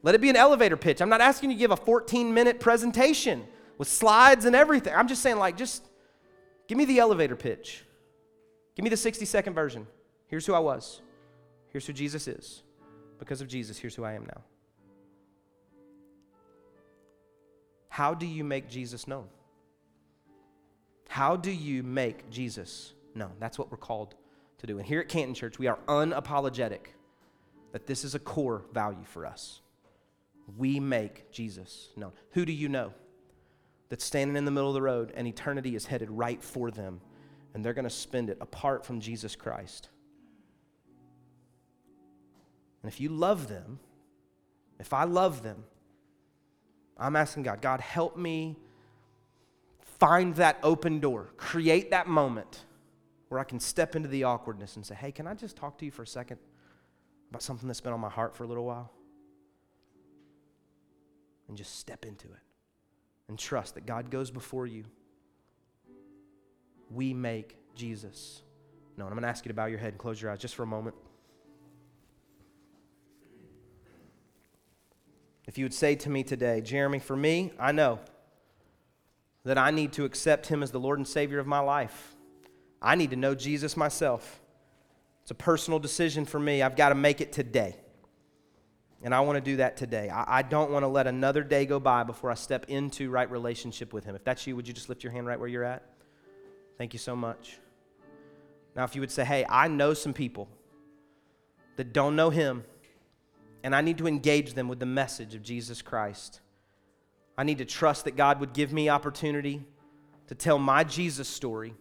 Let 0.03 0.15
it 0.15 0.21
be 0.21 0.30
an 0.30 0.36
elevator 0.36 0.78
pitch. 0.78 1.01
I'm 1.01 1.09
not 1.09 1.21
asking 1.21 1.51
you 1.51 1.57
to 1.57 1.59
give 1.59 1.71
a 1.71 1.78
14 1.78 2.34
minute 2.34 2.59
presentation 2.59 3.45
with 3.78 3.88
slides 3.88 4.45
and 4.45 4.55
everything. 4.55 4.93
I'm 4.95 5.07
just 5.07 5.21
saying, 5.21 5.38
like, 5.38 5.57
just 5.57 5.84
Give 6.68 6.78
me 6.78 6.86
the 6.86 6.99
elevator 6.99 7.36
pitch. 7.36 7.84
Give 8.76 8.84
me 8.84 8.89
the 8.89 8.97
60 8.97 9.26
second 9.26 9.53
version. 9.53 9.88
Here's 10.28 10.45
who 10.45 10.53
I 10.53 10.59
was. 10.59 11.01
Here's 11.70 11.88
who 11.88 11.93
Jesus 11.93 12.28
is. 12.28 12.63
Because 13.20 13.41
of 13.41 13.47
Jesus, 13.47 13.78
here's 13.78 13.95
who 13.95 14.03
I 14.03 14.13
am 14.13 14.26
now. 14.26 14.41
How 17.89 18.13
do 18.13 18.28
you 18.28 18.43
make 18.43 18.70
Jesus 18.70 19.07
known? 19.07 19.26
How 21.09 21.36
do 21.36 21.49
you 21.49 21.82
make 21.82 22.30
Jesus 22.30 22.93
known? 23.15 23.32
That's 23.39 23.57
what 23.57 23.72
we're 23.72 23.78
called 23.78 24.13
to 24.59 24.68
do. 24.68 24.78
And 24.78 24.86
here 24.86 24.99
at 24.99 25.09
Canton 25.09 25.34
Church, 25.34 25.57
we 25.57 25.68
are 25.68 25.80
unapologetic 25.88 26.82
that 27.72 27.88
this 27.88 28.03
is 28.03 28.13
a 28.13 28.20
core 28.20 28.63
value 28.74 29.03
for 29.03 29.26
us. 29.26 29.61
We 30.57 30.80
make 30.80 31.32
Jesus 31.32 31.89
known. 31.95 32.11
Who 32.32 32.45
do 32.45 32.53
you 32.53 32.70
know? 32.70 32.93
That's 33.89 34.03
standing 34.03 34.35
in 34.35 34.45
the 34.45 34.51
middle 34.51 34.69
of 34.69 34.73
the 34.73 34.81
road 34.81 35.13
and 35.15 35.27
eternity 35.27 35.75
is 35.75 35.85
headed 35.85 36.09
right 36.09 36.43
for 36.43 36.71
them 36.71 36.99
and 37.53 37.63
they're 37.63 37.73
going 37.73 37.83
to 37.83 37.89
spend 37.89 38.29
it 38.29 38.38
apart 38.41 38.85
from 38.85 38.99
Jesus 38.99 39.35
Christ. 39.35 39.89
And 42.83 42.91
if 42.91 42.99
you 43.01 43.09
love 43.09 43.47
them, 43.47 43.79
if 44.79 44.93
I 44.93 45.05
love 45.05 45.41
them, 45.41 45.63
I'm 46.97 47.15
asking 47.15 47.43
God, 47.43 47.61
God, 47.61 47.79
help 47.79 48.17
me 48.17 48.57
find 49.99 50.35
that 50.35 50.59
open 50.61 50.99
door, 50.99 51.29
create 51.38 51.91
that 51.91 52.07
moment 52.07 52.65
where 53.29 53.39
I 53.39 53.43
can 53.43 53.59
step 53.59 53.95
into 53.95 54.07
the 54.07 54.23
awkwardness 54.23 54.75
and 54.75 54.85
say, 54.85 54.95
hey, 54.95 55.11
can 55.11 55.27
I 55.27 55.33
just 55.33 55.55
talk 55.55 55.77
to 55.79 55.85
you 55.85 55.91
for 55.91 56.03
a 56.03 56.07
second 56.07 56.38
about 57.29 57.41
something 57.41 57.67
that's 57.67 57.81
been 57.81 57.93
on 57.93 57.99
my 57.99 58.09
heart 58.09 58.35
for 58.35 58.43
a 58.43 58.47
little 58.47 58.65
while? 58.65 58.91
And 61.47 61.57
just 61.57 61.79
step 61.79 62.05
into 62.05 62.27
it 62.27 62.47
and 63.30 63.38
trust 63.38 63.75
that 63.75 63.86
God 63.86 64.09
goes 64.09 64.32
before 64.32 64.65
you, 64.65 64.84
we 66.89 67.13
make 67.13 67.57
Jesus 67.75 68.41
known. 68.97 69.07
I'm 69.07 69.13
going 69.13 69.23
to 69.23 69.30
ask 69.30 69.45
you 69.45 69.49
to 69.49 69.53
bow 69.53 69.65
your 69.65 69.80
head 69.80 69.89
and 69.89 69.97
close 69.97 70.21
your 70.21 70.32
eyes 70.32 70.39
just 70.39 70.55
for 70.55 70.63
a 70.63 70.67
moment. 70.67 70.95
If 75.45 75.57
you 75.57 75.65
would 75.65 75.73
say 75.73 75.95
to 75.95 76.09
me 76.09 76.23
today, 76.23 76.61
Jeremy, 76.61 76.99
for 76.99 77.15
me, 77.15 77.53
I 77.59 77.71
know 77.71 77.99
that 79.45 79.57
I 79.57 79.71
need 79.71 79.93
to 79.93 80.03
accept 80.03 80.47
him 80.47 80.61
as 80.61 80.71
the 80.71 80.80
Lord 80.80 80.99
and 80.99 81.07
Savior 81.07 81.39
of 81.39 81.47
my 81.47 81.59
life. 81.59 82.15
I 82.82 82.95
need 82.95 83.11
to 83.11 83.15
know 83.15 83.34
Jesus 83.34 83.78
myself. 83.78 84.41
It's 85.21 85.32
a 85.32 85.36
personal 85.36 85.80
decision 85.80 86.25
for 86.25 86.39
me. 86.39 86.61
I've 86.61 86.75
got 86.75 86.89
to 86.89 86.95
make 86.95 87.21
it 87.21 87.32
today. 87.32 87.78
And 89.04 89.14
I 89.14 89.20
want 89.20 89.38
to 89.38 89.41
do 89.41 89.58
that 89.58 89.78
today. 89.78 90.10
I, 90.10 90.39
I 90.39 90.41
don't 90.41 90.72
want 90.72 90.84
to 90.84 90.88
let 90.88 91.08
another 91.08 91.43
day 91.43 91.66
go 91.66 91.80
by 91.80 92.04
before 92.04 92.32
I 92.32 92.34
step 92.34 92.66
into 92.68 93.10
right 93.10 93.30
relationship 93.30 93.93
with 93.93 94.06
Him. 94.06 94.16
If 94.16 94.24
that's 94.24 94.45
you, 94.48 94.56
would 94.56 94.68
you 94.68 94.74
just 94.74 94.89
lift 94.89 95.04
your 95.04 95.12
hand 95.12 95.28
right 95.28 95.39
where 95.39 95.48
you're 95.48 95.64
at? 95.64 95.84
Thank 96.78 96.93
you 96.93 97.00
so 97.00 97.16
much. 97.16 97.60
Now, 98.76 98.84
if 98.84 98.95
you 98.95 99.02
would 99.02 99.12
say, 99.12 99.26
hey, 99.26 99.45
I 99.48 99.68
know 99.68 99.93
some 99.93 100.14
people 100.14 100.48
that 101.76 101.93
don't 101.93 102.16
know 102.16 102.30
Him, 102.30 102.64
and 103.64 103.76
I 103.76 103.82
need 103.82 103.98
to 104.00 104.08
engage 104.08 104.54
them 104.54 104.68
with 104.68 104.80
the 104.80 104.86
message 104.86 105.36
of 105.36 105.43
Jesus 105.43 105.82
Christ. 105.82 106.41
I 107.38 107.43
need 107.43 107.58
to 107.60 107.66
trust 107.66 108.06
that 108.06 108.16
God 108.16 108.39
would 108.39 108.54
give 108.54 108.72
me 108.72 108.89
opportunity 108.89 109.64
to 110.28 110.36
tell 110.36 110.58
my 110.60 110.84
Jesus 110.84 111.28
story, 111.28 111.74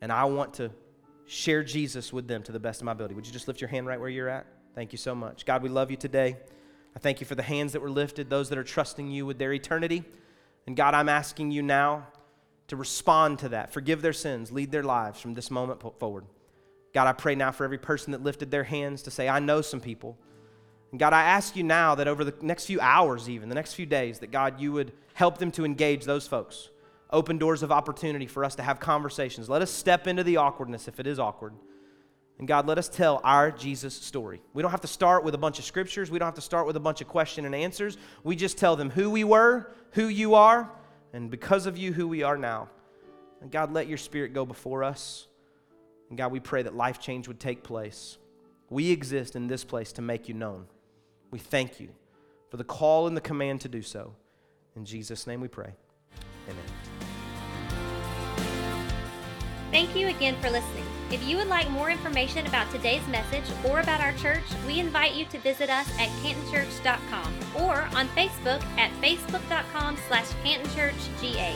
and 0.00 0.12
I 0.12 0.24
want 0.24 0.54
to 0.54 0.70
share 1.26 1.64
Jesus 1.64 2.12
with 2.12 2.28
them 2.28 2.42
to 2.42 2.52
the 2.52 2.60
best 2.60 2.80
of 2.80 2.84
my 2.84 2.92
ability. 2.92 3.14
Would 3.14 3.26
you 3.26 3.32
just 3.32 3.48
lift 3.48 3.60
your 3.60 3.68
hand 3.68 3.86
right 3.86 3.98
where 3.98 4.08
you're 4.08 4.28
at? 4.28 4.46
Thank 4.74 4.92
you 4.92 4.98
so 4.98 5.14
much. 5.14 5.46
God, 5.46 5.62
we 5.62 5.68
love 5.68 5.90
you 5.90 5.96
today. 5.96 6.36
I 6.96 6.98
thank 6.98 7.20
you 7.20 7.26
for 7.26 7.34
the 7.34 7.42
hands 7.42 7.72
that 7.72 7.80
were 7.80 7.90
lifted, 7.90 8.28
those 8.28 8.48
that 8.48 8.58
are 8.58 8.64
trusting 8.64 9.10
you 9.10 9.24
with 9.26 9.38
their 9.38 9.52
eternity. 9.52 10.04
And 10.66 10.76
God, 10.76 10.94
I'm 10.94 11.08
asking 11.08 11.50
you 11.50 11.62
now 11.62 12.08
to 12.68 12.76
respond 12.76 13.38
to 13.40 13.50
that, 13.50 13.72
forgive 13.72 14.02
their 14.02 14.12
sins, 14.12 14.50
lead 14.50 14.72
their 14.72 14.82
lives 14.82 15.20
from 15.20 15.34
this 15.34 15.50
moment 15.50 15.82
forward. 15.98 16.24
God, 16.92 17.06
I 17.06 17.12
pray 17.12 17.34
now 17.34 17.52
for 17.52 17.64
every 17.64 17.78
person 17.78 18.12
that 18.12 18.22
lifted 18.22 18.50
their 18.50 18.64
hands 18.64 19.02
to 19.02 19.10
say, 19.10 19.28
I 19.28 19.38
know 19.38 19.60
some 19.60 19.80
people. 19.80 20.16
And 20.90 20.98
God, 20.98 21.12
I 21.12 21.22
ask 21.22 21.56
you 21.56 21.62
now 21.62 21.96
that 21.96 22.08
over 22.08 22.24
the 22.24 22.34
next 22.40 22.66
few 22.66 22.80
hours, 22.80 23.28
even 23.28 23.48
the 23.48 23.54
next 23.54 23.74
few 23.74 23.86
days, 23.86 24.20
that 24.20 24.30
God, 24.30 24.60
you 24.60 24.72
would 24.72 24.92
help 25.12 25.38
them 25.38 25.50
to 25.52 25.64
engage 25.64 26.04
those 26.04 26.26
folks. 26.26 26.70
Open 27.10 27.36
doors 27.36 27.62
of 27.62 27.70
opportunity 27.70 28.26
for 28.26 28.44
us 28.44 28.54
to 28.56 28.62
have 28.62 28.80
conversations. 28.80 29.48
Let 29.48 29.60
us 29.60 29.70
step 29.70 30.06
into 30.06 30.24
the 30.24 30.36
awkwardness 30.36 30.88
if 30.88 30.98
it 30.98 31.06
is 31.06 31.18
awkward. 31.18 31.54
And 32.38 32.48
God, 32.48 32.66
let 32.66 32.78
us 32.78 32.88
tell 32.88 33.20
our 33.22 33.50
Jesus 33.50 33.94
story. 33.94 34.40
We 34.54 34.62
don't 34.62 34.72
have 34.72 34.80
to 34.80 34.88
start 34.88 35.22
with 35.22 35.34
a 35.34 35.38
bunch 35.38 35.58
of 35.58 35.64
scriptures. 35.64 36.10
We 36.10 36.18
don't 36.18 36.26
have 36.26 36.34
to 36.34 36.40
start 36.40 36.66
with 36.66 36.76
a 36.76 36.80
bunch 36.80 37.00
of 37.00 37.08
question 37.08 37.44
and 37.44 37.54
answers. 37.54 37.96
We 38.24 38.34
just 38.34 38.58
tell 38.58 38.74
them 38.74 38.90
who 38.90 39.10
we 39.10 39.22
were, 39.22 39.72
who 39.92 40.08
you 40.08 40.34
are, 40.34 40.70
and 41.12 41.30
because 41.30 41.66
of 41.66 41.78
you, 41.78 41.92
who 41.92 42.08
we 42.08 42.24
are 42.24 42.36
now. 42.36 42.68
And 43.40 43.52
God, 43.52 43.72
let 43.72 43.86
your 43.86 43.98
spirit 43.98 44.32
go 44.32 44.44
before 44.44 44.82
us. 44.82 45.28
And 46.08 46.18
God, 46.18 46.32
we 46.32 46.40
pray 46.40 46.62
that 46.62 46.74
life 46.74 46.98
change 46.98 47.28
would 47.28 47.38
take 47.38 47.62
place. 47.62 48.18
We 48.68 48.90
exist 48.90 49.36
in 49.36 49.46
this 49.46 49.62
place 49.62 49.92
to 49.92 50.02
make 50.02 50.28
you 50.28 50.34
known. 50.34 50.66
We 51.30 51.38
thank 51.38 51.78
you 51.78 51.90
for 52.50 52.56
the 52.56 52.64
call 52.64 53.06
and 53.06 53.16
the 53.16 53.20
command 53.20 53.60
to 53.60 53.68
do 53.68 53.82
so. 53.82 54.14
In 54.76 54.84
Jesus' 54.84 55.26
name 55.26 55.40
we 55.40 55.48
pray. 55.48 55.72
Amen. 56.48 56.64
Thank 59.70 59.96
you 59.96 60.08
again 60.08 60.36
for 60.40 60.50
listening. 60.50 60.93
If 61.10 61.26
you 61.26 61.36
would 61.36 61.48
like 61.48 61.70
more 61.70 61.90
information 61.90 62.46
about 62.46 62.70
today's 62.70 63.06
message 63.08 63.44
or 63.64 63.80
about 63.80 64.00
our 64.00 64.12
church, 64.14 64.44
we 64.66 64.80
invite 64.80 65.14
you 65.14 65.24
to 65.26 65.38
visit 65.38 65.70
us 65.70 65.88
at 65.98 66.08
cantonchurch.com 66.22 67.34
or 67.62 67.82
on 67.94 68.08
Facebook 68.08 68.64
at 68.78 68.90
facebook.com 69.00 69.96
slash 70.08 70.28
cantonchurchga. 70.44 71.54